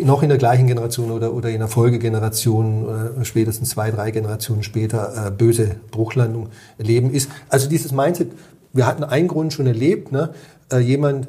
noch 0.01 0.23
in 0.23 0.29
der 0.29 0.37
gleichen 0.37 0.67
Generation 0.67 1.11
oder, 1.11 1.33
oder 1.33 1.49
in 1.49 1.59
der 1.59 1.67
Folgegeneration, 1.67 3.19
äh, 3.19 3.25
spätestens 3.25 3.69
zwei, 3.69 3.91
drei 3.91 4.11
Generationen 4.11 4.63
später, 4.63 5.27
äh, 5.27 5.31
böse 5.31 5.75
Bruchlandung 5.91 6.49
erleben 6.77 7.11
ist. 7.11 7.29
Also 7.49 7.69
dieses 7.69 7.91
Mindset, 7.91 8.31
wir 8.73 8.87
hatten 8.87 9.03
einen 9.03 9.27
Grund 9.27 9.53
schon 9.53 9.67
erlebt, 9.67 10.11
ne? 10.11 10.33
äh, 10.71 10.79
jemand 10.79 11.27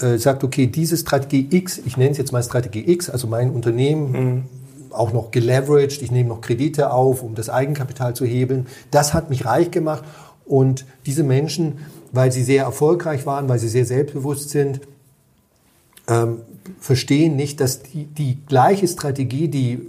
äh, 0.00 0.16
sagt, 0.16 0.44
okay, 0.44 0.66
diese 0.66 0.96
Strategie 0.96 1.46
X, 1.50 1.78
ich 1.84 1.96
nenne 1.96 2.12
es 2.12 2.18
jetzt 2.18 2.32
mal 2.32 2.42
Strategie 2.42 2.90
X, 2.90 3.10
also 3.10 3.26
mein 3.26 3.50
Unternehmen, 3.50 4.12
mhm. 4.12 4.42
auch 4.90 5.12
noch 5.12 5.30
geleveraged, 5.30 6.00
ich 6.00 6.10
nehme 6.10 6.30
noch 6.30 6.40
Kredite 6.40 6.92
auf, 6.92 7.22
um 7.22 7.34
das 7.34 7.50
Eigenkapital 7.50 8.14
zu 8.14 8.24
hebeln. 8.24 8.66
Das 8.90 9.12
hat 9.12 9.28
mich 9.28 9.44
reich 9.44 9.70
gemacht 9.70 10.04
und 10.46 10.86
diese 11.04 11.22
Menschen, 11.22 11.78
weil 12.12 12.32
sie 12.32 12.42
sehr 12.42 12.64
erfolgreich 12.64 13.26
waren, 13.26 13.48
weil 13.48 13.58
sie 13.58 13.68
sehr 13.68 13.84
selbstbewusst 13.84 14.50
sind, 14.50 14.80
ähm, 16.08 16.38
verstehen 16.78 17.36
nicht, 17.36 17.60
dass 17.60 17.82
die, 17.82 18.06
die 18.06 18.38
gleiche 18.46 18.86
Strategie, 18.86 19.48
die 19.48 19.80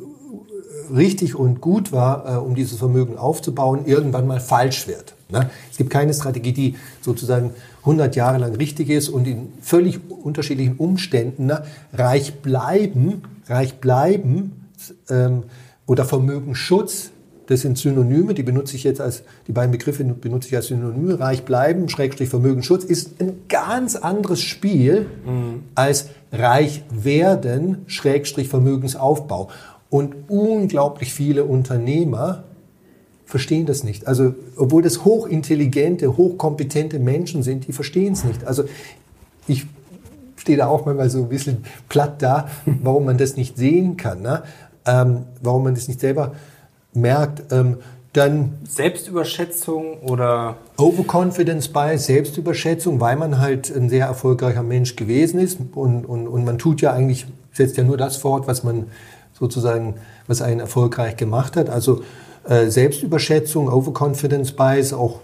richtig 0.93 1.35
und 1.35 1.61
gut 1.61 1.91
war, 1.91 2.35
äh, 2.35 2.37
um 2.37 2.55
dieses 2.55 2.79
Vermögen 2.79 3.17
aufzubauen, 3.17 3.85
irgendwann 3.85 4.27
mal 4.27 4.39
falsch 4.39 4.87
wird. 4.87 5.15
Ne? 5.29 5.49
Es 5.71 5.77
gibt 5.77 5.89
keine 5.89 6.13
Strategie, 6.13 6.53
die 6.53 6.75
sozusagen 7.01 7.51
100 7.81 8.15
Jahre 8.15 8.37
lang 8.37 8.55
richtig 8.55 8.89
ist 8.89 9.09
und 9.09 9.27
in 9.27 9.53
völlig 9.61 9.99
unterschiedlichen 10.09 10.77
Umständen 10.77 11.47
ne, 11.47 11.63
reich 11.93 12.41
bleiben, 12.41 13.23
reich 13.47 13.75
bleiben 13.75 14.67
ähm, 15.09 15.43
oder 15.87 16.05
Vermögensschutz, 16.05 17.11
das 17.51 17.61
sind 17.61 17.77
Synonyme, 17.77 18.33
die 18.33 18.43
benutze 18.43 18.77
ich 18.77 18.85
jetzt 18.85 19.01
als, 19.01 19.23
die 19.45 19.51
beiden 19.51 19.71
Begriffe 19.71 20.05
benutze 20.05 20.47
ich 20.47 20.55
als 20.55 20.67
Synonyme, 20.67 21.19
reich 21.19 21.43
bleiben, 21.43 21.89
Schrägstrich 21.89 22.29
Vermögensschutz, 22.29 22.85
ist 22.85 23.19
ein 23.19 23.41
ganz 23.49 23.97
anderes 23.97 24.39
Spiel 24.39 25.07
mhm. 25.25 25.63
als 25.75 26.07
reich 26.31 26.83
werden, 26.89 27.79
Schrägstrich 27.87 28.47
Vermögensaufbau. 28.47 29.49
Und 29.89 30.15
unglaublich 30.29 31.13
viele 31.13 31.43
Unternehmer 31.43 32.45
verstehen 33.25 33.65
das 33.65 33.83
nicht. 33.83 34.07
Also, 34.07 34.33
obwohl 34.55 34.81
das 34.81 35.03
hochintelligente, 35.03 36.15
hochkompetente 36.15 36.99
Menschen 36.99 37.43
sind, 37.43 37.67
die 37.67 37.73
verstehen 37.73 38.13
es 38.13 38.23
nicht. 38.23 38.45
Also, 38.45 38.63
ich 39.45 39.65
stehe 40.37 40.57
da 40.57 40.67
auch 40.67 40.85
manchmal 40.85 41.09
so 41.09 41.19
ein 41.19 41.27
bisschen 41.27 41.65
platt 41.89 42.21
da, 42.21 42.47
warum 42.65 43.03
man 43.03 43.17
das 43.17 43.35
nicht 43.35 43.57
sehen 43.57 43.97
kann, 43.97 44.21
ne? 44.21 44.43
ähm, 44.85 45.23
warum 45.41 45.65
man 45.65 45.75
das 45.75 45.89
nicht 45.89 45.99
selber 45.99 46.31
merkt. 46.93 47.51
Ähm, 47.51 47.77
dann 48.13 48.57
Selbstüberschätzung 48.67 49.99
oder 50.01 50.57
Overconfidence 50.77 51.69
Bias, 51.69 52.07
Selbstüberschätzung, 52.07 52.99
weil 52.99 53.15
man 53.15 53.39
halt 53.39 53.73
ein 53.73 53.89
sehr 53.89 54.07
erfolgreicher 54.07 54.63
Mensch 54.63 54.97
gewesen 54.97 55.39
ist 55.39 55.59
und, 55.75 56.05
und, 56.05 56.27
und 56.27 56.43
man 56.43 56.57
tut 56.57 56.81
ja 56.81 56.91
eigentlich, 56.91 57.25
setzt 57.53 57.77
ja 57.77 57.85
nur 57.85 57.95
das 57.95 58.17
fort, 58.17 58.47
was 58.47 58.63
man 58.63 58.87
sozusagen, 59.31 59.95
was 60.27 60.41
einen 60.41 60.59
erfolgreich 60.59 61.15
gemacht 61.15 61.55
hat. 61.55 61.69
Also 61.69 62.03
äh, 62.47 62.67
Selbstüberschätzung, 62.67 63.69
Overconfidence 63.69 64.51
Bias, 64.51 64.91
auch 64.91 65.21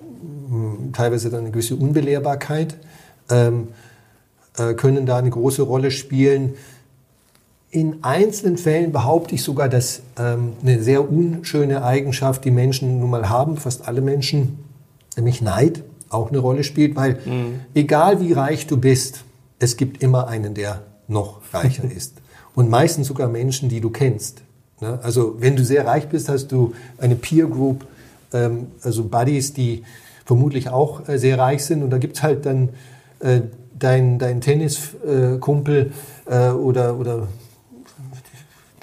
mh, 0.50 0.78
hm, 0.78 0.94
teilweise 0.94 1.30
dann 1.30 1.42
eine 1.42 1.52
gewisse 1.52 1.76
Unbelehrbarkeit 1.76 2.78
ähm, 3.30 3.68
äh, 4.58 4.74
können 4.76 5.06
da 5.06 5.18
eine 5.18 5.30
große 5.30 5.62
Rolle 5.62 5.92
spielen. 5.92 6.54
In 7.78 8.04
einzelnen 8.04 8.58
Fällen 8.58 8.92
behaupte 8.92 9.36
ich 9.36 9.44
sogar, 9.44 9.70
dass 9.70 10.02
ähm, 10.18 10.54
eine 10.64 10.82
sehr 10.82 11.08
unschöne 11.08 11.84
Eigenschaft, 11.84 12.44
die 12.44 12.50
Menschen 12.50 13.00
nun 13.00 13.12
mal 13.12 13.30
haben, 13.30 13.56
fast 13.56 13.88
alle 13.88 14.02
Menschen, 14.02 14.58
nämlich 15.16 15.44
Neid, 15.44 15.84
auch 16.10 16.30
eine 16.30 16.40
Rolle 16.40 16.64
spielt, 16.64 16.96
weil 16.96 17.20
mhm. 17.24 17.60
egal 17.76 18.20
wie 18.20 18.34
reich 18.34 18.66
du 18.66 18.78
bist, 18.78 19.26
es 19.60 19.78
gibt 19.78 20.02
immer 20.02 20.28
einen, 20.28 20.56
der 20.56 20.82
noch 21.08 21.42
reicher 21.54 21.84
ist 21.96 22.16
und 22.56 22.68
meistens 22.68 23.10
sogar 23.10 23.28
Menschen, 23.28 23.70
die 23.70 23.80
du 23.80 23.92
kennst. 23.92 24.42
Ne? 24.82 24.98
Also 25.04 25.36
wenn 25.38 25.56
du 25.56 25.64
sehr 25.64 25.86
reich 25.86 26.08
bist, 26.10 26.30
hast 26.30 26.48
du 26.48 26.74
eine 26.98 27.16
Peer 27.16 27.46
Group, 27.46 27.86
ähm, 28.34 28.72
also 28.82 29.04
Buddies, 29.04 29.54
die 29.54 29.84
vermutlich 30.26 30.70
auch 30.70 31.08
äh, 31.08 31.20
sehr 31.20 31.38
reich 31.38 31.64
sind 31.64 31.84
und 31.84 31.92
da 31.92 32.00
gibt's 32.00 32.24
halt 32.24 32.48
dann 32.48 32.70
äh, 33.20 33.42
dein, 33.78 34.18
dein 34.18 34.42
Tenniskumpel 34.42 35.92
äh, 36.26 36.50
oder, 36.50 37.00
oder 37.00 37.28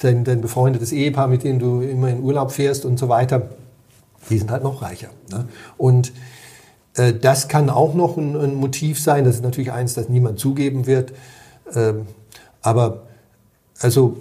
dein, 0.05 0.25
dein 0.25 0.41
befreundetes 0.41 0.93
Ehepaar, 0.93 1.29
mit 1.29 1.45
dem 1.45 1.59
du 1.59 1.81
immer 1.81 2.11
in 2.11 2.23
Urlaub 2.23 2.53
fährst 2.53 2.85
und 2.85 2.99
so 2.99 3.09
weiter, 3.09 3.51
die 4.31 4.39
sind 4.39 4.51
halt 4.51 4.63
noch 4.63 4.83
reicher. 4.83 5.09
Ne? 5.31 5.47
Und 5.77 6.13
äh, 6.97 7.13
das 7.13 7.49
kann 7.49 7.71
auch 7.71 7.95
noch 7.95 8.17
ein, 8.17 8.37
ein, 8.37 8.55
Motiv 8.55 9.01
sein. 9.01 9.25
Das 9.25 9.37
ist 9.37 9.43
natürlich 9.43 9.73
eins, 9.73 9.95
das 9.95 10.09
niemand 10.09 10.39
zugeben 10.39 10.87
wird. 10.87 11.13
Ähm, 11.75 12.07
aber 12.63 13.03
also 13.81 14.19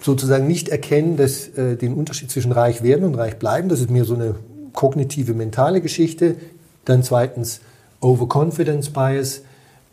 sozusagen 0.00 0.46
nicht 0.46 0.68
erkennen, 0.68 1.16
dass 1.16 1.48
äh, 1.48 1.76
den 1.76 1.94
Unterschied 1.94 2.30
zwischen 2.30 2.52
reich 2.52 2.82
werden 2.82 3.04
und 3.04 3.14
reich 3.14 3.36
bleiben, 3.38 3.68
das 3.68 3.80
ist 3.80 3.90
mehr 3.90 4.04
so 4.04 4.14
eine 4.14 4.34
kognitive, 4.72 5.34
mentale 5.34 5.80
Geschichte. 5.80 6.36
Dann 6.84 7.02
zweitens 7.02 7.60
Overconfidence 8.00 8.90
Bias, 8.90 9.42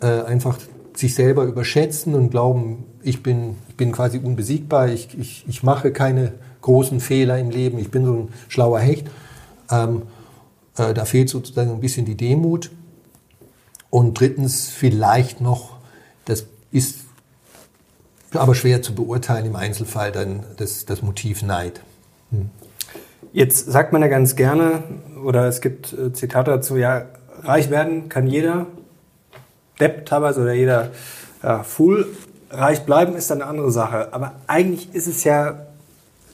äh, 0.02 0.22
einfach 0.24 0.58
sich 0.96 1.16
selber 1.16 1.44
überschätzen 1.44 2.16
und 2.16 2.30
glauben, 2.30 2.86
ich 3.02 3.24
bin, 3.24 3.56
ich 3.70 3.76
bin 3.76 3.92
quasi 3.92 4.20
unbesiegbar, 4.20 4.90
ich, 4.90 5.18
ich, 5.18 5.46
ich 5.48 5.64
mache 5.64 5.92
keine 5.92 6.34
großen 6.62 7.00
Fehler 7.00 7.38
im 7.40 7.50
Leben, 7.50 7.78
ich 7.80 7.92
bin 7.92 8.06
so 8.06 8.14
ein 8.14 8.30
schlauer 8.48 8.80
Hecht. 8.80 9.08
Ähm, 9.70 10.04
äh, 10.78 10.94
da 10.94 11.06
fehlt 11.06 11.30
sozusagen 11.30 11.72
ein 11.72 11.80
bisschen 11.80 12.06
die 12.06 12.16
Demut. 12.16 12.72
Und 13.90 14.20
drittens 14.20 14.70
vielleicht 14.70 15.42
noch, 15.42 15.78
das 16.26 16.46
ist 16.72 17.02
aber 18.34 18.56
schwer 18.56 18.82
zu 18.82 18.96
beurteilen 18.96 19.46
im 19.46 19.56
Einzelfall 19.56 20.12
dann 20.12 20.44
das, 20.58 20.86
das 20.86 21.04
Motiv 21.04 21.44
Neid. 21.44 21.82
Hm. 22.32 22.50
Jetzt 23.32 23.72
sagt 23.72 23.94
man 23.94 24.02
ja 24.02 24.08
ganz 24.08 24.36
gerne, 24.36 24.84
oder 25.24 25.48
es 25.48 25.62
gibt 25.62 25.94
äh, 25.94 26.14
Zitate 26.14 26.52
dazu, 26.52 26.78
ja, 26.78 27.06
reich 27.42 27.70
werden 27.70 28.10
kann 28.10 28.28
jeder, 28.28 28.68
Depp 29.80 30.06
teilweise 30.06 30.42
oder 30.42 30.54
jeder 30.54 30.92
ja, 31.42 31.64
Fool. 31.64 32.08
Reich 32.50 32.86
bleiben 32.86 33.16
ist 33.16 33.32
dann 33.32 33.42
eine 33.42 33.50
andere 33.50 33.72
Sache. 33.72 34.14
Aber 34.14 34.34
eigentlich 34.48 34.94
ist 34.94 35.08
es 35.08 35.24
ja 35.24 35.66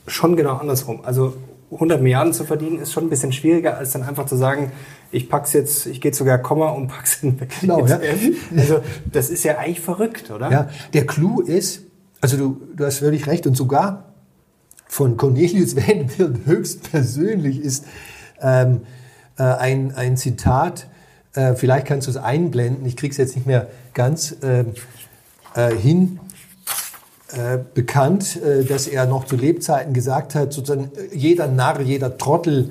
schon 0.06 0.36
genau 0.36 0.56
andersrum. 0.56 1.00
Also 1.04 1.34
100 1.72 2.02
Milliarden 2.02 2.32
zu 2.32 2.44
verdienen 2.44 2.80
ist 2.80 2.92
schon 2.92 3.04
ein 3.04 3.10
bisschen 3.10 3.32
schwieriger, 3.32 3.76
als 3.76 3.92
dann 3.92 4.02
einfach 4.02 4.26
zu 4.26 4.36
sagen, 4.36 4.72
ich 5.12 5.28
pack's 5.28 5.52
jetzt, 5.52 5.86
ich 5.86 6.00
gehe 6.00 6.12
sogar 6.12 6.38
Komma 6.38 6.70
und 6.70 6.88
pack's 6.88 7.22
in 7.22 7.38
genau, 7.60 7.86
ja. 7.86 8.00
Also 8.56 8.80
das 9.10 9.30
ist 9.30 9.44
ja 9.44 9.58
eigentlich 9.58 9.80
verrückt, 9.80 10.30
oder? 10.30 10.50
Ja, 10.50 10.68
der 10.92 11.06
Clou 11.06 11.40
ist, 11.40 11.82
also 12.20 12.36
du, 12.36 12.60
du 12.74 12.84
hast 12.84 12.98
völlig 12.98 13.26
recht 13.26 13.46
und 13.46 13.56
sogar 13.56 14.12
von 14.86 15.16
Cornelius 15.16 15.76
Vanderbilt 15.88 16.46
höchstpersönlich 16.46 17.60
ist 17.60 17.84
ähm, 18.40 18.82
äh, 19.38 19.42
ein, 19.42 19.94
ein 19.94 20.16
Zitat, 20.16 20.88
äh, 21.34 21.54
vielleicht 21.54 21.86
kannst 21.86 22.06
du 22.06 22.10
es 22.10 22.16
einblenden, 22.16 22.86
ich 22.86 22.96
krieg's 22.96 23.16
jetzt 23.16 23.36
nicht 23.36 23.46
mehr 23.46 23.68
ganz 23.94 24.36
äh, 24.42 24.64
äh, 25.54 25.74
hin, 25.74 26.20
äh, 27.32 27.58
bekannt, 27.74 28.40
äh, 28.42 28.64
dass 28.64 28.86
er 28.86 29.06
noch 29.06 29.24
zu 29.24 29.36
Lebzeiten 29.36 29.94
gesagt 29.94 30.34
hat, 30.34 30.52
sozusagen 30.52 30.90
jeder 31.12 31.46
Narr, 31.46 31.80
jeder 31.80 32.18
Trottel 32.18 32.70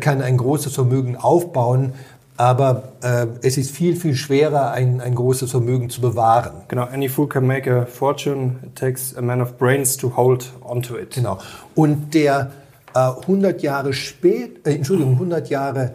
kann 0.00 0.20
ein 0.20 0.36
großes 0.36 0.74
Vermögen 0.74 1.16
aufbauen, 1.16 1.94
aber 2.36 2.92
äh, 3.02 3.26
es 3.42 3.56
ist 3.56 3.70
viel, 3.70 3.96
viel 3.96 4.14
schwerer, 4.14 4.72
ein, 4.72 5.00
ein 5.00 5.14
großes 5.14 5.50
Vermögen 5.50 5.90
zu 5.90 6.00
bewahren. 6.00 6.52
Genau, 6.68 6.84
any 6.84 7.08
fool 7.08 7.28
can 7.28 7.46
make 7.46 7.70
a 7.70 7.84
fortune. 7.84 8.56
It 8.62 8.76
takes 8.76 9.14
a 9.14 9.20
man 9.20 9.42
of 9.42 9.58
brains 9.58 9.96
to 9.98 10.16
hold 10.16 10.50
onto 10.62 10.96
it. 10.96 11.14
Genau. 11.14 11.38
Und 11.74 12.14
der 12.14 12.50
äh, 12.94 12.98
100 12.98 13.62
Jahre 13.62 13.92
spät, 13.92 14.66
äh, 14.66 14.74
Entschuldigung, 14.74 15.14
100 15.14 15.50
Jahre 15.50 15.84
äh, 15.84 15.90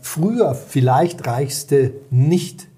früher 0.00 0.54
vielleicht 0.54 1.26
reichste 1.26 1.92
nicht 2.10 2.68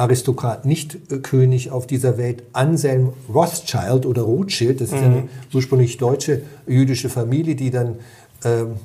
Aristokrat, 0.00 0.64
nicht 0.64 1.12
äh, 1.12 1.18
König 1.18 1.70
auf 1.70 1.86
dieser 1.86 2.16
Welt, 2.16 2.42
Anselm 2.52 3.12
Rothschild 3.32 4.06
oder 4.06 4.22
Rothschild, 4.22 4.80
das 4.80 4.90
ist 4.92 4.98
mhm. 4.98 5.04
eine 5.04 5.28
ursprünglich 5.52 5.98
deutsche 5.98 6.42
jüdische 6.66 7.10
Familie, 7.10 7.54
die 7.54 7.70
dann 7.70 7.96
ähm, 8.44 8.76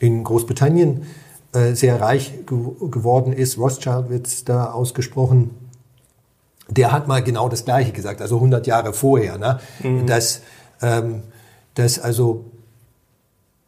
in 0.00 0.24
Großbritannien 0.24 1.04
äh, 1.52 1.74
sehr 1.74 2.00
reich 2.00 2.32
ge 2.46 2.58
geworden 2.90 3.32
ist, 3.32 3.58
Rothschild 3.58 4.10
wird 4.10 4.48
da 4.48 4.72
ausgesprochen, 4.72 5.50
der 6.68 6.90
hat 6.90 7.06
mal 7.06 7.22
genau 7.22 7.48
das 7.48 7.64
Gleiche 7.64 7.92
gesagt, 7.92 8.20
also 8.20 8.36
100 8.36 8.66
Jahre 8.66 8.92
vorher, 8.92 9.38
ne? 9.38 9.60
Mhm. 9.82 10.06
dass, 10.06 10.40
ähm, 10.82 11.22
dass 11.74 12.00
also 12.00 12.44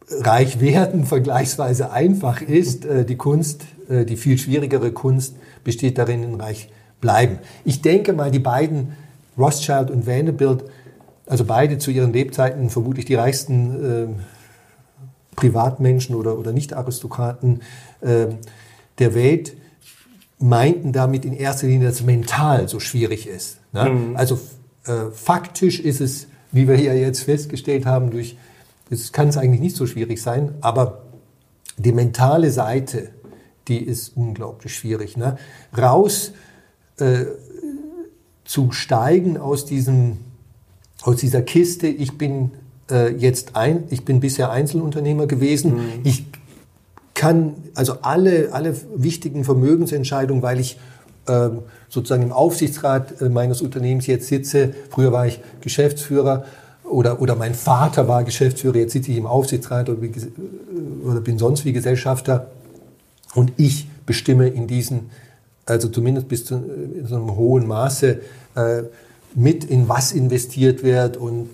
reich 0.09 0.59
werden 0.59 1.05
vergleichsweise 1.05 1.91
einfach 1.91 2.41
ist. 2.41 2.85
Äh, 2.85 3.05
die 3.05 3.15
Kunst, 3.15 3.65
äh, 3.89 4.05
die 4.05 4.17
viel 4.17 4.37
schwierigere 4.37 4.91
Kunst 4.91 5.35
besteht 5.63 5.97
darin, 5.97 6.23
in 6.23 6.35
reich 6.35 6.69
bleiben. 7.01 7.39
Ich 7.65 7.81
denke 7.81 8.13
mal, 8.13 8.31
die 8.31 8.39
beiden, 8.39 8.93
Rothschild 9.37 9.89
und 9.89 10.05
Vanderbilt, 10.05 10.65
also 11.25 11.45
beide 11.45 11.77
zu 11.77 11.91
ihren 11.91 12.11
Lebzeiten 12.11 12.69
vermutlich 12.69 13.05
die 13.05 13.15
reichsten 13.15 13.85
äh, 13.85 14.07
Privatmenschen 15.35 16.15
oder, 16.15 16.37
oder 16.37 16.51
Nicht-Aristokraten 16.51 17.61
äh, 18.01 18.27
der 18.97 19.13
Welt 19.13 19.55
meinten 20.39 20.91
damit 20.91 21.25
in 21.25 21.33
erster 21.33 21.67
Linie, 21.67 21.87
dass 21.87 21.99
es 21.99 22.05
mental 22.05 22.67
so 22.67 22.79
schwierig 22.79 23.27
ist. 23.27 23.59
Ne? 23.71 23.89
Mhm. 23.89 24.15
Also 24.15 24.39
äh, 24.85 25.11
faktisch 25.13 25.79
ist 25.79 26.01
es, 26.01 26.27
wie 26.51 26.67
wir 26.67 26.75
hier 26.75 26.97
jetzt 26.97 27.23
festgestellt 27.23 27.85
haben, 27.85 28.09
durch 28.09 28.37
es 28.89 29.11
kann 29.11 29.27
es 29.27 29.37
eigentlich 29.37 29.61
nicht 29.61 29.75
so 29.75 29.85
schwierig 29.85 30.21
sein, 30.21 30.53
aber 30.61 31.03
die 31.77 31.91
mentale 31.91 32.51
Seite, 32.51 33.09
die 33.67 33.77
ist 33.77 34.17
unglaublich 34.17 34.75
schwierig. 34.75 35.15
Ne? 35.15 35.37
Raus 35.77 36.33
äh, 36.97 37.25
zu 38.43 38.71
steigen 38.71 39.37
aus 39.37 39.65
diesem, 39.65 40.17
aus 41.03 41.17
dieser 41.17 41.41
Kiste, 41.41 41.87
ich 41.87 42.17
bin 42.17 42.51
äh, 42.89 43.13
jetzt 43.13 43.55
ein, 43.55 43.83
ich 43.89 44.05
bin 44.05 44.19
bisher 44.19 44.51
Einzelunternehmer 44.51 45.27
gewesen. 45.27 45.75
Mhm. 45.75 45.81
Ich 46.03 46.25
kann 47.13 47.55
also 47.75 47.97
alle, 48.01 48.53
alle 48.53 48.75
wichtigen 48.95 49.43
Vermögensentscheidungen, 49.43 50.41
weil 50.41 50.59
ich 50.59 50.79
äh, 51.27 51.49
sozusagen 51.89 52.23
im 52.23 52.31
Aufsichtsrat 52.31 53.21
äh, 53.21 53.29
meines 53.29 53.61
Unternehmens 53.61 54.07
jetzt 54.07 54.27
sitze. 54.27 54.73
Früher 54.89 55.11
war 55.11 55.27
ich 55.27 55.39
Geschäftsführer 55.61 56.45
oder, 56.89 57.21
oder 57.21 57.35
mein 57.35 57.53
Vater 57.53 58.07
war 58.07 58.23
Geschäftsführer, 58.23 58.77
jetzt 58.77 58.93
sitze 58.93 59.11
ich 59.11 59.17
im 59.17 59.27
Aufsichtsrat 59.27 59.89
oder, 59.89 59.99
oder 61.05 61.21
bin 61.21 61.37
sonst 61.37 61.65
wie 61.65 61.73
Gesellschafter. 61.73 62.47
Und 63.35 63.53
ich 63.57 63.87
bestimme 64.05 64.47
in 64.47 64.67
diesen, 64.67 65.11
also 65.65 65.87
zumindest 65.87 66.27
bis 66.27 66.45
zu 66.45 66.55
in 66.55 67.05
so 67.05 67.15
einem 67.15 67.35
hohen 67.35 67.67
Maße, 67.67 68.19
äh, 68.55 68.83
mit 69.35 69.63
in 69.63 69.87
was 69.87 70.11
investiert 70.11 70.83
wird 70.83 71.17
und, 71.17 71.49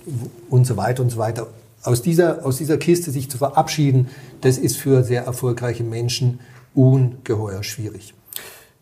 und 0.49 0.65
so 0.65 0.77
weiter 0.77 1.03
und 1.03 1.09
so 1.09 1.17
weiter. 1.17 1.47
Aus 1.83 2.01
dieser, 2.01 2.45
aus 2.45 2.57
dieser 2.57 2.77
Kiste 2.77 3.11
sich 3.11 3.29
zu 3.29 3.37
verabschieden, 3.37 4.07
das 4.41 4.57
ist 4.57 4.77
für 4.77 5.03
sehr 5.03 5.23
erfolgreiche 5.23 5.83
Menschen 5.83 6.39
ungeheuer 6.73 7.63
schwierig. 7.63 8.13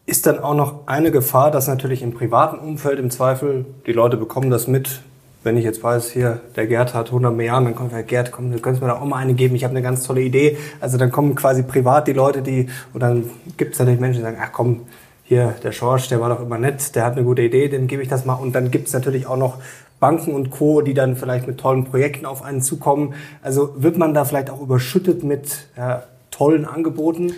Ist 0.05 0.25
dann 0.25 0.39
auch 0.39 0.53
noch 0.53 0.87
eine 0.87 1.11
Gefahr, 1.11 1.49
dass 1.49 1.67
natürlich 1.67 2.01
im 2.01 2.13
privaten 2.13 2.59
Umfeld 2.59 2.99
im 2.99 3.09
Zweifel 3.09 3.65
die 3.87 3.93
Leute 3.93 4.17
bekommen 4.17 4.51
das 4.51 4.67
mit, 4.67 5.01
wenn 5.43 5.57
ich 5.57 5.65
jetzt 5.65 5.83
weiß, 5.83 6.11
hier, 6.11 6.39
der 6.55 6.67
Gerd 6.67 6.93
hat 6.93 7.07
100 7.07 7.35
Milliarden, 7.35 7.65
dann 7.65 7.75
kommt 7.75 7.91
der 7.91 8.03
Gerd, 8.03 8.31
komm, 8.31 8.51
du 8.51 8.59
könntest 8.59 8.81
mir 8.81 8.87
da 8.87 8.95
auch 8.95 9.05
mal 9.05 9.17
eine 9.17 9.33
geben, 9.33 9.55
ich 9.55 9.63
habe 9.63 9.71
eine 9.71 9.81
ganz 9.81 10.05
tolle 10.05 10.21
Idee. 10.21 10.57
Also 10.79 10.97
dann 10.97 11.11
kommen 11.11 11.35
quasi 11.35 11.63
privat 11.63 12.07
die 12.07 12.13
Leute, 12.13 12.41
die, 12.41 12.67
und 12.93 13.01
dann 13.01 13.29
gibt 13.57 13.73
es 13.73 13.79
natürlich 13.79 13.99
Menschen, 13.99 14.19
die 14.19 14.23
sagen, 14.23 14.37
ach 14.41 14.51
komm, 14.53 14.81
hier, 15.25 15.53
der 15.63 15.71
Schorsch, 15.71 16.09
der 16.09 16.19
war 16.19 16.29
doch 16.29 16.41
immer 16.41 16.57
nett, 16.57 16.95
der 16.95 17.05
hat 17.05 17.13
eine 17.13 17.23
gute 17.23 17.41
Idee, 17.41 17.67
dem 17.69 17.87
gebe 17.87 18.01
ich 18.01 18.09
das 18.09 18.25
mal. 18.25 18.35
Und 18.35 18.53
dann 18.53 18.71
gibt 18.71 18.87
es 18.87 18.93
natürlich 18.93 19.27
auch 19.27 19.37
noch 19.37 19.59
Banken 19.99 20.33
und 20.33 20.51
Co., 20.51 20.81
die 20.81 20.93
dann 20.93 21.15
vielleicht 21.15 21.47
mit 21.47 21.59
tollen 21.59 21.85
Projekten 21.85 22.25
auf 22.25 22.41
einen 22.41 22.61
zukommen. 22.61 23.13
Also 23.41 23.73
wird 23.77 23.97
man 23.97 24.13
da 24.13 24.25
vielleicht 24.25 24.49
auch 24.49 24.61
überschüttet 24.61 25.23
mit 25.23 25.67
ja, 25.77 26.03
tollen 26.29 26.65
Angeboten? 26.65 27.33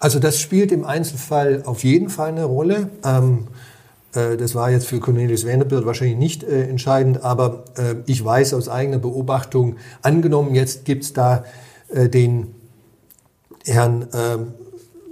Also 0.00 0.18
das 0.18 0.40
spielt 0.40 0.72
im 0.72 0.84
Einzelfall 0.84 1.62
auf 1.64 1.84
jeden 1.84 2.08
Fall 2.08 2.28
eine 2.28 2.44
Rolle. 2.44 2.90
Ähm, 3.04 3.46
äh, 3.46 3.67
das 4.36 4.54
war 4.54 4.70
jetzt 4.70 4.86
für 4.86 5.00
Cornelius 5.00 5.46
Vanderbilt 5.46 5.84
wahrscheinlich 5.86 6.16
nicht 6.16 6.42
äh, 6.42 6.64
entscheidend, 6.64 7.22
aber 7.22 7.64
äh, 7.76 7.96
ich 8.06 8.24
weiß 8.24 8.54
aus 8.54 8.68
eigener 8.68 8.98
Beobachtung, 8.98 9.76
angenommen, 10.02 10.54
jetzt 10.54 10.84
gibt 10.84 11.04
es 11.04 11.12
da 11.12 11.44
äh, 11.88 12.08
den 12.08 12.48
Herrn 13.64 14.06
ähm, 14.14 14.48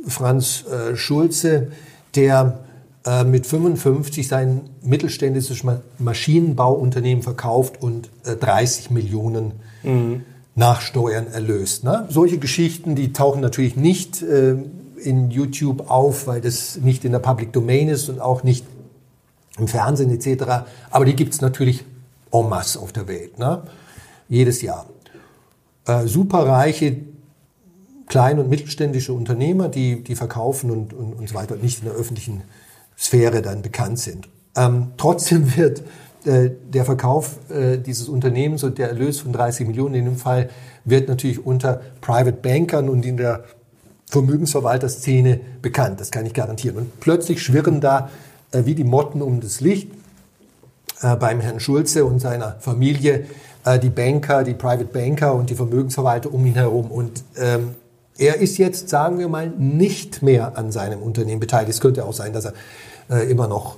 Franz 0.06 0.64
äh, 0.66 0.96
Schulze, 0.96 1.72
der 2.14 2.60
äh, 3.04 3.24
mit 3.24 3.46
55 3.46 4.28
sein 4.28 4.62
mittelständisches 4.82 5.62
Maschinenbauunternehmen 5.98 7.22
verkauft 7.22 7.82
und 7.82 8.08
30 8.24 8.90
Millionen 8.90 9.52
mhm. 9.82 10.22
nach 10.54 10.80
Steuern 10.80 11.26
erlöst. 11.26 11.84
Ne? 11.84 12.06
Solche 12.08 12.38
Geschichten, 12.38 12.94
die 12.94 13.12
tauchen 13.12 13.40
natürlich 13.40 13.76
nicht 13.76 14.22
in 14.22 15.30
YouTube 15.30 15.90
auf, 15.90 16.28
weil 16.28 16.40
das 16.40 16.76
nicht 16.76 17.04
in 17.04 17.12
der 17.12 17.18
Public 17.18 17.52
Domain 17.52 17.88
ist 17.88 18.08
und 18.08 18.20
auch 18.20 18.44
nicht 18.44 18.64
im 19.58 19.68
Fernsehen 19.68 20.10
etc. 20.10 20.44
Aber 20.90 21.04
die 21.04 21.14
gibt 21.14 21.34
es 21.34 21.40
natürlich 21.40 21.84
en 22.32 22.48
masse 22.48 22.78
auf 22.80 22.92
der 22.92 23.08
Welt, 23.08 23.38
ne? 23.38 23.62
jedes 24.28 24.62
Jahr. 24.62 24.86
Äh, 25.86 26.06
superreiche 26.06 26.96
kleine 28.06 28.42
und 28.42 28.50
mittelständische 28.50 29.12
Unternehmer, 29.12 29.68
die, 29.68 30.02
die 30.02 30.14
verkaufen 30.14 30.70
und, 30.70 30.92
und, 30.92 31.14
und 31.14 31.28
so 31.28 31.34
weiter, 31.34 31.56
nicht 31.56 31.80
in 31.80 31.86
der 31.86 31.94
öffentlichen 31.94 32.42
Sphäre 32.98 33.42
dann 33.42 33.62
bekannt 33.62 33.98
sind. 33.98 34.28
Ähm, 34.56 34.92
trotzdem 34.96 35.56
wird 35.56 35.82
äh, 36.24 36.50
der 36.72 36.84
Verkauf 36.84 37.38
äh, 37.50 37.78
dieses 37.78 38.08
Unternehmens 38.08 38.64
und 38.64 38.78
der 38.78 38.88
Erlös 38.88 39.20
von 39.20 39.32
30 39.32 39.66
Millionen 39.66 39.94
in 39.94 40.04
dem 40.04 40.16
Fall 40.16 40.50
wird 40.84 41.08
natürlich 41.08 41.44
unter 41.44 41.80
Private 42.00 42.32
Bankern 42.32 42.88
und 42.88 43.04
in 43.04 43.16
der 43.16 43.44
Vermögensverwalterszene 44.08 45.40
bekannt. 45.62 46.00
Das 46.00 46.10
kann 46.10 46.26
ich 46.26 46.32
garantieren. 46.32 46.76
Und 46.76 47.00
plötzlich 47.00 47.42
schwirren 47.42 47.80
da 47.80 48.08
wie 48.52 48.74
die 48.74 48.84
Motten 48.84 49.22
um 49.22 49.40
das 49.40 49.60
Licht 49.60 49.90
äh, 51.02 51.16
beim 51.16 51.40
Herrn 51.40 51.60
Schulze 51.60 52.04
und 52.04 52.20
seiner 52.20 52.56
Familie 52.60 53.26
äh, 53.64 53.78
die 53.78 53.90
Banker, 53.90 54.44
die 54.44 54.54
Private 54.54 54.84
Banker 54.84 55.34
und 55.34 55.50
die 55.50 55.54
Vermögensverwalter 55.54 56.32
um 56.32 56.46
ihn 56.46 56.54
herum. 56.54 56.90
Und 56.90 57.22
ähm, 57.36 57.74
er 58.18 58.36
ist 58.36 58.56
jetzt, 58.56 58.88
sagen 58.88 59.18
wir 59.18 59.28
mal, 59.28 59.48
nicht 59.48 60.22
mehr 60.22 60.56
an 60.56 60.72
seinem 60.72 61.02
Unternehmen 61.02 61.40
beteiligt. 61.40 61.70
Es 61.70 61.80
könnte 61.80 62.04
auch 62.04 62.14
sein, 62.14 62.32
dass 62.32 62.46
er 62.46 62.54
äh, 63.10 63.30
immer 63.30 63.48
noch 63.48 63.76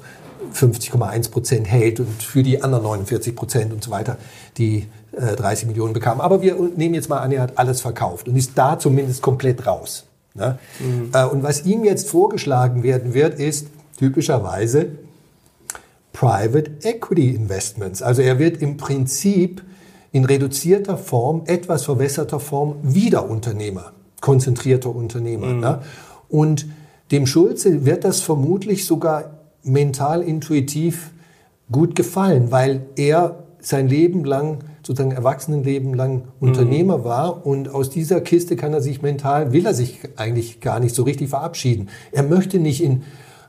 50,1 0.54 1.30
Prozent 1.30 1.66
hält 1.66 2.00
und 2.00 2.22
für 2.22 2.42
die 2.42 2.62
anderen 2.62 2.84
49 2.84 3.34
Prozent 3.34 3.72
und 3.72 3.82
so 3.82 3.90
weiter 3.90 4.16
die 4.56 4.86
äh, 5.12 5.34
30 5.34 5.66
Millionen 5.66 5.92
bekam. 5.92 6.20
Aber 6.20 6.42
wir 6.42 6.54
nehmen 6.76 6.94
jetzt 6.94 7.08
mal 7.08 7.18
an, 7.18 7.32
er 7.32 7.42
hat 7.42 7.58
alles 7.58 7.80
verkauft 7.80 8.28
und 8.28 8.36
ist 8.36 8.52
da 8.54 8.78
zumindest 8.78 9.22
komplett 9.22 9.66
raus. 9.66 10.04
Ne? 10.34 10.58
Mhm. 10.78 11.10
Äh, 11.12 11.24
und 11.24 11.42
was 11.42 11.64
ihm 11.64 11.84
jetzt 11.84 12.08
vorgeschlagen 12.08 12.82
werden 12.82 13.14
wird, 13.14 13.38
ist, 13.38 13.66
typischerweise 13.98 14.86
Private 16.12 16.70
Equity 16.82 17.34
Investments. 17.34 18.02
Also 18.02 18.22
er 18.22 18.38
wird 18.38 18.62
im 18.62 18.76
Prinzip 18.76 19.62
in 20.10 20.24
reduzierter 20.24 20.96
Form, 20.96 21.42
etwas 21.46 21.84
verwässerter 21.84 22.40
Form 22.40 22.76
wieder 22.82 23.28
Unternehmer, 23.28 23.92
konzentrierter 24.20 24.94
Unternehmer. 24.94 25.48
Mhm. 25.48 25.60
Ne? 25.60 25.82
Und 26.28 26.66
dem 27.10 27.26
Schulze 27.26 27.84
wird 27.84 28.04
das 28.04 28.20
vermutlich 28.20 28.86
sogar 28.86 29.38
mental 29.62 30.22
intuitiv 30.22 31.10
gut 31.70 31.94
gefallen, 31.94 32.50
weil 32.50 32.86
er 32.96 33.44
sein 33.60 33.88
Leben 33.88 34.24
lang, 34.24 34.58
sozusagen 34.82 35.14
Erwachsenenleben 35.14 35.92
lang 35.92 36.22
Unternehmer 36.40 36.98
mhm. 36.98 37.04
war 37.04 37.46
und 37.46 37.68
aus 37.68 37.90
dieser 37.90 38.20
Kiste 38.20 38.56
kann 38.56 38.72
er 38.72 38.80
sich 38.80 39.02
mental, 39.02 39.52
will 39.52 39.66
er 39.66 39.74
sich 39.74 40.00
eigentlich 40.16 40.60
gar 40.60 40.80
nicht 40.80 40.94
so 40.94 41.02
richtig 41.02 41.28
verabschieden. 41.28 41.88
Er 42.12 42.22
möchte 42.22 42.58
nicht 42.58 42.82
in 42.82 43.02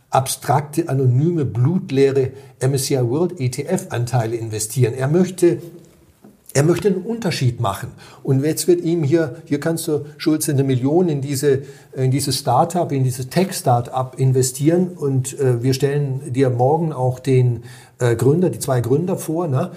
abstrakte, 0.09 0.89
anonyme, 0.89 1.45
blutleere 1.45 2.31
MSCI 2.61 3.09
World 3.09 3.39
ETF-Anteile 3.39 4.35
investieren. 4.35 4.93
Er 4.93 5.07
möchte, 5.07 5.59
er 6.53 6.63
möchte 6.63 6.87
einen 6.87 7.03
Unterschied 7.03 7.59
machen. 7.59 7.91
Und 8.23 8.43
jetzt 8.43 8.67
wird 8.67 8.81
ihm 8.81 9.03
hier, 9.03 9.35
hier 9.45 9.59
kannst 9.59 9.87
du, 9.87 10.05
Schulze, 10.17 10.51
eine 10.51 10.63
Million 10.63 11.09
in 11.09 11.21
diese, 11.21 11.63
in 11.93 12.09
dieses 12.09 12.39
Startup, 12.39 12.91
in 12.91 13.03
dieses 13.03 13.29
Tech-Startup 13.29 14.17
investieren. 14.17 14.89
Und 14.95 15.39
äh, 15.39 15.61
wir 15.61 15.73
stellen 15.73 16.33
dir 16.33 16.49
morgen 16.49 16.91
auch 16.91 17.19
den 17.19 17.63
äh, 17.99 18.15
Gründer, 18.15 18.49
die 18.49 18.59
zwei 18.59 18.81
Gründer 18.81 19.15
vor. 19.15 19.47
Ne? 19.47 19.71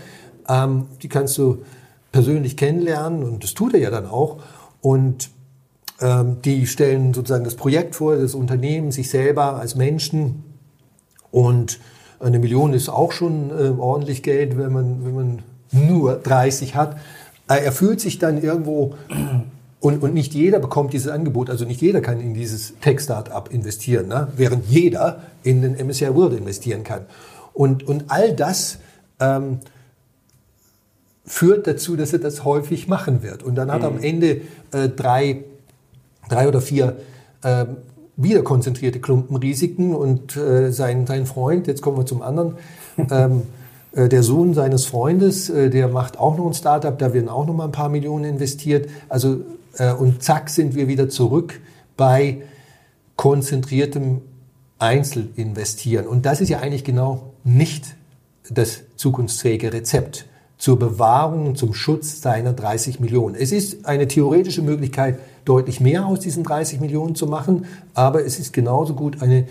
Ähm, 0.48 0.86
die 1.02 1.08
kannst 1.08 1.36
du 1.36 1.62
persönlich 2.10 2.56
kennenlernen 2.56 3.22
und 3.22 3.42
das 3.42 3.54
tut 3.54 3.74
er 3.74 3.80
ja 3.80 3.90
dann 3.90 4.06
auch. 4.06 4.38
Und 4.80 5.30
die 6.44 6.66
stellen 6.66 7.14
sozusagen 7.14 7.44
das 7.44 7.54
Projekt 7.54 7.94
vor, 7.94 8.16
das 8.16 8.34
Unternehmen, 8.34 8.90
sich 8.90 9.08
selber 9.08 9.56
als 9.56 9.76
Menschen. 9.76 10.42
Und 11.30 11.78
eine 12.18 12.38
Million 12.38 12.72
ist 12.72 12.88
auch 12.88 13.12
schon 13.12 13.50
äh, 13.50 13.70
ordentlich 13.78 14.22
Geld, 14.22 14.58
wenn 14.58 14.72
man, 14.72 15.04
wenn 15.04 15.14
man 15.14 15.38
nur 15.70 16.14
30 16.16 16.74
hat. 16.74 16.96
Äh, 17.48 17.64
er 17.64 17.72
fühlt 17.72 18.00
sich 18.00 18.18
dann 18.18 18.42
irgendwo 18.42 18.94
und, 19.82 20.00
und 20.00 20.14
nicht 20.14 20.32
jeder 20.32 20.60
bekommt 20.60 20.92
dieses 20.92 21.08
Angebot, 21.08 21.50
also 21.50 21.64
nicht 21.64 21.80
jeder 21.80 22.00
kann 22.00 22.20
in 22.20 22.34
dieses 22.34 22.78
Tech-Startup 22.80 23.52
investieren, 23.52 24.06
ne? 24.06 24.28
während 24.36 24.66
jeder 24.66 25.22
in 25.42 25.60
den 25.60 25.74
MSCI 25.74 26.14
World 26.14 26.34
investieren 26.34 26.84
kann. 26.84 27.06
Und, 27.52 27.82
und 27.88 28.04
all 28.06 28.32
das 28.32 28.78
ähm, 29.18 29.58
führt 31.24 31.66
dazu, 31.66 31.96
dass 31.96 32.12
er 32.12 32.20
das 32.20 32.44
häufig 32.44 32.86
machen 32.86 33.24
wird. 33.24 33.42
Und 33.42 33.56
dann 33.56 33.72
hat 33.72 33.82
er 33.82 33.88
am 33.88 33.96
mhm. 33.96 34.04
Ende 34.04 34.40
äh, 34.70 34.88
drei 34.88 35.42
drei 36.32 36.48
oder 36.48 36.60
vier 36.60 36.96
äh, 37.42 37.66
wieder 38.16 38.42
konzentrierte 38.42 39.00
Klumpenrisiken 39.00 39.94
und 39.94 40.36
äh, 40.36 40.70
sein, 40.70 41.06
sein 41.06 41.26
Freund, 41.26 41.66
jetzt 41.66 41.82
kommen 41.82 41.96
wir 41.96 42.06
zum 42.06 42.22
anderen, 42.22 42.56
ähm, 43.10 43.42
äh, 43.92 44.08
der 44.08 44.22
Sohn 44.22 44.54
seines 44.54 44.86
Freundes, 44.86 45.50
äh, 45.50 45.70
der 45.70 45.88
macht 45.88 46.18
auch 46.18 46.36
noch 46.36 46.46
ein 46.46 46.54
Startup, 46.54 46.98
da 46.98 47.12
werden 47.14 47.28
auch 47.28 47.46
noch 47.46 47.54
mal 47.54 47.64
ein 47.64 47.72
paar 47.72 47.88
Millionen 47.88 48.24
investiert. 48.24 48.88
Also 49.08 49.40
äh, 49.78 49.92
und 49.92 50.22
zack 50.22 50.50
sind 50.50 50.74
wir 50.74 50.88
wieder 50.88 51.08
zurück 51.08 51.60
bei 51.96 52.42
konzentriertem 53.16 54.20
Einzelinvestieren. 54.78 56.06
Und 56.06 56.26
das 56.26 56.40
ist 56.40 56.48
ja 56.48 56.60
eigentlich 56.60 56.84
genau 56.84 57.32
nicht 57.44 57.94
das 58.50 58.82
zukunftsfähige 58.96 59.72
Rezept 59.72 60.26
zur 60.58 60.78
Bewahrung 60.78 61.46
und 61.46 61.58
zum 61.58 61.74
Schutz 61.74 62.20
seiner 62.20 62.52
30 62.52 63.00
Millionen. 63.00 63.34
Es 63.34 63.52
ist 63.52 63.86
eine 63.86 64.08
theoretische 64.08 64.62
Möglichkeit, 64.62 65.18
deutlich 65.44 65.80
mehr 65.80 66.06
aus 66.06 66.20
diesen 66.20 66.44
30 66.44 66.80
Millionen 66.80 67.14
zu 67.14 67.26
machen, 67.26 67.66
aber 67.94 68.24
es 68.24 68.38
ist 68.38 68.52
genauso 68.52 68.94
gut 68.94 69.22
eine 69.22 69.46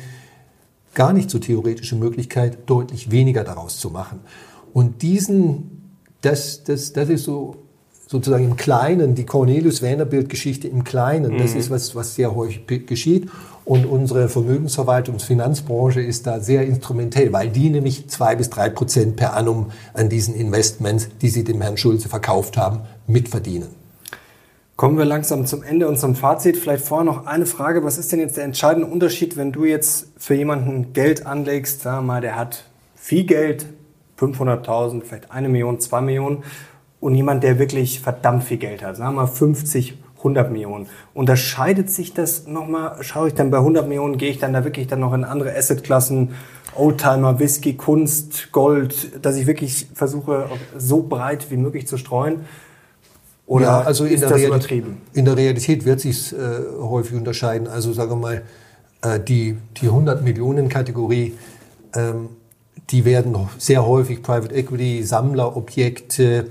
gar 0.93 1.13
nicht 1.13 1.29
so 1.29 1.39
theoretische 1.39 1.95
Möglichkeit, 1.95 2.69
deutlich 2.69 3.11
weniger 3.11 3.43
daraus 3.43 3.77
zu 3.77 3.89
machen. 3.89 4.19
Und 4.73 5.01
diesen, 5.01 5.93
das, 6.21 6.63
das, 6.63 6.93
das 6.93 7.09
ist 7.09 7.23
so 7.23 7.55
sozusagen 8.07 8.43
im 8.43 8.57
Kleinen, 8.57 9.15
die 9.15 9.25
Cornelius-Vanderbilt-Geschichte 9.25 10.67
im 10.67 10.83
Kleinen, 10.83 11.33
mhm. 11.33 11.37
das 11.37 11.55
ist 11.55 11.69
was, 11.69 11.95
was 11.95 12.15
sehr 12.15 12.35
häufig 12.35 12.85
geschieht. 12.85 13.29
Und 13.63 13.85
unsere 13.85 14.27
Vermögensverwaltungsfinanzbranche 14.27 16.01
ist 16.01 16.27
da 16.27 16.41
sehr 16.41 16.65
instrumentell, 16.65 17.31
weil 17.31 17.49
die 17.49 17.69
nämlich 17.69 18.09
zwei 18.09 18.35
bis 18.35 18.49
drei 18.49 18.69
Prozent 18.69 19.15
per 19.15 19.33
annum 19.33 19.67
an 19.93 20.09
diesen 20.09 20.35
Investments, 20.35 21.07
die 21.21 21.29
sie 21.29 21.45
dem 21.45 21.61
Herrn 21.61 21.77
Schulze 21.77 22.09
verkauft 22.09 22.57
haben, 22.57 22.81
mitverdienen. 23.07 23.80
Kommen 24.76 24.97
wir 24.97 25.05
langsam 25.05 25.45
zum 25.45 25.61
Ende 25.61 25.88
und 25.88 25.99
zum 25.99 26.15
Fazit. 26.15 26.57
Vielleicht 26.57 26.86
vorher 26.86 27.05
noch 27.05 27.28
eine 27.28 27.45
Frage. 27.45 27.84
Was 27.84 27.97
ist 27.97 28.11
denn 28.11 28.19
jetzt 28.19 28.38
der 28.38 28.45
entscheidende 28.45 28.88
Unterschied, 28.88 29.38
wenn 29.38 29.51
du 29.51 29.65
jetzt 29.65 30.07
für 30.17 30.34
jemanden 30.34 30.93
Geld 30.93 31.26
anlegst, 31.26 31.82
sagen 31.82 31.97
wir 31.99 32.13
mal, 32.13 32.22
der 32.22 32.36
hat 32.36 32.65
viel 32.95 33.26
Geld, 33.26 33.67
500.000, 34.19 35.03
vielleicht 35.03 35.32
eine 35.32 35.49
Million, 35.49 35.80
zwei 35.80 36.01
Millionen, 36.01 36.43
und 36.99 37.15
jemand, 37.15 37.43
der 37.43 37.59
wirklich 37.59 37.99
verdammt 37.99 38.43
viel 38.43 38.57
Geld 38.57 38.84
hat, 38.84 38.95
sagen 38.95 39.15
wir 39.15 39.22
mal 39.24 39.28
50, 39.28 39.97
100 40.17 40.51
Millionen. 40.51 40.88
Unterscheidet 41.13 41.89
sich 41.89 42.13
das 42.13 42.47
nochmal? 42.47 42.97
Schaue 43.01 43.30
ich 43.30 43.34
dann 43.34 43.51
bei 43.51 43.57
100 43.57 43.88
Millionen, 43.88 44.17
gehe 44.17 44.30
ich 44.30 44.38
dann 44.38 44.53
da 44.53 44.63
wirklich 44.63 44.88
dann 44.88 44.99
noch 44.99 45.13
in 45.13 45.24
andere 45.24 45.55
Assetklassen, 45.55 46.36
Oldtimer, 46.76 47.39
Whisky, 47.39 47.76
Kunst, 47.76 48.51
Gold, 48.51 49.26
dass 49.26 49.36
ich 49.36 49.47
wirklich 49.47 49.88
versuche, 49.93 50.47
so 50.78 51.01
breit 51.01 51.49
wie 51.49 51.57
möglich 51.57 51.88
zu 51.88 51.97
streuen? 51.97 52.45
Oder 53.51 53.65
ja, 53.65 53.81
also 53.81 54.05
ist 54.05 54.23
das 54.23 54.41
übertrieben? 54.41 55.01
In 55.11 55.25
der 55.25 55.35
Realität 55.35 55.83
wird 55.83 55.99
sich 55.99 56.31
äh, 56.31 56.37
häufig 56.79 57.17
unterscheiden. 57.17 57.67
Also 57.67 57.91
sagen 57.91 58.11
wir 58.11 58.15
mal, 58.15 58.41
äh, 59.01 59.19
die, 59.19 59.57
die 59.81 59.87
100 59.87 60.23
Millionen 60.23 60.69
Kategorie, 60.69 61.33
ähm, 61.93 62.29
die 62.91 63.03
werden 63.03 63.35
sehr 63.57 63.85
häufig 63.85 64.23
Private 64.23 64.55
Equity, 64.55 65.03
Sammlerobjekte, 65.03 66.45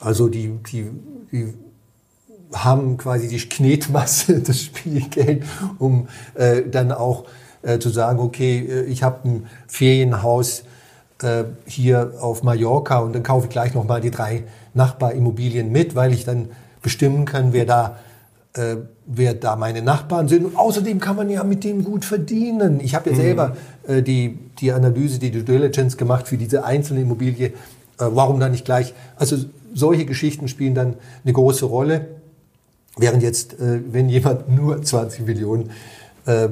also 0.00 0.28
die, 0.28 0.50
die, 0.70 0.90
die 1.32 1.54
haben 2.52 2.98
quasi 2.98 3.28
die 3.28 3.38
Knetmasse, 3.38 4.40
das 4.46 4.60
Spielgeld, 4.60 5.44
um 5.78 6.08
äh, 6.34 6.60
dann 6.70 6.92
auch 6.92 7.24
äh, 7.62 7.78
zu 7.78 7.88
sagen, 7.88 8.18
okay, 8.18 8.66
äh, 8.68 8.84
ich 8.84 9.02
habe 9.02 9.26
ein 9.26 9.46
Ferienhaus 9.66 10.64
äh, 11.22 11.44
hier 11.66 12.14
auf 12.20 12.42
Mallorca 12.42 12.98
und 12.98 13.14
dann 13.14 13.22
kaufe 13.22 13.46
ich 13.46 13.50
gleich 13.50 13.74
nochmal 13.74 14.00
die 14.00 14.10
drei 14.10 14.44
Nachbarimmobilien 14.74 15.70
mit, 15.70 15.94
weil 15.94 16.12
ich 16.12 16.24
dann 16.24 16.48
bestimmen 16.82 17.24
kann, 17.24 17.52
wer 17.52 17.66
da 17.66 17.98
äh, 18.54 18.76
wer 19.06 19.34
da 19.34 19.56
meine 19.56 19.82
Nachbarn 19.82 20.28
sind. 20.28 20.44
Und 20.44 20.56
außerdem 20.56 21.00
kann 21.00 21.16
man 21.16 21.30
ja 21.30 21.44
mit 21.44 21.64
denen 21.64 21.84
gut 21.84 22.04
verdienen. 22.04 22.80
Ich 22.80 22.94
habe 22.94 23.10
ja 23.10 23.16
mhm. 23.16 23.20
selber 23.20 23.56
äh, 23.86 24.02
die, 24.02 24.38
die 24.60 24.72
Analyse, 24.72 25.18
die 25.18 25.30
Due 25.30 25.42
Diligence 25.42 25.96
gemacht 25.96 26.28
für 26.28 26.36
diese 26.36 26.64
einzelne 26.64 27.02
Immobilie. 27.02 27.48
Äh, 27.48 27.52
warum 27.98 28.40
dann 28.40 28.52
nicht 28.52 28.64
gleich? 28.64 28.94
Also 29.16 29.36
solche 29.74 30.04
Geschichten 30.04 30.48
spielen 30.48 30.74
dann 30.74 30.94
eine 31.24 31.32
große 31.32 31.64
Rolle. 31.64 32.06
Während 32.96 33.22
jetzt, 33.22 33.54
äh, 33.60 33.80
wenn 33.90 34.08
jemand 34.08 34.48
nur 34.54 34.82
20 34.82 35.26
Millionen 35.26 35.70
äh, 36.26 36.48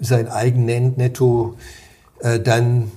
sein 0.00 0.28
eigen 0.28 0.64
nennt, 0.64 0.98
netto, 0.98 1.54
äh, 2.20 2.40
dann 2.40 2.90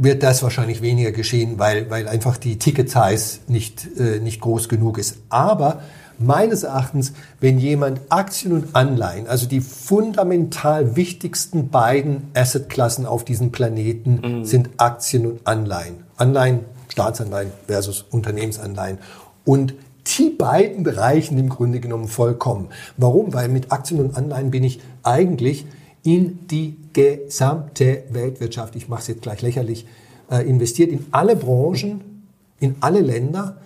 wird 0.00 0.22
das 0.22 0.44
wahrscheinlich 0.44 0.80
weniger 0.80 1.10
geschehen, 1.10 1.58
weil, 1.58 1.90
weil 1.90 2.06
einfach 2.06 2.36
die 2.36 2.56
Ticket-Size 2.56 3.40
nicht, 3.48 3.88
äh, 3.98 4.20
nicht 4.20 4.40
groß 4.40 4.68
genug 4.68 4.96
ist. 4.96 5.16
Aber 5.28 5.82
meines 6.20 6.62
Erachtens, 6.62 7.12
wenn 7.40 7.58
jemand 7.58 8.00
Aktien 8.08 8.52
und 8.52 8.76
Anleihen, 8.76 9.26
also 9.26 9.48
die 9.48 9.60
fundamental 9.60 10.94
wichtigsten 10.94 11.68
beiden 11.68 12.28
Assetklassen 12.32 13.06
auf 13.06 13.24
diesem 13.24 13.50
Planeten 13.50 14.20
mhm. 14.22 14.44
sind 14.44 14.70
Aktien 14.76 15.26
und 15.26 15.40
Anleihen. 15.44 16.04
Anleihen, 16.16 16.60
Staatsanleihen 16.88 17.50
versus 17.66 18.04
Unternehmensanleihen. 18.08 18.98
Und 19.44 19.74
die 20.16 20.30
beiden 20.30 20.84
Bereichen 20.84 21.38
im 21.38 21.48
Grunde 21.48 21.80
genommen 21.80 22.06
vollkommen. 22.06 22.68
Warum? 22.96 23.34
Weil 23.34 23.48
mit 23.48 23.72
Aktien 23.72 24.00
und 24.00 24.16
Anleihen 24.16 24.52
bin 24.52 24.62
ich 24.62 24.80
eigentlich 25.02 25.66
in 26.04 26.46
die 26.46 26.76
gesamte 26.98 28.02
Weltwirtschaft, 28.10 28.74
ich 28.74 28.88
mache 28.88 29.02
es 29.02 29.06
jetzt 29.06 29.22
gleich 29.22 29.40
lächerlich, 29.40 29.86
äh, 30.30 30.48
investiert 30.48 30.90
in 30.90 31.06
alle 31.12 31.36
Branchen, 31.36 32.24
in 32.58 32.74
alle 32.80 33.00
Länder, 33.00 33.58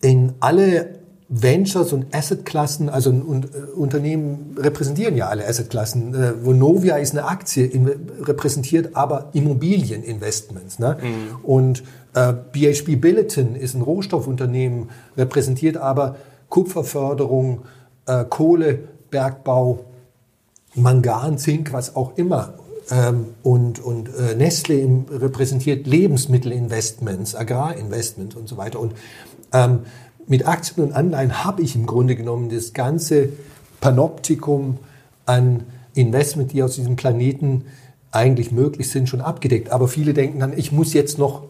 in 0.00 0.32
alle 0.40 0.98
Ventures 1.28 1.92
und 1.92 2.12
Assetklassen, 2.12 2.88
also 2.88 3.10
und, 3.10 3.44
äh, 3.46 3.58
Unternehmen 3.76 4.56
repräsentieren 4.58 5.16
ja 5.16 5.28
alle 5.28 5.46
Assetklassen. 5.46 6.14
Äh, 6.14 6.44
Vonovia 6.44 6.96
ist 6.96 7.12
eine 7.12 7.26
Aktie, 7.26 7.64
in, 7.64 7.88
repräsentiert 8.20 8.96
aber 8.96 9.30
Immobilieninvestments. 9.32 10.80
Ne? 10.80 10.98
Mhm. 11.00 11.44
Und 11.44 11.84
äh, 12.14 12.32
BHP 12.32 12.96
Billiton 12.96 13.54
ist 13.54 13.74
ein 13.74 13.82
Rohstoffunternehmen, 13.82 14.90
repräsentiert 15.16 15.76
aber 15.76 16.16
Kupferförderung, 16.48 17.62
äh, 18.06 18.24
Kohle, 18.28 18.80
Bergbau, 19.10 19.84
Mangan, 20.74 21.38
Zink, 21.38 21.72
was 21.72 21.96
auch 21.96 22.16
immer. 22.16 22.54
Ähm, 22.90 23.26
und 23.42 23.80
und 23.80 24.08
äh, 24.14 24.34
Nestle 24.34 25.04
repräsentiert 25.10 25.86
Lebensmittelinvestments, 25.86 27.34
Agrarinvestments 27.34 28.36
und 28.36 28.48
so 28.48 28.56
weiter. 28.56 28.80
Und 28.80 28.94
ähm, 29.52 29.80
mit 30.26 30.46
Aktien 30.46 30.84
und 30.86 30.92
Anleihen 30.92 31.44
habe 31.44 31.62
ich 31.62 31.76
im 31.76 31.86
Grunde 31.86 32.16
genommen 32.16 32.50
das 32.50 32.72
ganze 32.72 33.30
Panoptikum 33.80 34.78
an 35.26 35.64
Investment, 35.94 36.52
die 36.52 36.62
aus 36.62 36.74
diesem 36.74 36.96
Planeten 36.96 37.64
eigentlich 38.10 38.52
möglich 38.52 38.90
sind, 38.90 39.08
schon 39.08 39.20
abgedeckt. 39.20 39.70
Aber 39.70 39.88
viele 39.88 40.14
denken 40.14 40.40
dann, 40.40 40.56
ich 40.56 40.72
muss 40.72 40.92
jetzt 40.92 41.18
noch 41.18 41.42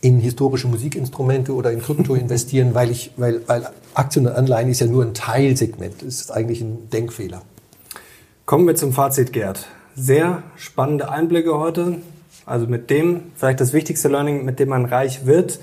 in 0.00 0.20
historische 0.20 0.68
Musikinstrumente 0.68 1.52
oder 1.54 1.72
in 1.72 1.80
Krypto 1.80 2.14
investieren, 2.16 2.74
weil 2.74 2.90
ich, 2.90 3.12
weil, 3.16 3.40
weil 3.46 3.68
Aktien 3.94 4.26
und 4.26 4.32
Anleihen 4.32 4.68
ist 4.68 4.80
ja 4.80 4.86
nur 4.86 5.04
ein 5.04 5.14
Teilsegment. 5.14 6.02
Das 6.02 6.14
ist 6.14 6.30
eigentlich 6.30 6.60
ein 6.60 6.88
Denkfehler. 6.90 7.42
Kommen 8.48 8.66
wir 8.66 8.76
zum 8.76 8.94
Fazit, 8.94 9.34
Gerd. 9.34 9.66
Sehr 9.94 10.42
spannende 10.56 11.10
Einblicke 11.10 11.58
heute. 11.58 11.98
Also 12.46 12.66
mit 12.66 12.88
dem, 12.88 13.24
vielleicht 13.36 13.60
das 13.60 13.74
wichtigste 13.74 14.08
Learning, 14.08 14.46
mit 14.46 14.58
dem 14.58 14.70
man 14.70 14.86
reich 14.86 15.26
wird 15.26 15.60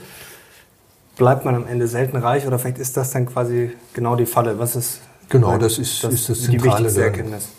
bleibt 1.17 1.45
man 1.45 1.55
am 1.55 1.65
Ende 1.65 1.88
selten 1.88 2.15
reich 2.15 2.45
oder 2.45 2.59
vielleicht 2.59 2.77
ist 2.77 2.95
das 2.95 3.09
dann 3.09 3.25
quasi 3.25 3.71
genau 3.93 4.15
die 4.15 4.27
Falle. 4.27 4.59
Was 4.59 4.75
ist 4.75 4.99
genau 5.29 5.57
das 5.57 5.79
ist 5.79 6.03
das, 6.03 6.13
ist 6.13 6.29
das 6.29 6.41
die 6.41 6.61
wichtigste 6.61 7.01
Erkenntnis? 7.01 7.49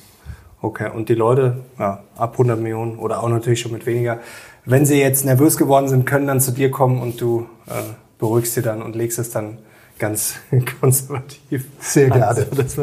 Okay, 0.63 0.93
und 0.95 1.09
die 1.09 1.15
Leute 1.15 1.65
ja, 1.77 2.05
ab 2.17 2.33
100 2.35 2.61
Millionen 2.61 2.97
oder 2.97 3.21
auch 3.21 3.29
natürlich 3.29 3.61
schon 3.61 3.73
mit 3.73 3.85
weniger, 3.85 4.21
wenn 4.65 4.87
sie 4.87 5.01
jetzt 5.01 5.25
nervös 5.25 5.57
geworden 5.57 5.89
sind, 5.89 6.07
können 6.07 6.29
dann 6.29 6.41
zu 6.41 6.53
dir 6.53 6.71
kommen 6.71 7.03
und 7.03 7.21
du 7.21 7.49
äh, 7.67 7.73
beruhigst 8.21 8.55
sie 8.55 8.63
dann 8.63 8.81
und 8.81 8.95
legst 8.95 9.19
es 9.19 9.31
dann 9.31 9.59
ganz 9.99 10.35
konservativ. 10.81 11.65
Sehr 11.81 12.11
gerne. 12.11 12.29
Also, 12.29 12.45
dass, 12.45 12.77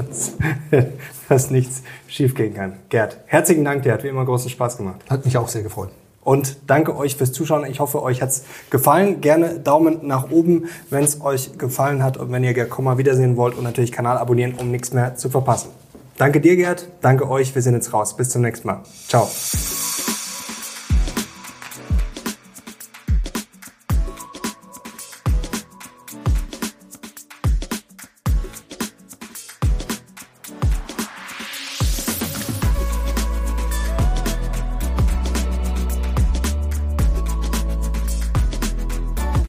dass 1.33 1.49
nichts 1.49 1.81
schiefgehen 2.07 2.53
kann. 2.53 2.73
Gerd, 2.89 3.17
herzlichen 3.25 3.65
Dank, 3.65 3.83
dir 3.83 3.93
hat 3.93 4.03
wie 4.03 4.07
immer 4.07 4.23
großen 4.23 4.49
Spaß 4.49 4.77
gemacht. 4.77 5.01
Hat 5.09 5.25
mich 5.25 5.37
auch 5.37 5.47
sehr 5.47 5.63
gefreut. 5.63 5.89
Und 6.23 6.57
danke 6.67 6.95
euch 6.95 7.17
fürs 7.17 7.33
Zuschauen. 7.33 7.65
Ich 7.65 7.79
hoffe, 7.79 8.01
euch 8.01 8.21
hat's 8.21 8.45
gefallen. 8.69 9.19
Gerne 9.19 9.59
Daumen 9.59 10.07
nach 10.07 10.31
oben, 10.31 10.69
wenn 10.89 11.03
es 11.03 11.19
euch 11.21 11.57
gefallen 11.57 12.01
hat 12.01 12.17
und 12.17 12.31
wenn 12.31 12.43
ihr 12.43 12.53
Gerd 12.53 12.69
Kommer 12.69 12.97
wiedersehen 12.97 13.35
wollt 13.35 13.57
und 13.57 13.63
natürlich 13.63 13.91
Kanal 13.91 14.17
abonnieren, 14.17 14.53
um 14.53 14.71
nichts 14.71 14.93
mehr 14.93 15.15
zu 15.15 15.29
verpassen. 15.29 15.71
Danke 16.17 16.39
dir, 16.39 16.55
Gerd. 16.55 16.87
Danke 17.01 17.29
euch. 17.29 17.53
Wir 17.55 17.61
sind 17.61 17.73
jetzt 17.73 17.91
raus. 17.91 18.15
Bis 18.15 18.29
zum 18.29 18.41
nächsten 18.43 18.67
Mal. 18.67 18.83
Ciao. 19.07 19.27